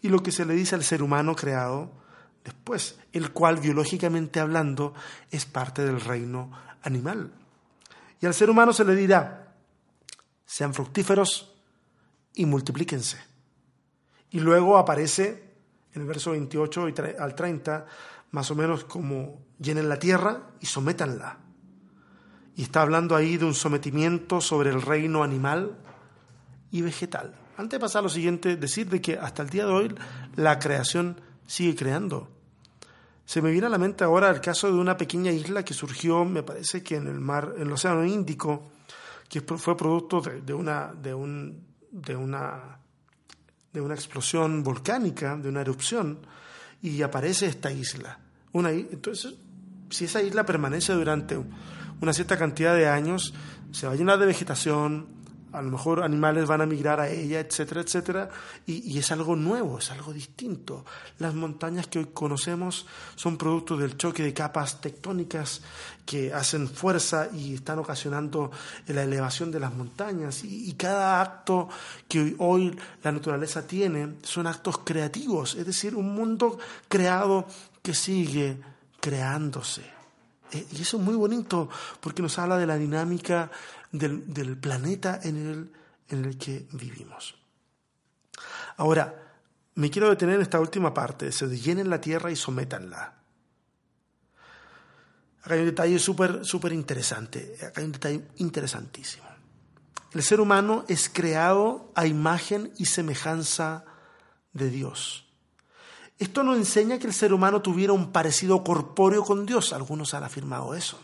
y 0.00 0.08
lo 0.08 0.22
que 0.22 0.32
se 0.32 0.46
le 0.46 0.54
dice 0.54 0.74
al 0.74 0.84
ser 0.84 1.02
humano 1.02 1.36
creado 1.36 1.92
después, 2.42 2.98
el 3.12 3.30
cual 3.30 3.58
biológicamente 3.58 4.40
hablando 4.40 4.94
es 5.30 5.44
parte 5.44 5.84
del 5.84 6.00
reino 6.00 6.50
animal. 6.82 7.30
Y 8.20 8.26
al 8.26 8.32
ser 8.32 8.48
humano 8.48 8.72
se 8.72 8.84
le 8.84 8.94
dirá, 8.94 9.54
sean 10.46 10.72
fructíferos 10.72 11.54
y 12.34 12.46
multiplíquense. 12.46 13.18
Y 14.30 14.40
luego 14.40 14.78
aparece 14.78 15.44
en 15.92 16.02
el 16.02 16.08
verso 16.08 16.32
28 16.32 16.86
al 17.18 17.34
30 17.34 17.86
más 18.34 18.50
o 18.50 18.56
menos 18.56 18.82
como 18.84 19.46
llenen 19.60 19.88
la 19.88 20.00
tierra 20.00 20.50
y 20.60 20.66
sométanla. 20.66 21.38
Y 22.56 22.62
está 22.62 22.82
hablando 22.82 23.14
ahí 23.14 23.36
de 23.36 23.44
un 23.44 23.54
sometimiento 23.54 24.40
sobre 24.40 24.70
el 24.70 24.82
reino 24.82 25.22
animal 25.22 25.78
y 26.72 26.82
vegetal. 26.82 27.32
Antes 27.56 27.78
de 27.78 27.80
pasar 27.80 28.00
a 28.00 28.02
lo 28.02 28.08
siguiente, 28.08 28.56
decir 28.56 28.90
de 28.90 29.00
que 29.00 29.16
hasta 29.16 29.44
el 29.44 29.50
día 29.50 29.66
de 29.66 29.72
hoy 29.72 29.94
la 30.34 30.58
creación 30.58 31.20
sigue 31.46 31.76
creando. 31.76 32.28
Se 33.24 33.40
me 33.40 33.52
viene 33.52 33.68
a 33.68 33.70
la 33.70 33.78
mente 33.78 34.02
ahora 34.02 34.30
el 34.30 34.40
caso 34.40 34.66
de 34.66 34.80
una 34.80 34.96
pequeña 34.96 35.30
isla 35.30 35.64
que 35.64 35.72
surgió, 35.72 36.24
me 36.24 36.42
parece 36.42 36.82
que 36.82 36.96
en 36.96 37.06
el 37.06 37.20
mar, 37.20 37.54
en 37.54 37.62
el 37.62 37.72
Océano 37.72 38.04
Índico, 38.04 38.72
que 39.28 39.42
fue 39.42 39.76
producto 39.76 40.20
de, 40.20 40.52
una, 40.52 40.92
de, 40.92 41.14
un, 41.14 41.64
de, 41.88 42.16
una, 42.16 42.80
de 43.72 43.80
una 43.80 43.94
explosión 43.94 44.64
volcánica, 44.64 45.36
de 45.36 45.48
una 45.48 45.60
erupción, 45.60 46.18
y 46.82 47.00
aparece 47.00 47.46
esta 47.46 47.70
isla 47.70 48.23
entonces, 48.54 49.34
si 49.90 50.04
esa 50.04 50.22
isla 50.22 50.46
permanece 50.46 50.92
durante 50.92 51.38
una 52.00 52.12
cierta 52.12 52.36
cantidad 52.36 52.74
de 52.74 52.88
años, 52.88 53.34
se 53.72 53.86
va 53.86 53.92
a 53.92 53.96
llenar 53.96 54.18
de 54.18 54.26
vegetación, 54.26 55.08
a 55.52 55.62
lo 55.62 55.70
mejor 55.70 56.02
animales 56.02 56.46
van 56.46 56.60
a 56.60 56.66
migrar 56.66 56.98
a 57.00 57.08
ella, 57.08 57.38
etcétera, 57.38 57.80
etcétera, 57.80 58.28
y, 58.66 58.98
es 58.98 59.12
algo 59.12 59.36
nuevo, 59.36 59.78
es 59.78 59.90
algo 59.92 60.12
distinto. 60.12 60.84
Las 61.18 61.34
montañas 61.34 61.86
que 61.86 62.00
hoy 62.00 62.06
conocemos 62.12 62.86
son 63.14 63.36
producto 63.36 63.76
del 63.76 63.96
choque 63.96 64.24
de 64.24 64.34
capas 64.34 64.80
tectónicas 64.80 65.62
que 66.04 66.32
hacen 66.32 66.68
fuerza 66.68 67.28
y 67.32 67.54
están 67.54 67.78
ocasionando 67.78 68.50
la 68.88 69.04
elevación 69.04 69.52
de 69.52 69.60
las 69.60 69.72
montañas, 69.72 70.42
y, 70.44 70.70
y 70.70 70.72
cada 70.74 71.20
acto 71.20 71.68
que 72.08 72.34
hoy 72.38 72.76
la 73.04 73.12
naturaleza 73.12 73.64
tiene 73.64 74.14
son 74.22 74.48
actos 74.48 74.78
creativos, 74.78 75.54
es 75.54 75.66
decir, 75.66 75.94
un 75.94 76.14
mundo 76.14 76.58
creado 76.88 77.46
que 77.84 77.92
sigue 77.92 78.58
creándose. 78.98 79.82
Eh, 80.50 80.66
y 80.72 80.80
eso 80.80 80.96
es 80.96 81.02
muy 81.02 81.14
bonito 81.14 81.68
porque 82.00 82.22
nos 82.22 82.38
habla 82.38 82.56
de 82.56 82.66
la 82.66 82.78
dinámica 82.78 83.50
del, 83.92 84.56
planeta 84.56 85.20
en 85.22 85.36
el, 85.36 85.72
en 86.08 86.24
el 86.24 86.38
que 86.38 86.66
vivimos. 86.72 87.34
Ahora, 88.78 89.14
me 89.74 89.90
quiero 89.90 90.08
detener 90.08 90.36
en 90.36 90.40
esta 90.40 90.60
última 90.60 90.94
parte, 90.94 91.30
se 91.30 91.46
llenen 91.46 91.90
la 91.90 92.00
tierra 92.00 92.30
y 92.30 92.36
sométanla. 92.36 93.20
Acá 95.42 95.54
hay 95.54 95.60
un 95.60 95.66
detalle 95.66 95.98
súper 95.98 96.42
súper 96.42 96.72
interesante, 96.72 97.54
acá 97.60 97.82
hay 97.82 97.84
un 97.84 97.92
detalle 97.92 98.24
interesantísimo. 98.36 99.26
El 100.14 100.22
ser 100.22 100.40
humano 100.40 100.86
es 100.88 101.10
creado 101.10 101.92
a 101.94 102.06
imagen 102.06 102.72
y 102.78 102.86
semejanza 102.86 103.84
de 104.54 104.70
Dios. 104.70 105.24
Esto 106.24 106.42
no 106.42 106.54
enseña 106.54 106.98
que 106.98 107.06
el 107.06 107.12
ser 107.12 107.34
humano 107.34 107.60
tuviera 107.60 107.92
un 107.92 108.10
parecido 108.10 108.64
corpóreo 108.64 109.22
con 109.22 109.44
Dios. 109.44 109.74
Algunos 109.74 110.14
han 110.14 110.24
afirmado 110.24 110.74
eso, 110.74 110.98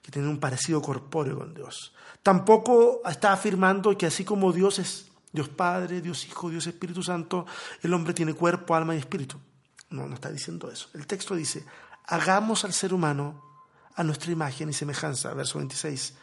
que 0.00 0.12
tiene 0.12 0.28
un 0.28 0.38
parecido 0.38 0.80
corpóreo 0.80 1.40
con 1.40 1.52
Dios. 1.52 1.92
Tampoco 2.22 3.02
está 3.04 3.32
afirmando 3.32 3.98
que 3.98 4.06
así 4.06 4.24
como 4.24 4.52
Dios 4.52 4.78
es 4.78 5.08
Dios 5.32 5.48
Padre, 5.48 6.00
Dios 6.00 6.24
Hijo, 6.24 6.50
Dios 6.50 6.68
Espíritu 6.68 7.02
Santo, 7.02 7.46
el 7.82 7.92
hombre 7.92 8.14
tiene 8.14 8.32
cuerpo, 8.32 8.76
alma 8.76 8.94
y 8.94 8.98
espíritu. 8.98 9.40
No, 9.90 10.06
no 10.06 10.14
está 10.14 10.30
diciendo 10.30 10.70
eso. 10.70 10.88
El 10.94 11.08
texto 11.08 11.34
dice, 11.34 11.64
hagamos 12.06 12.64
al 12.64 12.72
ser 12.72 12.94
humano 12.94 13.42
a 13.96 14.04
nuestra 14.04 14.30
imagen 14.30 14.70
y 14.70 14.72
semejanza, 14.72 15.34
verso 15.34 15.58
26. 15.58 16.14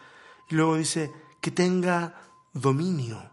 Y 0.52 0.56
luego 0.56 0.78
dice, 0.78 1.12
que 1.42 1.52
tenga 1.52 2.16
dominio 2.54 3.30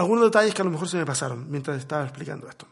algunos 0.00 0.24
detalles 0.24 0.54
que 0.54 0.62
a 0.62 0.64
lo 0.64 0.70
mejor 0.70 0.88
se 0.88 0.96
me 0.96 1.04
pasaron 1.04 1.50
mientras 1.50 1.76
estaba 1.76 2.04
explicando 2.04 2.48
esto. 2.48 2.66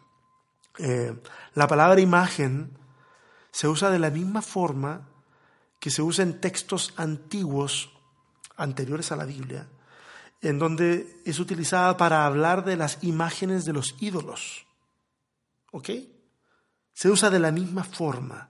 Eh, 0.79 1.14
la 1.55 1.69
palabra 1.69 2.01
imagen 2.01 2.71
se 3.51 3.69
usa 3.69 3.91
de 3.91 3.99
la 3.99 4.09
misma 4.09 4.41
forma 4.41 5.07
que 5.79 5.91
se 5.91 6.01
usa 6.01 6.23
en 6.23 6.41
textos 6.41 6.95
antiguos, 6.97 7.91
anteriores 8.57 9.12
a 9.12 9.17
la 9.17 9.27
Biblia, 9.27 9.69
en 10.41 10.59
donde 10.59 11.21
es 11.27 11.38
utilizada 11.38 11.99
para 11.99 12.25
hablar 12.25 12.64
de 12.64 12.77
las 12.77 13.05
imágenes 13.05 13.67
de 13.67 13.75
los 13.75 13.95
ídolos. 14.01 14.67
¿Ok? 15.71 15.91
Se 16.95 17.11
usa 17.11 17.29
de 17.29 17.41
la 17.41 17.53
misma 17.53 17.85
forma. 17.85 18.49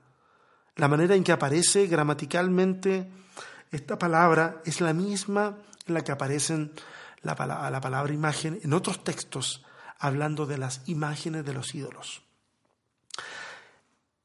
La 0.76 0.86
manera 0.86 1.16
en 1.16 1.24
que 1.24 1.32
aparece 1.32 1.88
gramaticalmente 1.88 3.10
esta 3.72 3.98
palabra 3.98 4.62
es 4.64 4.80
la 4.80 4.92
misma 4.92 5.58
en 5.84 5.94
la 5.94 6.04
que 6.04 6.12
aparecen 6.12 6.72
la, 7.22 7.70
la 7.70 7.80
palabra 7.80 8.12
imagen 8.12 8.60
en 8.62 8.72
otros 8.72 9.04
textos 9.04 9.64
hablando 9.98 10.46
de 10.46 10.58
las 10.58 10.82
imágenes 10.86 11.44
de 11.44 11.52
los 11.52 11.74
ídolos. 11.74 12.22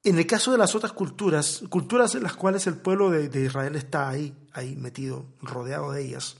En 0.04 0.18
el 0.18 0.28
caso 0.28 0.52
de 0.52 0.58
las 0.58 0.76
otras 0.76 0.92
culturas, 0.92 1.64
culturas 1.70 2.14
en 2.16 2.24
las 2.24 2.36
cuales 2.36 2.68
el 2.68 2.76
pueblo 2.76 3.10
de, 3.10 3.42
Israel 3.42 3.76
está 3.76 4.10
ahí, 4.10 4.36
ahí 4.52 4.76
metido, 4.76 5.26
rodeado 5.42 5.94
de 5.94 6.04
ellas, 6.04 6.36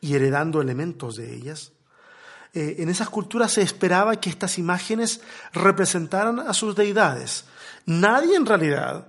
y 0.00 0.14
heredando 0.14 0.62
elementos 0.62 1.16
de 1.16 1.34
ellas, 1.34 1.72
eh, 2.54 2.76
en 2.78 2.88
esas 2.88 3.10
culturas 3.10 3.52
se 3.52 3.62
esperaba 3.62 4.16
que 4.16 4.30
estas 4.30 4.58
imágenes 4.58 5.20
representaran 5.52 6.40
a 6.40 6.54
sus 6.54 6.74
deidades. 6.74 7.44
Nadie 7.84 8.36
en 8.36 8.46
realidad 8.46 9.08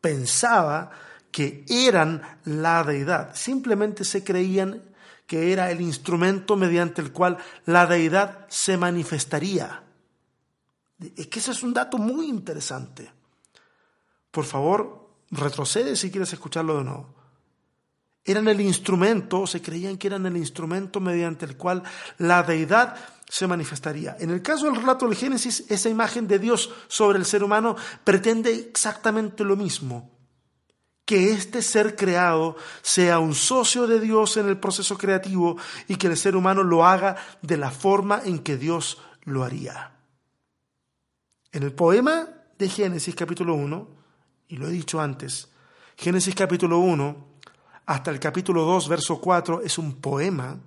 pensaba 0.00 0.90
que 1.32 1.64
eran 1.68 2.22
la 2.44 2.84
deidad, 2.84 3.34
simplemente 3.34 4.04
se 4.04 4.22
creían 4.22 4.89
que 5.30 5.52
era 5.52 5.70
el 5.70 5.80
instrumento 5.80 6.56
mediante 6.56 7.00
el 7.00 7.12
cual 7.12 7.38
la 7.64 7.86
deidad 7.86 8.48
se 8.48 8.76
manifestaría. 8.76 9.84
Es 11.14 11.28
que 11.28 11.38
ese 11.38 11.52
es 11.52 11.62
un 11.62 11.72
dato 11.72 11.98
muy 11.98 12.26
interesante. 12.26 13.08
Por 14.32 14.44
favor, 14.44 15.08
retrocede 15.30 15.94
si 15.94 16.10
quieres 16.10 16.32
escucharlo 16.32 16.78
de 16.78 16.82
nuevo. 16.82 17.14
Eran 18.24 18.48
el 18.48 18.60
instrumento, 18.60 19.46
se 19.46 19.62
creían 19.62 19.98
que 19.98 20.08
eran 20.08 20.26
el 20.26 20.36
instrumento 20.36 20.98
mediante 20.98 21.46
el 21.46 21.56
cual 21.56 21.84
la 22.18 22.42
deidad 22.42 22.96
se 23.28 23.46
manifestaría. 23.46 24.16
En 24.18 24.30
el 24.30 24.42
caso 24.42 24.64
del 24.64 24.74
relato 24.74 25.06
del 25.06 25.14
Génesis, 25.14 25.64
esa 25.68 25.88
imagen 25.88 26.26
de 26.26 26.40
Dios 26.40 26.74
sobre 26.88 27.20
el 27.20 27.24
ser 27.24 27.44
humano 27.44 27.76
pretende 28.02 28.52
exactamente 28.52 29.44
lo 29.44 29.54
mismo 29.54 30.10
que 31.10 31.32
este 31.32 31.60
ser 31.60 31.96
creado 31.96 32.54
sea 32.82 33.18
un 33.18 33.34
socio 33.34 33.88
de 33.88 33.98
Dios 33.98 34.36
en 34.36 34.48
el 34.48 34.58
proceso 34.58 34.96
creativo 34.96 35.56
y 35.88 35.96
que 35.96 36.06
el 36.06 36.16
ser 36.16 36.36
humano 36.36 36.62
lo 36.62 36.86
haga 36.86 37.16
de 37.42 37.56
la 37.56 37.72
forma 37.72 38.22
en 38.24 38.38
que 38.38 38.56
Dios 38.56 39.02
lo 39.24 39.42
haría. 39.42 39.90
En 41.50 41.64
el 41.64 41.72
poema 41.72 42.28
de 42.56 42.68
Génesis 42.68 43.12
capítulo 43.16 43.54
1, 43.54 43.88
y 44.46 44.56
lo 44.56 44.68
he 44.68 44.70
dicho 44.70 45.00
antes, 45.00 45.48
Génesis 45.96 46.32
capítulo 46.32 46.78
1 46.78 47.26
hasta 47.86 48.12
el 48.12 48.20
capítulo 48.20 48.62
2, 48.62 48.88
verso 48.88 49.20
4 49.20 49.62
es 49.62 49.78
un 49.78 49.96
poema, 49.96 50.60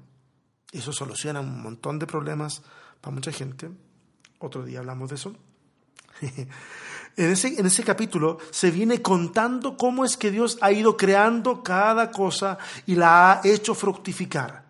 eso 0.74 0.92
soluciona 0.92 1.40
un 1.40 1.64
montón 1.64 2.00
de 2.00 2.06
problemas 2.06 2.62
para 3.00 3.16
mucha 3.16 3.32
gente, 3.32 3.72
otro 4.40 4.66
día 4.66 4.80
hablamos 4.80 5.08
de 5.08 5.16
eso. 5.16 5.34
En 7.16 7.32
ese, 7.32 7.60
en 7.60 7.66
ese 7.66 7.84
capítulo 7.84 8.40
se 8.50 8.72
viene 8.72 9.02
contando 9.02 9.78
cómo 9.78 10.04
es 10.04 10.18
que 10.18 10.32
Dios 10.32 10.58
ha 10.62 10.72
ido 10.72 10.98
creando 10.98 11.62
cada 11.62 12.12
cosa 12.12 12.58
y 12.86 12.96
la 12.96 13.34
ha 13.34 13.42
hecho 13.44 13.76
fructificar. 13.76 14.64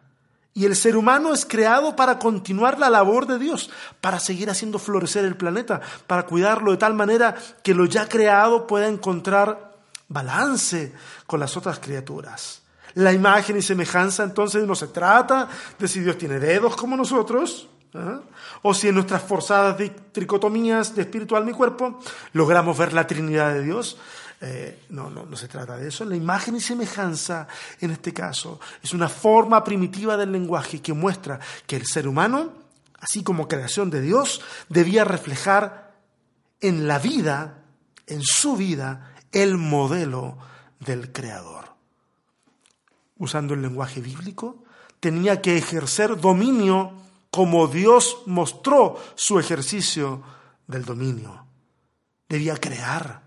Y 0.55 0.65
el 0.65 0.75
ser 0.75 0.95
humano 0.95 1.33
es 1.33 1.45
creado 1.45 1.95
para 1.95 2.19
continuar 2.19 2.77
la 2.77 2.89
labor 2.89 3.25
de 3.25 3.39
Dios, 3.39 3.71
para 4.01 4.19
seguir 4.19 4.49
haciendo 4.49 4.77
florecer 4.77 5.25
el 5.25 5.35
planeta, 5.35 5.81
para 6.05 6.25
cuidarlo 6.27 6.71
de 6.71 6.77
tal 6.77 6.93
manera 6.93 7.35
que 7.63 7.73
lo 7.73 7.85
ya 7.85 8.07
creado 8.07 8.67
pueda 8.67 8.87
encontrar 8.87 9.73
balance 10.09 10.93
con 11.25 11.39
las 11.39 11.57
otras 11.57 11.79
criaturas. 11.79 12.61
La 12.95 13.11
imagen 13.11 13.57
y 13.57 13.63
semejanza 13.63 14.23
entonces 14.23 14.67
no 14.67 14.75
se 14.75 14.87
trata 14.87 15.49
de 15.79 15.87
si 15.87 16.01
Dios 16.01 16.19
tiene 16.19 16.37
dedos 16.37 16.75
como 16.75 16.95
nosotros, 16.95 17.67
o 18.61 18.73
si 18.73 18.87
en 18.87 18.95
nuestras 18.95 19.21
forzadas 19.21 19.77
tricotomías 20.11 20.95
de 20.95 21.03
espíritu, 21.03 21.35
alma 21.35 21.51
y 21.51 21.53
cuerpo 21.53 21.99
logramos 22.33 22.77
ver 22.77 22.93
la 22.93 23.07
Trinidad 23.07 23.53
de 23.53 23.63
Dios. 23.63 23.97
Eh, 24.41 24.83
no, 24.89 25.09
no, 25.09 25.25
no 25.25 25.37
se 25.37 25.47
trata 25.47 25.77
de 25.77 25.87
eso. 25.87 26.03
La 26.03 26.15
imagen 26.15 26.55
y 26.55 26.59
semejanza, 26.59 27.47
en 27.79 27.91
este 27.91 28.13
caso, 28.13 28.59
es 28.81 28.93
una 28.93 29.07
forma 29.07 29.63
primitiva 29.63 30.17
del 30.17 30.31
lenguaje 30.31 30.81
que 30.81 30.91
muestra 30.91 31.39
que 31.65 31.77
el 31.77 31.85
ser 31.85 32.07
humano 32.07 32.63
así 33.03 33.21
como 33.21 33.49
creación 33.49 33.89
de 33.89 33.99
Dios, 33.99 34.39
debía 34.69 35.03
reflejar 35.03 35.93
en 36.61 36.87
la 36.87 36.99
vida, 36.99 37.65
en 38.07 38.21
su 38.23 38.55
vida, 38.55 39.13
el 39.33 39.57
modelo 39.57 40.37
del 40.79 41.11
Creador. 41.11 41.65
Usando 43.17 43.55
el 43.55 43.61
lenguaje 43.61 43.99
bíblico, 43.99 44.63
tenía 45.01 45.41
que 45.41 45.57
ejercer 45.57 46.17
dominio 46.21 46.93
como 47.33 47.65
Dios 47.65 48.21
mostró 48.27 48.95
su 49.15 49.39
ejercicio 49.39 50.21
del 50.67 50.85
dominio. 50.85 51.47
Debía 52.29 52.55
crear, 52.57 53.23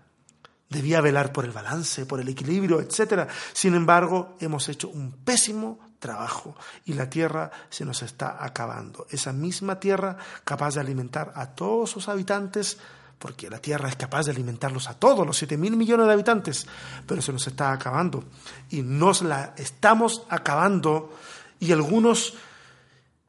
debía 0.69 1.01
velar 1.01 1.33
por 1.33 1.43
el 1.43 1.51
balance, 1.51 2.05
por 2.05 2.21
el 2.21 2.29
equilibrio, 2.29 2.79
etc. 2.79 3.27
Sin 3.51 3.75
embargo, 3.75 4.37
hemos 4.39 4.69
hecho 4.69 4.87
un 4.87 5.11
pésimo 5.11 5.79
trabajo 5.99 6.55
y 6.85 6.93
la 6.93 7.09
tierra 7.09 7.51
se 7.69 7.83
nos 7.83 8.01
está 8.01 8.41
acabando. 8.45 9.07
Esa 9.09 9.33
misma 9.33 9.77
tierra 9.77 10.15
capaz 10.45 10.75
de 10.75 10.79
alimentar 10.79 11.33
a 11.35 11.47
todos 11.47 11.89
sus 11.89 12.07
habitantes, 12.07 12.77
porque 13.19 13.49
la 13.49 13.59
tierra 13.59 13.89
es 13.89 13.97
capaz 13.97 14.23
de 14.23 14.31
alimentarlos 14.31 14.87
a 14.87 14.93
todos 14.93 15.27
los 15.27 15.35
7 15.35 15.57
mil 15.57 15.75
millones 15.75 16.07
de 16.07 16.13
habitantes, 16.13 16.65
pero 17.05 17.21
se 17.21 17.33
nos 17.33 17.45
está 17.45 17.73
acabando 17.73 18.23
y 18.69 18.83
nos 18.83 19.21
la 19.21 19.53
estamos 19.57 20.23
acabando 20.29 21.13
y 21.59 21.73
algunos 21.73 22.35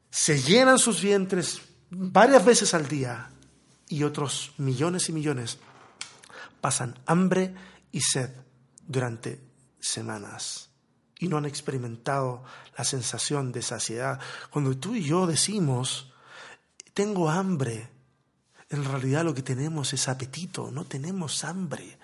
se 0.09 0.41
llenan 0.41 0.79
sus 0.79 1.01
vientres 1.01 1.61
varias 1.89 2.43
veces 2.43 2.73
al 2.73 2.87
día 2.87 3.29
y 3.87 4.03
otros 4.03 4.53
millones 4.57 5.09
y 5.09 5.13
millones 5.13 5.57
pasan 6.61 6.97
hambre 7.05 7.53
y 7.91 8.01
sed 8.01 8.29
durante 8.87 9.41
semanas 9.79 10.69
y 11.19 11.27
no 11.27 11.37
han 11.37 11.45
experimentado 11.45 12.43
la 12.77 12.85
sensación 12.85 13.51
de 13.51 13.61
saciedad. 13.61 14.19
Cuando 14.49 14.75
tú 14.77 14.95
y 14.95 15.03
yo 15.03 15.27
decimos, 15.27 16.13
tengo 16.93 17.29
hambre, 17.29 17.89
en 18.69 18.85
realidad 18.85 19.25
lo 19.25 19.33
que 19.33 19.41
tenemos 19.41 19.93
es 19.93 20.07
apetito, 20.07 20.71
no 20.71 20.85
tenemos 20.85 21.43
hambre. 21.43 21.97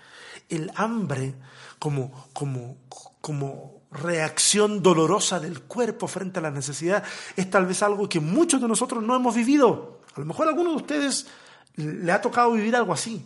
El 0.49 0.71
hambre 0.75 1.33
como, 1.79 2.27
como, 2.33 2.77
como 3.21 3.81
reacción 3.95 4.81
dolorosa 4.81 5.39
del 5.39 5.61
cuerpo 5.61 6.07
frente 6.07 6.39
a 6.39 6.41
la 6.41 6.51
necesidad 6.51 7.03
es 7.35 7.49
tal 7.49 7.65
vez 7.65 7.81
algo 7.83 8.07
que 8.07 8.19
muchos 8.19 8.61
de 8.61 8.67
nosotros 8.67 9.03
no 9.03 9.15
hemos 9.15 9.35
vivido. 9.35 10.01
A 10.15 10.19
lo 10.19 10.25
mejor 10.25 10.47
a 10.47 10.49
alguno 10.51 10.71
de 10.71 10.75
ustedes 10.77 11.27
le 11.75 12.11
ha 12.11 12.21
tocado 12.21 12.51
vivir 12.51 12.75
algo 12.75 12.93
así 12.93 13.25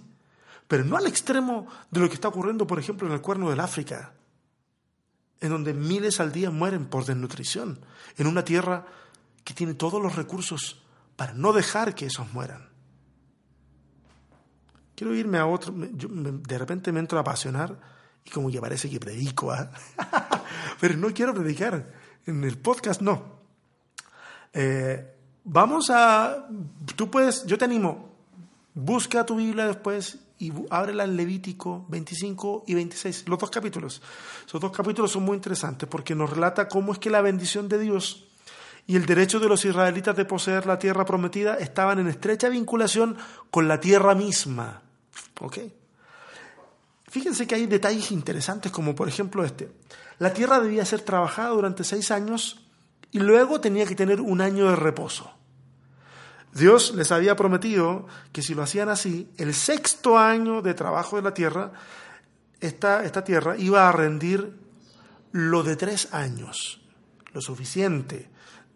pero 0.69 0.85
no 0.85 0.97
al 0.97 1.07
extremo 1.07 1.65
de 1.89 1.99
lo 1.99 2.07
que 2.07 2.13
está 2.13 2.27
ocurriendo, 2.27 2.67
por 2.67 2.77
ejemplo, 2.77 3.07
en 3.07 3.13
el 3.15 3.21
cuerno 3.21 3.49
del 3.49 3.59
África, 3.59 4.13
en 5.41 5.49
donde 5.49 5.73
miles 5.73 6.19
al 6.19 6.31
día 6.31 6.51
mueren 6.51 6.85
por 6.85 7.05
desnutrición, 7.05 7.79
en 8.17 8.27
una 8.27 8.45
tierra 8.45 8.85
que 9.43 9.55
tiene 9.55 9.73
todos 9.73 9.99
los 9.99 10.15
recursos 10.15 10.83
para 11.15 11.33
no 11.33 11.53
dejar 11.53 11.95
que 11.95 12.05
esos 12.05 12.31
mueran. 12.33 12.69
Quiero 14.93 15.15
irme 15.15 15.39
a 15.39 15.47
otro, 15.47 15.73
de 15.75 16.57
repente 16.59 16.91
me 16.91 16.99
entro 16.99 17.17
a 17.17 17.21
apasionar 17.21 17.79
y 18.25 18.29
como 18.29 18.51
que 18.51 18.59
parece 18.59 18.89
que 18.89 18.99
predico, 18.99 19.51
¿ah? 19.51 19.71
pero 20.79 20.95
no 20.97 21.13
quiero 21.13 21.33
predicar, 21.33 21.93
en 22.25 22.43
el 22.43 22.57
podcast 22.57 23.01
no. 23.01 23.39
Eh, 24.53 25.15
vamos 25.43 25.89
a, 25.89 26.47
tú 26.95 27.09
puedes, 27.09 27.45
yo 27.45 27.57
te 27.57 27.65
animo, 27.65 28.09
busca 28.73 29.25
tu 29.25 29.35
Biblia 29.35 29.67
después 29.67 30.19
y 30.39 30.53
ábrela 30.69 31.03
en 31.03 31.17
Levítico 31.17 31.85
25 31.89 32.63
y 32.67 32.73
26, 32.73 33.27
los 33.27 33.39
dos 33.39 33.49
capítulos. 33.49 34.01
Esos 34.47 34.61
dos 34.61 34.71
capítulos 34.71 35.11
son 35.11 35.23
muy 35.23 35.35
interesantes 35.35 35.87
porque 35.89 36.15
nos 36.15 36.29
relata 36.29 36.67
cómo 36.67 36.93
es 36.93 36.99
que 36.99 37.09
la 37.09 37.21
bendición 37.21 37.67
de 37.67 37.79
Dios 37.79 38.29
y 38.87 38.95
el 38.95 39.05
derecho 39.05 39.39
de 39.39 39.49
los 39.49 39.65
israelitas 39.65 40.15
de 40.15 40.25
poseer 40.25 40.65
la 40.65 40.79
tierra 40.79 41.05
prometida 41.05 41.55
estaban 41.55 41.99
en 41.99 42.07
estrecha 42.07 42.49
vinculación 42.49 43.17
con 43.51 43.67
la 43.67 43.79
tierra 43.79 44.15
misma. 44.15 44.81
¿Ok? 45.41 45.59
Fíjense 47.09 47.47
que 47.47 47.55
hay 47.55 47.65
detalles 47.65 48.11
interesantes 48.11 48.71
como 48.71 48.93
por 48.93 49.07
ejemplo 49.07 49.43
este. 49.43 49.71
La 50.19 50.33
tierra 50.33 50.59
debía 50.59 50.85
ser 50.85 51.01
trabajada 51.01 51.49
durante 51.49 51.83
seis 51.83 52.11
años 52.11 52.67
y 53.11 53.19
luego 53.19 53.59
tenía 53.59 53.85
que 53.85 53.95
tener 53.95 54.21
un 54.21 54.41
año 54.41 54.69
de 54.69 54.75
reposo. 54.75 55.31
Dios 56.53 56.93
les 56.95 57.11
había 57.11 57.35
prometido 57.35 58.07
que 58.31 58.41
si 58.41 58.53
lo 58.53 58.63
hacían 58.63 58.89
así, 58.89 59.29
el 59.37 59.53
sexto 59.53 60.17
año 60.17 60.61
de 60.61 60.73
trabajo 60.73 61.15
de 61.15 61.21
la 61.21 61.33
tierra, 61.33 61.71
esta, 62.59 63.03
esta 63.03 63.23
tierra 63.23 63.57
iba 63.57 63.87
a 63.87 63.91
rendir 63.91 64.57
lo 65.31 65.63
de 65.63 65.75
tres 65.75 66.13
años, 66.13 66.81
lo 67.33 67.41
suficiente. 67.41 68.29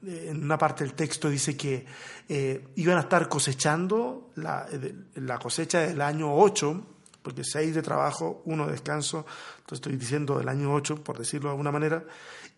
En 0.05 0.43
una 0.43 0.57
parte 0.57 0.83
del 0.83 0.93
texto 0.93 1.29
dice 1.29 1.55
que 1.55 1.85
eh, 2.29 2.67
iban 2.75 2.97
a 2.97 3.01
estar 3.01 3.29
cosechando 3.29 4.31
la, 4.35 4.67
la 5.15 5.39
cosecha 5.39 5.79
del 5.79 6.01
año 6.01 6.33
ocho, 6.35 6.92
porque 7.23 7.43
seis 7.43 7.73
de 7.73 7.81
trabajo, 7.81 8.43
uno 8.45 8.65
de 8.65 8.73
descanso, 8.73 9.25
entonces 9.55 9.77
estoy 9.77 9.95
diciendo 9.95 10.37
del 10.37 10.49
año 10.49 10.73
ocho, 10.73 11.03
por 11.03 11.17
decirlo 11.17 11.49
de 11.49 11.53
alguna 11.53 11.71
manera, 11.71 12.03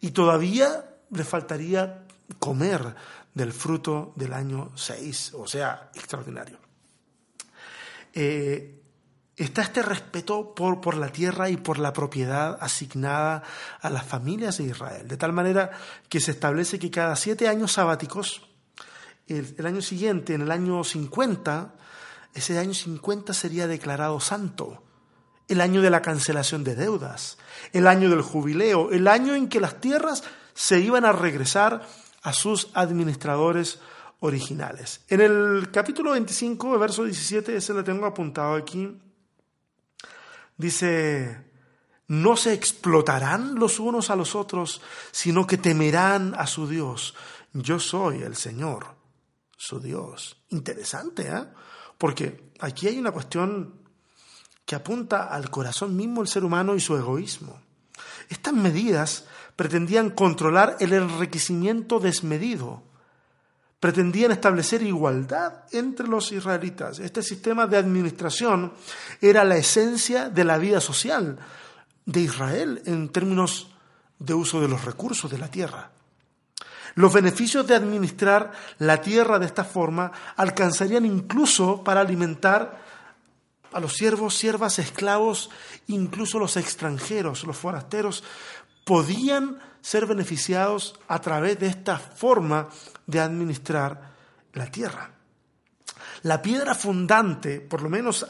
y 0.02 0.12
todavía 0.12 0.98
le 1.12 1.24
faltaría 1.24 2.06
comer 2.40 2.96
del 3.34 3.54
fruto 3.54 4.14
del 4.16 4.34
año 4.34 4.72
6, 4.76 5.34
o 5.36 5.48
sea, 5.48 5.92
extraordinario. 5.94 6.58
Eh, 8.14 8.82
está 9.36 9.62
este 9.62 9.82
respeto 9.82 10.56
por, 10.56 10.82
por, 10.82 10.96
la 10.96 11.10
tierra 11.10 11.50
y 11.50 11.58
por 11.58 11.78
la 11.78 11.94
propiedad 11.94 12.58
asignada 12.62 13.44
a 13.82 13.90
las 13.90 14.06
familias 14.06 14.58
de 14.58 14.66
Israel, 14.66 15.08
de 15.08 15.18
tal 15.18 15.34
manera 15.34 15.72
que 16.10 16.20
se 16.20 16.32
establece 16.32 16.80
que 16.80 16.90
cada 16.90 17.16
siete 17.16 17.48
años 17.48 17.74
sabáticos, 17.74 18.48
el 19.28 19.66
año 19.66 19.82
siguiente, 19.82 20.34
en 20.34 20.42
el 20.42 20.52
año 20.52 20.84
50, 20.84 21.74
ese 22.36 22.60
año 22.60 22.74
50 22.74 23.34
sería 23.34 23.66
declarado 23.66 24.20
santo, 24.20 24.84
el 25.48 25.62
año 25.62 25.82
de 25.82 25.90
la 25.90 26.02
cancelación 26.02 26.66
de 26.66 26.76
deudas, 26.76 27.38
el 27.72 27.88
año 27.88 28.10
del 28.10 28.22
jubileo, 28.22 28.92
el 28.92 29.08
año 29.08 29.36
en 29.36 29.48
que 29.48 29.62
las 29.62 29.80
tierras 29.80 30.24
se 30.54 30.82
iban 30.82 31.06
a 31.06 31.14
regresar 31.14 31.88
a 32.24 32.34
sus 32.34 32.70
administradores 32.74 33.80
originales. 34.20 35.02
En 35.08 35.22
el 35.22 35.72
capítulo 35.72 36.12
25, 36.12 36.78
verso 36.78 37.06
17, 37.06 37.56
ese 37.56 37.74
lo 37.74 37.86
tengo 37.86 38.06
apuntado 38.06 38.56
aquí, 38.56 39.00
dice, 40.58 41.42
no 42.08 42.36
se 42.36 42.54
explotarán 42.54 43.56
los 43.56 43.80
unos 43.80 44.10
a 44.10 44.16
los 44.18 44.36
otros, 44.36 44.82
sino 45.12 45.48
que 45.48 45.58
temerán 45.58 46.36
a 46.36 46.48
su 46.48 46.68
Dios. 46.68 47.16
Yo 47.54 47.80
soy 47.80 48.24
el 48.24 48.36
Señor, 48.36 48.88
su 49.56 49.80
Dios. 49.80 50.44
Interesante, 50.50 51.30
¿eh? 51.30 51.46
Porque 51.98 52.52
aquí 52.60 52.88
hay 52.88 52.98
una 52.98 53.12
cuestión 53.12 53.74
que 54.66 54.76
apunta 54.76 55.26
al 55.26 55.50
corazón 55.50 55.96
mismo 55.96 56.22
del 56.22 56.28
ser 56.28 56.44
humano 56.44 56.76
y 56.76 56.80
su 56.80 56.96
egoísmo. 56.96 57.60
Estas 58.30 58.54
medidas 58.54 59.26
pretendían 59.56 60.10
controlar 60.10 60.78
el 60.80 60.94
enriquecimiento 60.94 62.00
desmedido, 62.00 62.84
pretendían 63.80 64.32
establecer 64.32 64.82
igualdad 64.82 65.64
entre 65.72 66.08
los 66.08 66.32
israelitas. 66.32 67.00
Este 67.00 67.22
sistema 67.22 67.68
de 67.68 67.78
administración 67.78 68.74
era 69.22 69.44
la 69.44 69.58
esencia 69.58 70.30
de 70.30 70.44
la 70.44 70.58
vida 70.58 70.82
social 70.82 71.38
de 72.06 72.22
Israel 72.22 72.82
en 72.86 73.10
términos 73.10 73.70
de 74.18 74.34
uso 74.34 74.62
de 74.62 74.68
los 74.68 74.84
recursos 74.84 75.30
de 75.30 75.38
la 75.38 75.50
tierra. 75.50 75.92
Los 76.96 77.14
beneficios 77.14 77.68
de 77.68 77.76
administrar 77.76 78.54
la 78.80 79.02
tierra 79.02 79.38
de 79.38 79.46
esta 79.46 79.66
forma 79.66 80.12
alcanzarían 80.38 81.06
incluso 81.06 81.84
para 81.84 82.02
alimentar 82.02 82.84
a 83.74 83.80
los 83.82 83.94
siervos, 83.94 84.36
siervas, 84.36 84.80
esclavos, 84.80 85.50
incluso 85.88 86.40
los 86.40 86.56
extranjeros, 86.56 87.44
los 87.44 87.58
forasteros, 87.58 88.24
podían 88.86 89.60
ser 89.82 90.06
beneficiados 90.06 90.98
a 91.10 91.20
través 91.20 91.60
de 91.60 91.68
esta 91.68 92.00
forma 92.00 92.70
de 93.06 93.20
administrar 93.20 94.14
la 94.54 94.72
tierra. 94.72 95.15
La 96.26 96.42
piedra 96.42 96.74
fundante, 96.74 97.62
por 97.62 97.84
lo 97.84 97.90
menos 97.90 98.26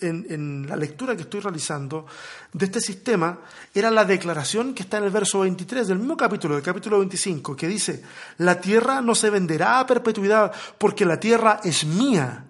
en, 0.00 0.66
la 0.66 0.76
lectura 0.76 1.14
que 1.14 1.22
estoy 1.22 1.40
realizando 1.40 2.06
de 2.54 2.64
este 2.64 2.80
sistema, 2.80 3.38
era 3.74 3.90
la 3.90 4.06
declaración 4.06 4.72
que 4.72 4.84
está 4.84 4.96
en 4.96 5.04
el 5.04 5.10
verso 5.10 5.40
23 5.40 5.88
del 5.88 5.98
mismo 5.98 6.16
capítulo, 6.16 6.54
del 6.54 6.64
capítulo 6.64 6.98
25, 7.00 7.54
que 7.54 7.68
dice, 7.68 8.02
la 8.38 8.58
tierra 8.62 9.02
no 9.02 9.14
se 9.14 9.28
venderá 9.28 9.78
a 9.78 9.86
perpetuidad 9.86 10.52
porque 10.78 11.04
la 11.04 11.20
tierra 11.20 11.60
es 11.62 11.84
mía 11.84 12.46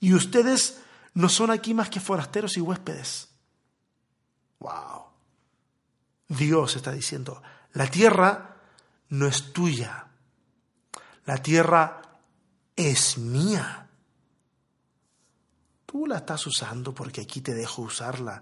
y 0.00 0.14
ustedes 0.14 0.80
no 1.12 1.28
son 1.28 1.50
aquí 1.50 1.74
más 1.74 1.90
que 1.90 2.00
forasteros 2.00 2.56
y 2.56 2.62
huéspedes. 2.62 3.28
¡Wow! 4.60 5.02
Dios 6.26 6.74
está 6.74 6.92
diciendo, 6.92 7.42
la 7.74 7.86
tierra 7.86 8.56
no 9.10 9.26
es 9.26 9.52
tuya, 9.52 10.06
la 11.26 11.36
tierra 11.36 12.00
es 12.78 13.18
mía. 13.18 13.88
Tú 15.84 16.06
la 16.06 16.18
estás 16.18 16.46
usando 16.46 16.94
porque 16.94 17.20
aquí 17.20 17.40
te 17.40 17.52
dejo 17.52 17.82
usarla, 17.82 18.40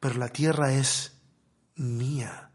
pero 0.00 0.16
la 0.16 0.28
tierra 0.28 0.72
es 0.72 1.12
mía. 1.76 2.50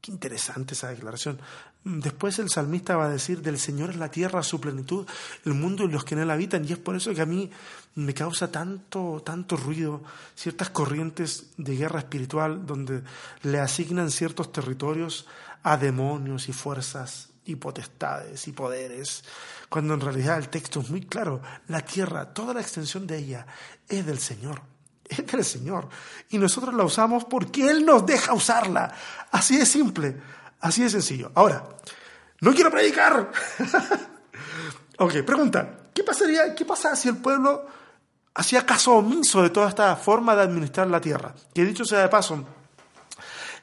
Qué 0.00 0.10
interesante 0.10 0.74
esa 0.74 0.88
declaración. 0.88 1.40
Después 1.84 2.40
el 2.40 2.50
salmista 2.50 2.96
va 2.96 3.06
a 3.06 3.10
decir, 3.10 3.42
del 3.42 3.60
Señor 3.60 3.90
es 3.90 3.96
la 3.96 4.10
tierra, 4.10 4.42
su 4.42 4.60
plenitud, 4.60 5.06
el 5.44 5.54
mundo 5.54 5.84
y 5.84 5.88
los 5.88 6.04
que 6.04 6.16
en 6.16 6.22
él 6.22 6.30
habitan. 6.30 6.64
Y 6.68 6.72
es 6.72 6.78
por 6.78 6.96
eso 6.96 7.14
que 7.14 7.22
a 7.22 7.26
mí 7.26 7.48
me 7.94 8.12
causa 8.12 8.50
tanto, 8.50 9.22
tanto 9.24 9.56
ruido 9.56 10.02
ciertas 10.34 10.70
corrientes 10.70 11.52
de 11.58 11.76
guerra 11.76 12.00
espiritual 12.00 12.66
donde 12.66 13.04
le 13.42 13.60
asignan 13.60 14.10
ciertos 14.10 14.50
territorios 14.50 15.28
a 15.62 15.76
demonios 15.76 16.48
y 16.48 16.52
fuerzas 16.52 17.31
y 17.44 17.56
potestades 17.56 18.46
y 18.48 18.52
poderes, 18.52 19.24
cuando 19.68 19.94
en 19.94 20.00
realidad 20.00 20.38
el 20.38 20.48
texto 20.48 20.80
es 20.80 20.90
muy 20.90 21.02
claro, 21.02 21.42
la 21.68 21.80
tierra, 21.80 22.32
toda 22.32 22.54
la 22.54 22.60
extensión 22.60 23.06
de 23.06 23.18
ella 23.18 23.46
es 23.88 24.04
del 24.06 24.18
Señor, 24.18 24.62
es 25.08 25.26
del 25.26 25.44
Señor, 25.44 25.88
y 26.30 26.38
nosotros 26.38 26.74
la 26.74 26.84
usamos 26.84 27.24
porque 27.24 27.68
Él 27.68 27.84
nos 27.84 28.06
deja 28.06 28.32
usarla, 28.32 28.94
así 29.30 29.56
de 29.56 29.66
simple, 29.66 30.20
así 30.60 30.82
de 30.82 30.90
sencillo. 30.90 31.32
Ahora, 31.34 31.64
no 32.40 32.52
quiero 32.54 32.70
predicar. 32.70 33.30
ok, 34.98 35.22
pregunta, 35.24 35.88
¿qué 35.92 36.04
pasaría, 36.04 36.54
qué 36.54 36.64
pasa 36.64 36.94
si 36.96 37.08
el 37.08 37.16
pueblo 37.16 37.66
hacía 38.34 38.64
caso 38.64 38.94
omiso 38.94 39.42
de 39.42 39.50
toda 39.50 39.68
esta 39.68 39.94
forma 39.96 40.34
de 40.36 40.42
administrar 40.42 40.86
la 40.88 41.00
tierra? 41.00 41.34
Que 41.54 41.64
dicho 41.64 41.84
sea 41.84 42.00
de 42.00 42.08
paso, 42.08 42.44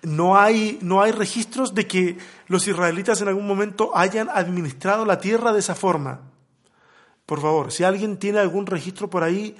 no 0.01 0.37
hay, 0.37 0.79
no 0.81 1.01
hay 1.01 1.11
registros 1.11 1.73
de 1.73 1.87
que 1.87 2.17
los 2.47 2.67
israelitas 2.67 3.21
en 3.21 3.27
algún 3.27 3.47
momento 3.47 3.95
hayan 3.95 4.29
administrado 4.29 5.05
la 5.05 5.19
tierra 5.19 5.51
de 5.51 5.59
esa 5.59 5.75
forma. 5.75 6.21
Por 7.25 7.41
favor, 7.41 7.71
si 7.71 7.83
alguien 7.83 8.17
tiene 8.17 8.39
algún 8.39 8.65
registro 8.65 9.09
por 9.09 9.23
ahí, 9.23 9.55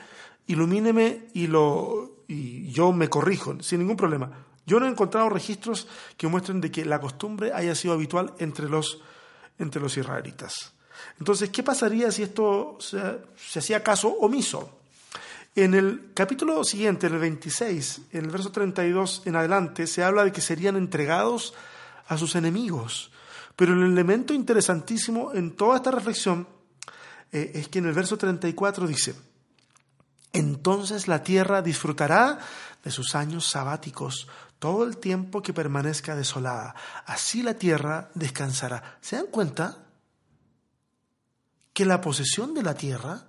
ilumíneme 0.48 1.28
y, 1.34 1.48
lo, 1.48 2.24
y 2.28 2.72
yo 2.72 2.92
me 2.92 3.10
corrijo, 3.10 3.62
sin 3.62 3.80
ningún 3.80 3.98
problema. 3.98 4.32
Yo 4.66 4.80
no 4.80 4.86
he 4.86 4.90
encontrado 4.90 5.30
registros 5.30 5.88
que 6.16 6.28
muestren 6.28 6.62
de 6.62 6.72
que 6.72 6.86
la 6.86 7.00
costumbre 7.00 7.52
haya 7.54 7.76
sido 7.76 7.94
habitual 7.94 8.34
entre 8.40 8.70
los, 8.70 9.02
entre 9.58 9.82
los 9.82 9.98
israelitas. 9.98 10.74
Entonces, 11.20 11.50
¿qué 11.50 11.64
pasaría 11.64 12.12
si 12.12 12.24
esto 12.24 12.78
se, 12.80 13.00
se 13.36 13.60
hacía 13.60 13.84
caso 13.84 14.10
omiso? 14.10 14.79
En 15.56 15.74
el 15.74 16.12
capítulo 16.14 16.64
siguiente, 16.64 17.08
en 17.08 17.14
el 17.14 17.20
26, 17.20 18.02
en 18.12 18.26
el 18.26 18.32
verso 18.32 18.52
32 18.52 19.24
en 19.26 19.36
adelante, 19.36 19.88
se 19.88 20.04
habla 20.04 20.24
de 20.24 20.32
que 20.32 20.42
serían 20.42 20.76
entregados 20.76 21.54
a 22.08 22.18
sus 22.18 22.36
enemigos. 22.36 23.12
Pero 23.56 23.74
el 23.74 23.84
elemento 23.84 24.34
interesantísimo 24.34 25.34
en 25.34 25.56
toda 25.56 25.78
esta 25.78 25.92
reflexión 25.92 26.48
eh, 27.32 27.52
es 27.56 27.68
que 27.68 27.80
en 27.80 27.88
el 27.88 27.94
verso 27.94 28.18
34 28.18 28.88
dice, 28.88 29.16
entonces 30.32 31.08
la 31.08 31.24
tierra 31.24 31.62
disfrutará 31.62 32.40
de 32.84 32.92
sus 32.92 33.16
años 33.16 33.50
sabáticos 33.50 34.28
todo 34.60 34.84
el 34.84 34.98
tiempo 34.98 35.42
que 35.42 35.54
permanezca 35.54 36.16
desolada. 36.16 36.76
Así 37.06 37.42
la 37.42 37.56
tierra 37.56 38.12
descansará. 38.14 38.98
¿Se 39.02 39.16
dan 39.16 39.28
cuenta? 39.28 39.86
Que 41.74 41.86
la 41.86 42.02
posesión 42.02 42.54
de 42.54 42.64
la 42.64 42.76
tierra 42.76 43.29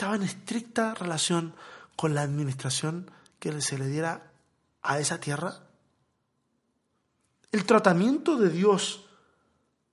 estaba 0.00 0.16
en 0.16 0.22
estricta 0.22 0.94
relación 0.94 1.54
con 1.94 2.14
la 2.14 2.22
administración 2.22 3.10
que 3.38 3.60
se 3.60 3.76
le 3.76 3.86
diera 3.86 4.32
a 4.80 4.98
esa 4.98 5.20
tierra. 5.20 5.60
El 7.52 7.66
tratamiento 7.66 8.38
de 8.38 8.48
Dios 8.48 9.04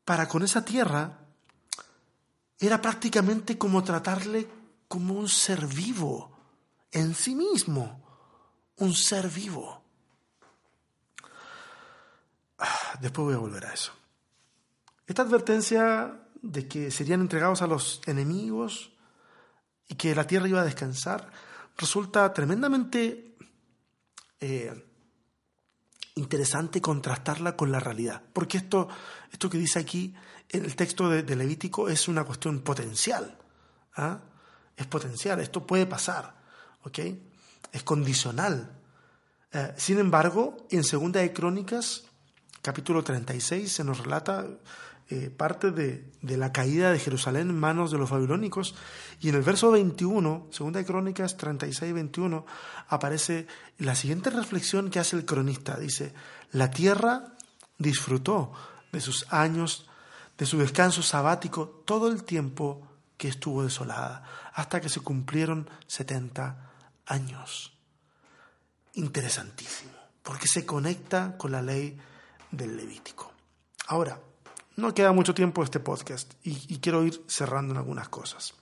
para 0.06 0.30
con 0.30 0.44
esa 0.44 0.64
tierra 0.64 1.20
era 2.58 2.82
prácticamente 2.82 3.58
como 3.58 3.84
tratarle 3.84 4.48
como 4.88 5.16
un 5.16 5.28
ser 5.28 5.68
vivo 5.68 6.32
en 6.90 7.14
sí 7.14 7.36
mismo, 7.36 8.02
un 8.78 8.94
ser 8.94 9.28
vivo. 9.28 9.84
Ah, 12.60 12.98
después 13.02 13.26
voy 13.26 13.34
a 13.34 13.40
volver 13.40 13.66
a 13.66 13.74
eso. 13.74 13.92
Esta 15.06 15.24
advertencia 15.24 16.18
de 16.42 16.66
que 16.66 16.92
serían 16.92 17.20
entregados 17.20 17.62
a 17.62 17.68
los 17.68 18.00
enemigos 18.06 18.94
y 19.88 19.96
que 19.96 20.16
la 20.16 20.28
tierra 20.28 20.48
iba 20.48 20.62
a 20.62 20.66
descansar, 20.66 21.32
resulta 21.78 22.34
tremendamente 22.34 23.36
eh, 24.40 24.86
interesante 26.16 26.82
contrastarla 26.82 27.56
con 27.56 27.72
la 27.72 27.80
realidad. 27.80 28.22
Porque 28.34 28.58
esto, 28.58 28.88
esto 29.32 29.50
que 29.50 29.58
dice 29.58 29.80
aquí 29.80 30.16
en 30.50 30.66
el 30.66 30.76
texto 30.76 31.10
de, 31.10 31.36
Levítico 31.36 31.90
es 31.90 32.08
una 32.08 32.24
cuestión 32.24 32.62
potencial. 32.62 33.38
¿ah? 33.96 34.20
Es 34.76 34.88
potencial, 34.88 35.40
esto 35.40 35.66
puede 35.66 35.86
pasar. 35.86 36.36
¿ok? 36.84 37.00
Es 37.72 37.84
condicional. 37.84 38.72
Eh, 39.52 39.74
sin 39.78 40.00
embargo, 40.00 40.68
en 40.72 40.84
Segunda 40.84 41.22
de 41.22 41.34
Crónicas, 41.34 42.04
capítulo 42.62 43.04
36, 43.04 43.72
se 43.72 43.84
nos 43.84 44.00
relata 44.00 44.46
eh, 45.10 45.30
parte 45.30 45.72
de, 45.72 46.12
la 46.22 46.52
caída 46.52 46.92
de 46.92 47.00
Jerusalén 47.00 47.50
en 47.50 47.58
manos 47.58 47.92
de 47.92 47.98
los 47.98 48.10
babilónicos. 48.10 48.76
Y 49.22 49.30
en 49.30 49.36
el 49.36 49.42
verso 49.42 49.72
21, 49.72 50.48
segunda 50.52 50.80
de 50.80 50.86
Crónicas 50.86 51.38
36, 51.38 51.94
21, 51.94 52.46
aparece 52.90 53.48
la 53.78 53.96
siguiente 53.96 54.30
reflexión 54.30 54.90
que 54.90 55.00
hace 55.00 55.16
el 55.16 55.24
cronista. 55.24 55.78
Dice, 55.78 56.14
la 56.52 56.72
tierra 56.72 57.36
disfrutó 57.78 58.52
de 58.92 59.00
sus 59.00 59.32
años, 59.32 59.88
de 60.38 60.46
su 60.46 60.58
descanso 60.58 61.02
sabático, 61.02 61.84
todo 61.86 62.10
el 62.10 62.26
tiempo 62.26 62.86
que 63.16 63.30
estuvo 63.30 63.64
desolada, 63.64 64.24
hasta 64.54 64.82
que 64.82 64.90
se 64.90 65.00
cumplieron 65.00 65.70
70 65.88 66.70
años. 67.06 67.78
Interesantísimo, 68.94 69.94
porque 70.22 70.48
se 70.48 70.66
conecta 70.66 71.38
con 71.38 71.54
la 71.54 71.62
ley 71.62 71.98
del 72.52 72.76
Levítico. 72.76 73.32
Ahora, 73.88 74.20
no 74.78 74.94
queda 74.94 75.12
mucho 75.12 75.34
tiempo 75.34 75.64
este 75.64 75.80
podcast 75.80 76.34
y, 76.44 76.78
quiero 76.78 77.04
ir 77.04 77.22
cerrando 77.28 77.74
en 77.74 77.80
algunas 77.80 78.10
cosas. 78.10 78.54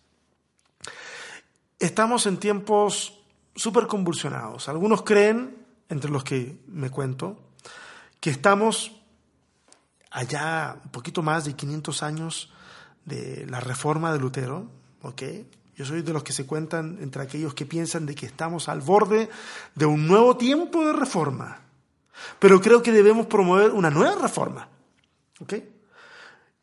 Estamos 1.77 2.25
en 2.25 2.37
tiempos 2.37 3.19
súper 3.53 3.85
convulsionados. 3.85 4.69
Algunos 4.69 5.03
creen, 5.03 5.57
entre 5.89 6.09
los 6.09 6.23
que 6.23 6.57
me 6.67 6.89
cuento, 6.89 7.37
que 8.21 8.29
estamos 8.29 8.93
allá 10.09 10.77
un 10.85 10.91
poquito 10.91 11.21
más 11.21 11.43
de 11.43 11.53
500 11.53 12.01
años 12.01 12.53
de 13.03 13.45
la 13.47 13.59
reforma 13.59 14.13
de 14.13 14.19
Lutero, 14.19 14.67
¿ok? 15.01 15.21
Yo 15.75 15.85
soy 15.85 16.01
de 16.01 16.13
los 16.13 16.23
que 16.23 16.31
se 16.31 16.45
cuentan 16.45 16.97
entre 17.01 17.23
aquellos 17.23 17.53
que 17.53 17.65
piensan 17.65 18.05
de 18.05 18.15
que 18.15 18.25
estamos 18.25 18.69
al 18.69 18.79
borde 18.79 19.29
de 19.75 19.85
un 19.85 20.07
nuevo 20.07 20.37
tiempo 20.37 20.85
de 20.87 20.93
reforma. 20.93 21.59
Pero 22.39 22.61
creo 22.61 22.81
que 22.81 22.93
debemos 22.93 23.25
promover 23.25 23.71
una 23.71 23.89
nueva 23.89 24.15
reforma, 24.15 24.69
¿ok? 25.41 25.53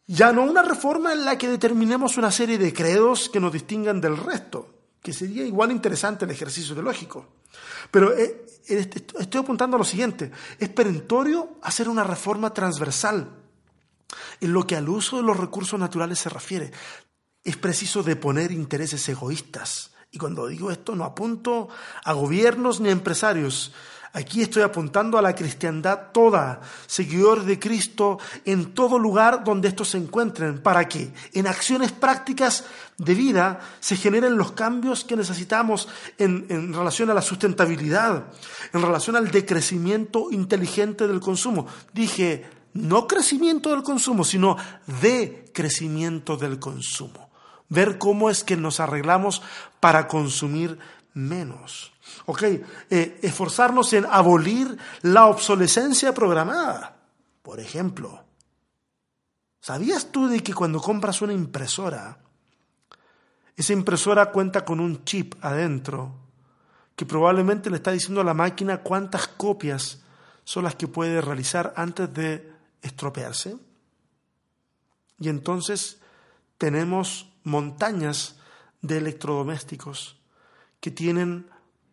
Ya 0.06 0.32
no 0.32 0.42
una 0.42 0.62
reforma 0.62 1.12
en 1.12 1.24
la 1.24 1.38
que 1.38 1.48
determinemos 1.48 2.16
una 2.16 2.30
serie 2.30 2.58
de 2.58 2.72
credos 2.72 3.28
que 3.28 3.40
nos 3.40 3.52
distingan 3.52 4.00
del 4.00 4.16
resto, 4.16 4.68
que 5.00 5.12
sería 5.12 5.44
igual 5.44 5.70
interesante 5.70 6.24
el 6.24 6.30
ejercicio 6.30 6.74
teológico. 6.74 7.26
Pero 7.90 8.16
eh, 8.16 8.46
estoy 8.66 9.40
apuntando 9.40 9.76
a 9.76 9.78
lo 9.78 9.84
siguiente, 9.84 10.30
es 10.58 10.68
perentorio 10.68 11.56
hacer 11.62 11.88
una 11.88 12.04
reforma 12.04 12.52
transversal 12.52 13.28
en 14.40 14.52
lo 14.52 14.66
que 14.66 14.76
al 14.76 14.88
uso 14.88 15.16
de 15.16 15.22
los 15.22 15.36
recursos 15.36 15.78
naturales 15.78 16.18
se 16.18 16.28
refiere. 16.28 16.72
Es 17.44 17.56
preciso 17.56 18.02
deponer 18.02 18.52
intereses 18.52 19.08
egoístas. 19.08 19.92
Y 20.10 20.18
cuando 20.18 20.46
digo 20.46 20.70
esto 20.70 20.94
no 20.94 21.04
apunto 21.04 21.68
a 22.04 22.12
gobiernos 22.12 22.80
ni 22.80 22.88
a 22.88 22.92
empresarios, 22.92 23.72
Aquí 24.14 24.42
estoy 24.42 24.62
apuntando 24.62 25.16
a 25.16 25.22
la 25.22 25.34
cristiandad 25.34 26.12
toda, 26.12 26.60
seguidor 26.86 27.44
de 27.44 27.58
Cristo 27.58 28.18
en 28.44 28.74
todo 28.74 28.98
lugar 28.98 29.42
donde 29.42 29.68
estos 29.68 29.88
se 29.88 29.98
encuentren, 29.98 30.58
para 30.58 30.86
que 30.86 31.12
en 31.32 31.46
acciones 31.46 31.92
prácticas 31.92 32.64
de 32.98 33.14
vida 33.14 33.60
se 33.80 33.96
generen 33.96 34.36
los 34.36 34.52
cambios 34.52 35.04
que 35.04 35.16
necesitamos 35.16 35.88
en, 36.18 36.44
en 36.50 36.74
relación 36.74 37.08
a 37.08 37.14
la 37.14 37.22
sustentabilidad, 37.22 38.24
en 38.74 38.82
relación 38.82 39.16
al 39.16 39.30
decrecimiento 39.30 40.30
inteligente 40.30 41.08
del 41.08 41.20
consumo. 41.20 41.66
Dije, 41.94 42.44
no 42.74 43.06
crecimiento 43.06 43.70
del 43.70 43.82
consumo, 43.82 44.24
sino 44.24 44.58
decrecimiento 45.00 46.36
del 46.36 46.58
consumo. 46.58 47.30
Ver 47.70 47.96
cómo 47.96 48.28
es 48.28 48.44
que 48.44 48.58
nos 48.58 48.78
arreglamos 48.80 49.40
para 49.80 50.06
consumir 50.06 50.78
menos. 51.14 51.92
¿ok? 52.26 52.42
Eh, 52.90 53.18
esforzarnos 53.22 53.92
en 53.92 54.06
abolir 54.06 54.76
la 55.02 55.26
obsolescencia 55.26 56.12
programada. 56.12 56.96
Por 57.42 57.60
ejemplo, 57.60 58.24
¿sabías 59.60 60.10
tú 60.10 60.28
de 60.28 60.42
que 60.42 60.54
cuando 60.54 60.80
compras 60.80 61.22
una 61.22 61.32
impresora, 61.32 62.18
esa 63.56 63.72
impresora 63.72 64.30
cuenta 64.30 64.64
con 64.64 64.80
un 64.80 65.04
chip 65.04 65.34
adentro 65.42 66.14
que 66.96 67.06
probablemente 67.06 67.70
le 67.70 67.76
está 67.76 67.90
diciendo 67.90 68.20
a 68.20 68.24
la 68.24 68.34
máquina 68.34 68.78
cuántas 68.78 69.28
copias 69.28 70.02
son 70.44 70.64
las 70.64 70.74
que 70.74 70.88
puede 70.88 71.20
realizar 71.20 71.72
antes 71.76 72.12
de 72.12 72.52
estropearse? 72.80 73.56
Y 75.18 75.28
entonces 75.28 76.00
tenemos 76.58 77.28
montañas 77.44 78.36
de 78.80 78.98
electrodomésticos 78.98 80.21
que 80.82 80.90
tienen 80.90 81.46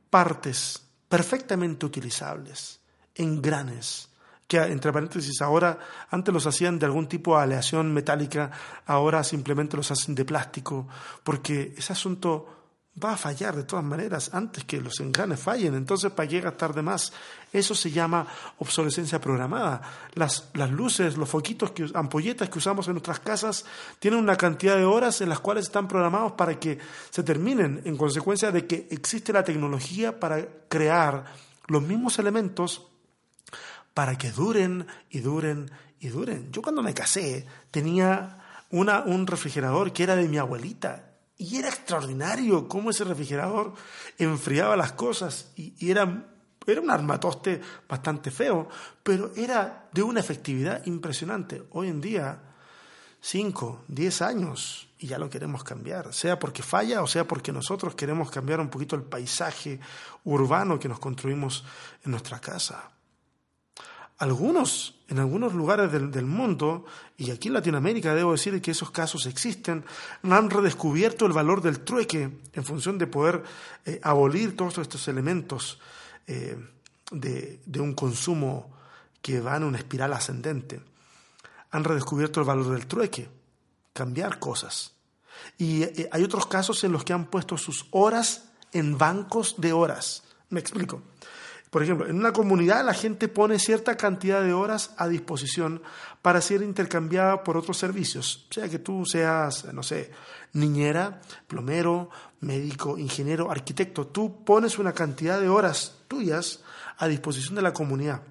partes 0.09 0.83
perfectamente 1.07 1.85
utilizables, 1.85 2.79
engranes, 3.13 4.09
que 4.47 4.57
entre 4.57 4.91
paréntesis 4.91 5.43
ahora, 5.43 5.77
antes 6.09 6.33
los 6.33 6.47
hacían 6.47 6.79
de 6.79 6.87
algún 6.87 7.07
tipo 7.07 7.37
de 7.37 7.43
aleación 7.43 7.93
metálica, 7.93 8.49
ahora 8.87 9.23
simplemente 9.23 9.77
los 9.77 9.91
hacen 9.91 10.15
de 10.15 10.25
plástico, 10.25 10.87
porque 11.23 11.75
ese 11.77 11.93
asunto 11.93 12.58
va 13.03 13.13
a 13.13 13.17
fallar 13.17 13.55
de 13.55 13.63
todas 13.63 13.85
maneras 13.85 14.31
antes 14.33 14.63
que 14.65 14.81
los 14.81 14.99
engranes 14.99 15.39
fallen. 15.39 15.75
Entonces, 15.75 16.11
¿para 16.11 16.27
qué 16.27 16.41
gastar 16.41 16.81
más? 16.81 17.13
Eso 17.51 17.73
se 17.73 17.91
llama 17.91 18.27
obsolescencia 18.59 19.19
programada. 19.19 19.81
Las, 20.13 20.49
las 20.53 20.69
luces, 20.69 21.17
los 21.17 21.29
foquitos, 21.29 21.71
que, 21.71 21.89
ampolletas 21.93 22.49
que 22.49 22.57
usamos 22.57 22.87
en 22.87 22.93
nuestras 22.93 23.19
casas 23.19 23.65
tienen 23.99 24.19
una 24.19 24.35
cantidad 24.35 24.75
de 24.75 24.85
horas 24.85 25.21
en 25.21 25.29
las 25.29 25.39
cuales 25.39 25.65
están 25.65 25.87
programados 25.87 26.33
para 26.33 26.59
que 26.59 26.77
se 27.09 27.23
terminen, 27.23 27.81
en 27.85 27.97
consecuencia 27.97 28.51
de 28.51 28.67
que 28.67 28.87
existe 28.91 29.33
la 29.33 29.43
tecnología 29.43 30.19
para 30.19 30.45
crear 30.67 31.25
los 31.67 31.81
mismos 31.81 32.19
elementos 32.19 32.87
para 33.93 34.17
que 34.17 34.31
duren 34.31 34.87
y 35.09 35.19
duren 35.19 35.71
y 35.99 36.07
duren. 36.07 36.51
Yo 36.51 36.61
cuando 36.61 36.81
me 36.81 36.93
casé 36.93 37.45
tenía 37.71 38.37
una, 38.71 39.01
un 39.01 39.27
refrigerador 39.27 39.91
que 39.91 40.03
era 40.03 40.15
de 40.15 40.27
mi 40.27 40.37
abuelita 40.37 41.08
y 41.39 41.55
era 41.55 41.69
extraordinario 41.69 42.67
cómo 42.67 42.89
ese 42.89 43.05
refrigerador 43.05 43.73
enfriaba 44.17 44.75
las 44.75 44.91
cosas 44.91 45.51
y, 45.55 45.89
era, 45.89 46.27
era 46.67 46.81
un 46.81 46.91
armatoste 46.91 47.61
bastante 47.87 48.29
feo, 48.29 48.67
pero 49.01 49.31
era 49.37 49.87
de 49.93 50.03
una 50.03 50.19
efectividad 50.19 50.85
impresionante. 50.85 51.63
Hoy 51.71 51.87
en 51.87 52.01
día, 52.01 52.41
5, 53.21 53.85
10 53.87 54.21
años 54.21 54.89
y 54.99 55.07
ya 55.07 55.17
lo 55.17 55.29
queremos 55.29 55.63
cambiar, 55.63 56.13
sea 56.13 56.37
porque 56.37 56.61
falla 56.61 57.01
o 57.01 57.07
sea 57.07 57.25
porque 57.25 57.53
nosotros 57.53 57.95
queremos 57.95 58.29
cambiar 58.29 58.59
un 58.59 58.69
poquito 58.69 58.97
el 58.97 59.03
paisaje 59.03 59.79
urbano 60.25 60.77
que 60.77 60.89
nos 60.89 60.99
construimos 60.99 61.63
en 62.03 62.11
nuestra 62.11 62.39
casa. 62.39 62.91
Algunos, 64.19 64.95
en 65.07 65.19
algunos 65.19 65.53
lugares 65.53 65.91
del, 65.91 66.25
mundo, 66.25 66.85
y 67.17 67.31
aquí 67.31 67.47
en 67.47 67.53
Latinoamérica 67.53 68.13
debo 68.13 68.33
decir 68.33 68.61
que 68.61 68.71
esos 68.71 68.91
casos 68.91 69.25
existen, 69.25 69.85
han 70.23 70.49
redescubierto 70.49 71.25
el 71.25 71.31
valor 71.31 71.61
del 71.61 71.79
trueque 71.79 72.29
en 72.51 72.63
función 72.65 72.97
de 72.97 73.07
poder 73.07 73.43
eh, 73.85 73.99
abolir 74.03 74.57
todos 74.57 74.77
estos 74.77 75.07
elementos 75.07 75.79
eh, 76.27 76.57
de, 77.11 77.61
de 77.65 77.79
un 77.79 77.93
consumo 77.93 78.69
que 79.21 79.39
va 79.39 79.55
en 79.55 79.63
una 79.63 79.77
espiral 79.77 80.11
ascendente. 80.11 80.81
Han 81.71 81.85
redescubierto 81.85 82.41
el 82.41 82.45
valor 82.45 82.71
del 82.71 82.87
trueque, 82.87 83.29
cambiar 83.93 84.37
cosas. 84.37 84.95
Y 85.57 85.83
eh, 85.83 86.09
hay 86.11 86.23
otros 86.23 86.45
casos 86.45 86.83
en 86.83 86.91
los 86.91 87.05
que 87.05 87.13
han 87.13 87.27
puesto 87.27 87.57
sus 87.57 87.85
horas 87.91 88.49
en 88.73 88.97
bancos 88.97 89.55
de 89.57 89.71
horas. 89.71 90.23
Me 90.49 90.59
explico. 90.59 91.01
Por 91.69 91.83
ejemplo, 91.83 92.07
en 92.07 92.17
una 92.17 92.33
comunidad 92.33 92.83
la 92.83 92.93
gente 92.93 93.27
pone 93.27 93.59
cierta 93.59 93.95
cantidad 93.95 94.41
de 94.41 94.53
horas 94.53 94.91
a 94.97 95.07
disposición 95.07 95.83
para 96.21 96.41
ser 96.41 96.63
intercambiada 96.63 97.43
por 97.43 97.57
otros 97.57 97.77
servicios, 97.77 98.47
sea 98.49 98.67
que 98.67 98.79
tú 98.79 99.05
seas, 99.05 99.71
no 99.73 99.83
sé, 99.83 100.11
niñera, 100.53 101.21
plomero, 101.47 102.09
médico, 102.41 102.97
ingeniero, 102.97 103.51
arquitecto, 103.51 104.07
tú 104.07 104.43
pones 104.43 104.79
una 104.79 104.93
cantidad 104.93 105.39
de 105.39 105.49
horas 105.49 105.99
tuyas 106.07 106.61
a 106.97 107.07
disposición 107.07 107.55
de 107.55 107.61
la 107.61 107.73
comunidad. 107.73 108.23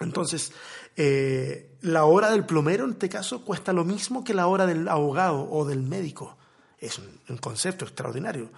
Entonces, 0.00 0.52
eh, 0.96 1.76
la 1.82 2.04
hora 2.04 2.30
del 2.30 2.44
plomero 2.44 2.84
en 2.84 2.92
este 2.92 3.08
caso 3.08 3.44
cuesta 3.44 3.72
lo 3.72 3.84
mismo 3.84 4.24
que 4.24 4.34
la 4.34 4.46
hora 4.46 4.66
del 4.66 4.88
abogado 4.88 5.48
o 5.50 5.64
del 5.64 5.82
médico. 5.82 6.36
Es 6.78 6.98
un, 6.98 7.36
concepto 7.38 7.84
extraordinario. 7.84 8.50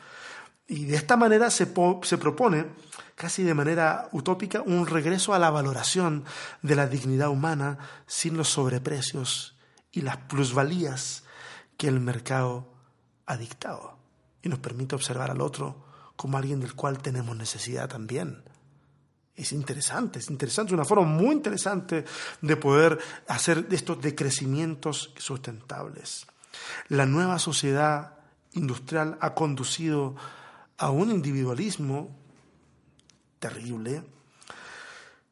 Y 0.67 0.87
de 0.87 0.97
esta 0.97 1.17
manera 1.17 1.51
se, 1.51 1.69
se 2.03 2.19
propone 2.19 2.67
casi 3.19 3.43
de 3.43 3.53
manera 3.53 4.09
utópica, 4.13 4.63
un 4.63 4.87
regreso 4.87 5.35
a 5.35 5.41
la 5.41 5.51
valoración 5.51 6.25
de 6.63 6.77
la 6.77 6.87
dignidad 6.87 7.31
humana 7.31 7.77
sin 8.07 8.37
los 8.37 8.49
sobreprecios 8.49 9.57
y 9.91 10.03
las 10.03 10.19
plusvalías 10.19 11.25
que 11.77 11.89
el 11.89 11.99
mercado 11.99 12.73
ha 13.27 13.37
dictado 13.37 13.99
y 14.41 14.49
nos 14.49 14.61
permite 14.61 14.95
observar 14.95 15.33
al 15.33 15.41
otro 15.41 15.85
como 16.15 16.39
alguien 16.39 16.61
del 16.61 16.75
cual 16.75 17.03
tenemos 17.03 17.37
necesidad 17.37 17.89
también. 17.89 18.45
Es 19.35 19.51
interesante, 19.51 20.21
es 20.21 20.31
interesante, 20.31 20.71
es 20.71 20.75
una 20.75 20.85
forma 20.85 21.07
muy 21.07 21.35
interesante 21.35 22.05
de 22.41 22.57
poder 22.57 23.01
hacer 23.27 23.67
estos 23.73 24.01
decrecimientos 24.01 25.13
sustentables. 25.17 26.25
La 26.87 27.05
nueva 27.05 27.41
sociedad 27.41 28.15
industrial 28.53 29.19
ha 29.21 29.35
conducido 29.35 30.15
a 30.77 30.91
un 30.91 31.11
individualismo 31.11 32.28
terrible, 33.39 34.03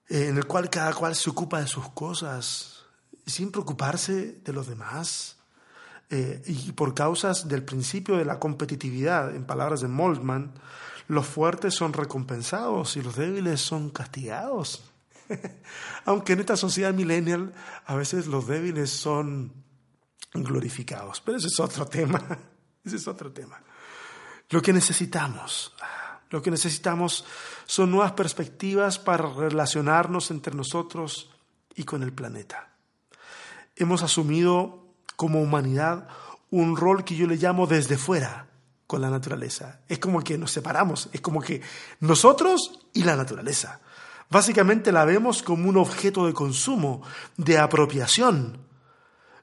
eh, 0.09 0.29
en 0.29 0.37
el 0.37 0.47
cual 0.47 0.71
cada 0.71 0.93
cual 0.95 1.15
se 1.15 1.31
ocupa 1.31 1.61
de 1.61 1.67
sus 1.67 1.89
cosas 1.91 2.85
sin 3.27 3.51
preocuparse 3.51 4.41
de 4.45 4.53
los 4.53 4.67
demás. 4.67 5.37
Eh, 6.09 6.41
y 6.47 6.71
por 6.73 6.95
causas 6.95 7.49
del 7.49 7.65
principio 7.65 8.17
de 8.17 8.25
la 8.25 8.39
competitividad, 8.39 9.35
en 9.35 9.45
palabras 9.45 9.81
de 9.81 9.89
Moldman, 9.89 10.53
los 11.09 11.27
fuertes 11.27 11.75
son 11.75 11.93
recompensados 11.93 12.97
y 12.97 13.03
los 13.03 13.17
débiles 13.17 13.61
son 13.61 13.91
castigados. 13.91 14.85
Aunque 16.05 16.35
en 16.35 16.41
esta 16.41 16.57
sociedad 16.57 16.95
millennial 16.95 17.53
a 17.87 17.97
veces 17.97 18.29
los 18.29 18.47
débiles 18.47 18.91
son 18.91 19.53
glorificados, 20.33 21.21
pero 21.21 21.39
ese 21.39 21.49
es 21.49 21.59
otro 21.59 21.87
tema, 21.89 22.23
ese 22.85 22.97
es 22.97 23.09
otro 23.09 23.33
tema. 23.33 23.61
Lo 24.51 24.63
que 24.63 24.73
necesitamos 24.73 25.75
lo 26.31 26.43
que 26.43 26.51
necesitamos 26.51 27.25
son 27.67 27.91
nuevas 27.91 28.13
perspectivas 28.13 28.99
para 28.99 29.29
relacionarnos 29.29 30.31
entre 30.31 30.55
nosotros 30.55 31.31
y 31.75 31.85
con 31.85 32.03
el 32.03 32.13
planeta. 32.13 32.73
Hemos 33.77 34.03
asumido 34.03 34.85
como 35.17 35.41
humanidad 35.41 36.09
un 36.51 36.77
rol 36.77 37.05
que 37.05 37.17
yo 37.17 37.27
le 37.27 37.37
llamo 37.37 37.67
desde 37.67 37.99
fuera 37.99 38.49
con 38.87 39.01
la 39.01 39.11
naturaleza. 39.11 39.81
Es 39.89 39.99
como 39.99 40.23
que 40.23 40.39
nos 40.39 40.53
separamos, 40.53 41.09
es 41.13 41.21
como 41.21 41.41
que 41.41 41.61
nosotros 42.01 42.81
y 42.93 43.03
la 43.03 43.17
naturaleza. 43.17 43.81
Básicamente 44.31 44.93
la 44.93 45.05
vemos 45.05 45.43
como 45.43 45.69
un 45.69 45.77
objeto 45.77 46.27
de 46.27 46.33
consumo, 46.33 47.03
de 47.37 47.59
apropiación, 47.59 48.66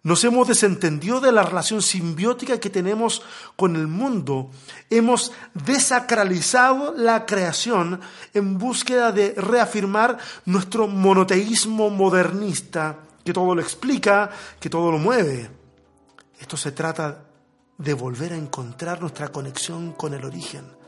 nos 0.04 0.22
hemos 0.26 0.50
desentendido 0.50 1.22
de 1.22 1.32
la 1.32 1.44
relación 1.44 1.82
simbiótica 1.82 2.60
que 2.60 2.70
tenemos 2.70 3.22
con 3.56 3.78
el 3.78 3.88
mundo. 3.88 4.52
Hemos 4.90 5.32
desacralizado 5.54 6.94
la 6.96 7.26
creación 7.26 8.02
en 8.34 8.58
búsqueda 8.58 9.14
de 9.14 9.34
reafirmar 9.34 10.18
nuestro 10.46 10.88
monoteísmo 10.88 11.90
modernista, 11.90 13.00
que 13.24 13.32
todo 13.32 13.56
lo 13.56 13.62
explica, 13.62 14.30
que 14.60 14.70
todo 14.70 14.92
lo 14.92 14.98
mueve. 14.98 15.50
Esto 16.38 16.58
se 16.58 16.74
trata 16.74 17.24
de 17.78 17.94
volver 17.94 18.34
a 18.34 18.38
encontrar 18.38 19.00
nuestra 19.00 19.30
conexión 19.30 19.94
con 19.94 20.14
el 20.14 20.26
origen. 20.26 20.83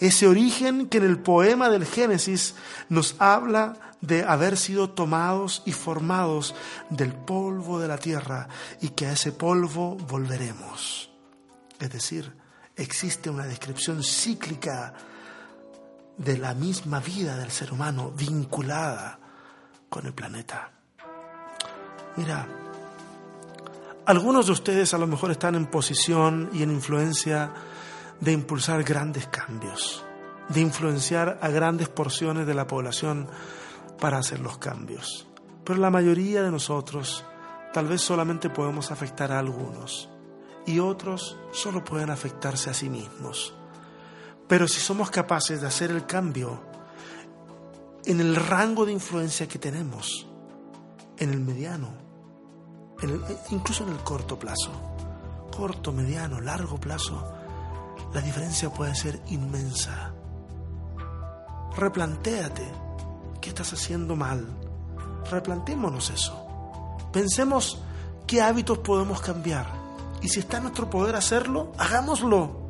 Ese 0.00 0.26
origen 0.26 0.88
que 0.88 0.98
en 0.98 1.04
el 1.04 1.18
poema 1.18 1.70
del 1.70 1.84
Génesis 1.84 2.54
nos 2.88 3.16
habla 3.18 3.88
de 4.00 4.22
haber 4.22 4.56
sido 4.56 4.90
tomados 4.90 5.62
y 5.66 5.72
formados 5.72 6.54
del 6.88 7.12
polvo 7.12 7.80
de 7.80 7.88
la 7.88 7.98
tierra 7.98 8.48
y 8.80 8.90
que 8.90 9.06
a 9.06 9.12
ese 9.12 9.32
polvo 9.32 9.96
volveremos. 9.96 11.10
Es 11.80 11.90
decir, 11.90 12.32
existe 12.76 13.28
una 13.28 13.44
descripción 13.44 14.02
cíclica 14.02 14.94
de 16.16 16.38
la 16.38 16.54
misma 16.54 17.00
vida 17.00 17.36
del 17.36 17.50
ser 17.50 17.72
humano 17.72 18.12
vinculada 18.16 19.18
con 19.88 20.06
el 20.06 20.12
planeta. 20.12 20.70
Mira, 22.16 22.46
algunos 24.06 24.46
de 24.46 24.52
ustedes 24.52 24.94
a 24.94 24.98
lo 24.98 25.06
mejor 25.06 25.30
están 25.30 25.54
en 25.54 25.66
posición 25.66 26.50
y 26.52 26.62
en 26.62 26.70
influencia 26.70 27.52
de 28.20 28.32
impulsar 28.32 28.82
grandes 28.82 29.26
cambios, 29.26 30.04
de 30.48 30.60
influenciar 30.60 31.38
a 31.40 31.48
grandes 31.48 31.88
porciones 31.88 32.46
de 32.46 32.54
la 32.54 32.66
población 32.66 33.28
para 34.00 34.18
hacer 34.18 34.40
los 34.40 34.58
cambios. 34.58 35.26
Pero 35.64 35.80
la 35.80 35.90
mayoría 35.90 36.42
de 36.42 36.50
nosotros 36.50 37.24
tal 37.72 37.86
vez 37.86 38.00
solamente 38.00 38.50
podemos 38.50 38.90
afectar 38.90 39.32
a 39.32 39.38
algunos 39.38 40.08
y 40.66 40.78
otros 40.80 41.36
solo 41.52 41.84
pueden 41.84 42.10
afectarse 42.10 42.70
a 42.70 42.74
sí 42.74 42.88
mismos. 42.88 43.54
Pero 44.46 44.66
si 44.66 44.80
somos 44.80 45.10
capaces 45.10 45.60
de 45.60 45.66
hacer 45.66 45.90
el 45.90 46.06
cambio 46.06 46.62
en 48.04 48.20
el 48.20 48.34
rango 48.36 48.86
de 48.86 48.92
influencia 48.92 49.46
que 49.46 49.58
tenemos, 49.58 50.26
en 51.18 51.30
el 51.30 51.40
mediano, 51.40 51.88
incluso 53.50 53.84
en 53.84 53.90
el 53.90 53.98
corto 53.98 54.38
plazo, 54.38 54.70
corto, 55.54 55.92
mediano, 55.92 56.40
largo 56.40 56.78
plazo, 56.78 57.37
la 58.12 58.20
diferencia 58.20 58.70
puede 58.70 58.94
ser 58.94 59.20
inmensa. 59.28 60.12
Replantéate 61.76 62.88
¿Qué 63.40 63.50
estás 63.50 63.72
haciendo 63.72 64.16
mal? 64.16 64.46
Replantémonos 65.30 66.10
eso. 66.10 66.46
Pensemos 67.12 67.78
qué 68.26 68.42
hábitos 68.42 68.78
podemos 68.78 69.20
cambiar. 69.20 69.66
Y 70.20 70.28
si 70.28 70.40
está 70.40 70.56
en 70.56 70.64
nuestro 70.64 70.90
poder 70.90 71.14
hacerlo, 71.14 71.72
hagámoslo. 71.78 72.68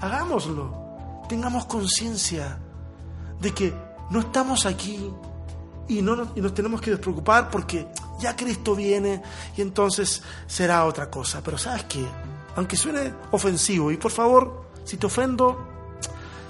Hagámoslo. 0.00 1.24
Tengamos 1.28 1.64
conciencia 1.64 2.58
de 3.40 3.54
que 3.54 3.74
no 4.10 4.20
estamos 4.20 4.66
aquí 4.66 5.10
y, 5.88 6.02
no 6.02 6.16
nos, 6.16 6.28
y 6.36 6.40
nos 6.40 6.52
tenemos 6.52 6.80
que 6.80 6.90
despreocupar 6.90 7.50
porque 7.50 7.88
ya 8.20 8.36
Cristo 8.36 8.74
viene 8.74 9.22
y 9.56 9.62
entonces 9.62 10.22
será 10.46 10.84
otra 10.84 11.10
cosa. 11.10 11.40
Pero 11.42 11.56
sabes 11.56 11.84
qué, 11.84 12.06
aunque 12.58 12.76
suene 12.76 13.14
ofensivo, 13.30 13.92
y 13.92 13.96
por 13.98 14.10
favor, 14.10 14.64
si 14.82 14.96
te 14.96 15.06
ofendo, 15.06 15.64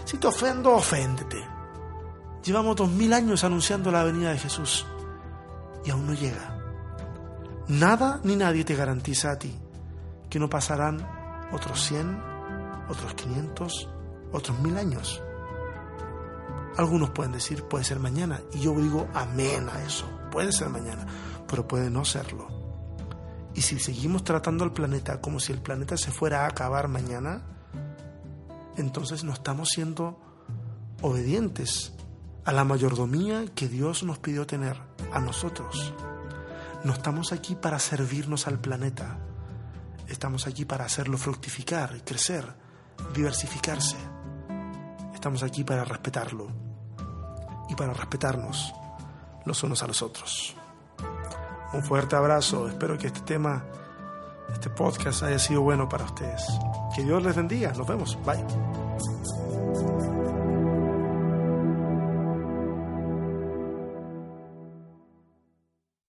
si 0.06 0.16
te 0.16 0.26
ofendo, 0.26 0.72
oféndete. 0.72 1.46
Llevamos 2.42 2.76
dos 2.76 2.88
mil 2.88 3.12
años 3.12 3.44
anunciando 3.44 3.90
la 3.92 4.04
venida 4.04 4.30
de 4.30 4.38
Jesús 4.38 4.86
y 5.84 5.90
aún 5.90 6.06
no 6.06 6.14
llega. 6.14 6.56
Nada 7.68 8.20
ni 8.24 8.36
nadie 8.36 8.64
te 8.64 8.74
garantiza 8.74 9.32
a 9.32 9.38
ti 9.38 9.54
que 10.30 10.38
no 10.38 10.48
pasarán 10.48 11.06
otros 11.52 11.84
100, 11.84 12.22
otros 12.88 13.12
500, 13.12 13.90
otros 14.32 14.58
mil 14.60 14.78
años. 14.78 15.22
Algunos 16.78 17.10
pueden 17.10 17.32
decir, 17.32 17.64
puede 17.64 17.84
ser 17.84 17.98
mañana, 18.00 18.40
y 18.54 18.60
yo 18.60 18.72
digo 18.72 19.08
amén 19.12 19.68
a 19.70 19.82
eso, 19.82 20.06
puede 20.30 20.52
ser 20.52 20.70
mañana, 20.70 21.06
pero 21.46 21.68
puede 21.68 21.90
no 21.90 22.06
serlo. 22.06 22.57
Y 23.54 23.62
si 23.62 23.78
seguimos 23.78 24.24
tratando 24.24 24.64
al 24.64 24.72
planeta 24.72 25.20
como 25.20 25.40
si 25.40 25.52
el 25.52 25.60
planeta 25.60 25.96
se 25.96 26.10
fuera 26.10 26.44
a 26.44 26.48
acabar 26.48 26.88
mañana, 26.88 27.42
entonces 28.76 29.24
no 29.24 29.32
estamos 29.32 29.70
siendo 29.70 30.20
obedientes 31.02 31.92
a 32.44 32.52
la 32.52 32.64
mayordomía 32.64 33.44
que 33.54 33.68
Dios 33.68 34.02
nos 34.02 34.18
pidió 34.18 34.46
tener 34.46 34.80
a 35.12 35.20
nosotros. 35.20 35.92
No 36.84 36.92
estamos 36.92 37.32
aquí 37.32 37.54
para 37.54 37.78
servirnos 37.78 38.46
al 38.46 38.60
planeta, 38.60 39.18
estamos 40.06 40.46
aquí 40.46 40.64
para 40.64 40.84
hacerlo 40.84 41.18
fructificar, 41.18 42.04
crecer, 42.04 42.54
diversificarse. 43.14 43.96
Estamos 45.12 45.42
aquí 45.42 45.64
para 45.64 45.84
respetarlo 45.84 46.48
y 47.68 47.74
para 47.74 47.92
respetarnos 47.92 48.72
los 49.44 49.62
unos 49.62 49.82
a 49.82 49.86
los 49.86 50.00
otros. 50.02 50.57
Un 51.72 51.82
fuerte 51.82 52.16
abrazo, 52.16 52.68
espero 52.68 52.96
que 52.96 53.08
este 53.08 53.20
tema, 53.20 53.62
este 54.52 54.70
podcast 54.70 55.22
haya 55.22 55.38
sido 55.38 55.60
bueno 55.60 55.88
para 55.88 56.04
ustedes. 56.04 56.42
Que 56.94 57.04
Dios 57.04 57.22
les 57.22 57.36
bendiga, 57.36 57.72
nos 57.72 57.86
vemos, 57.86 58.18
bye. 58.24 58.44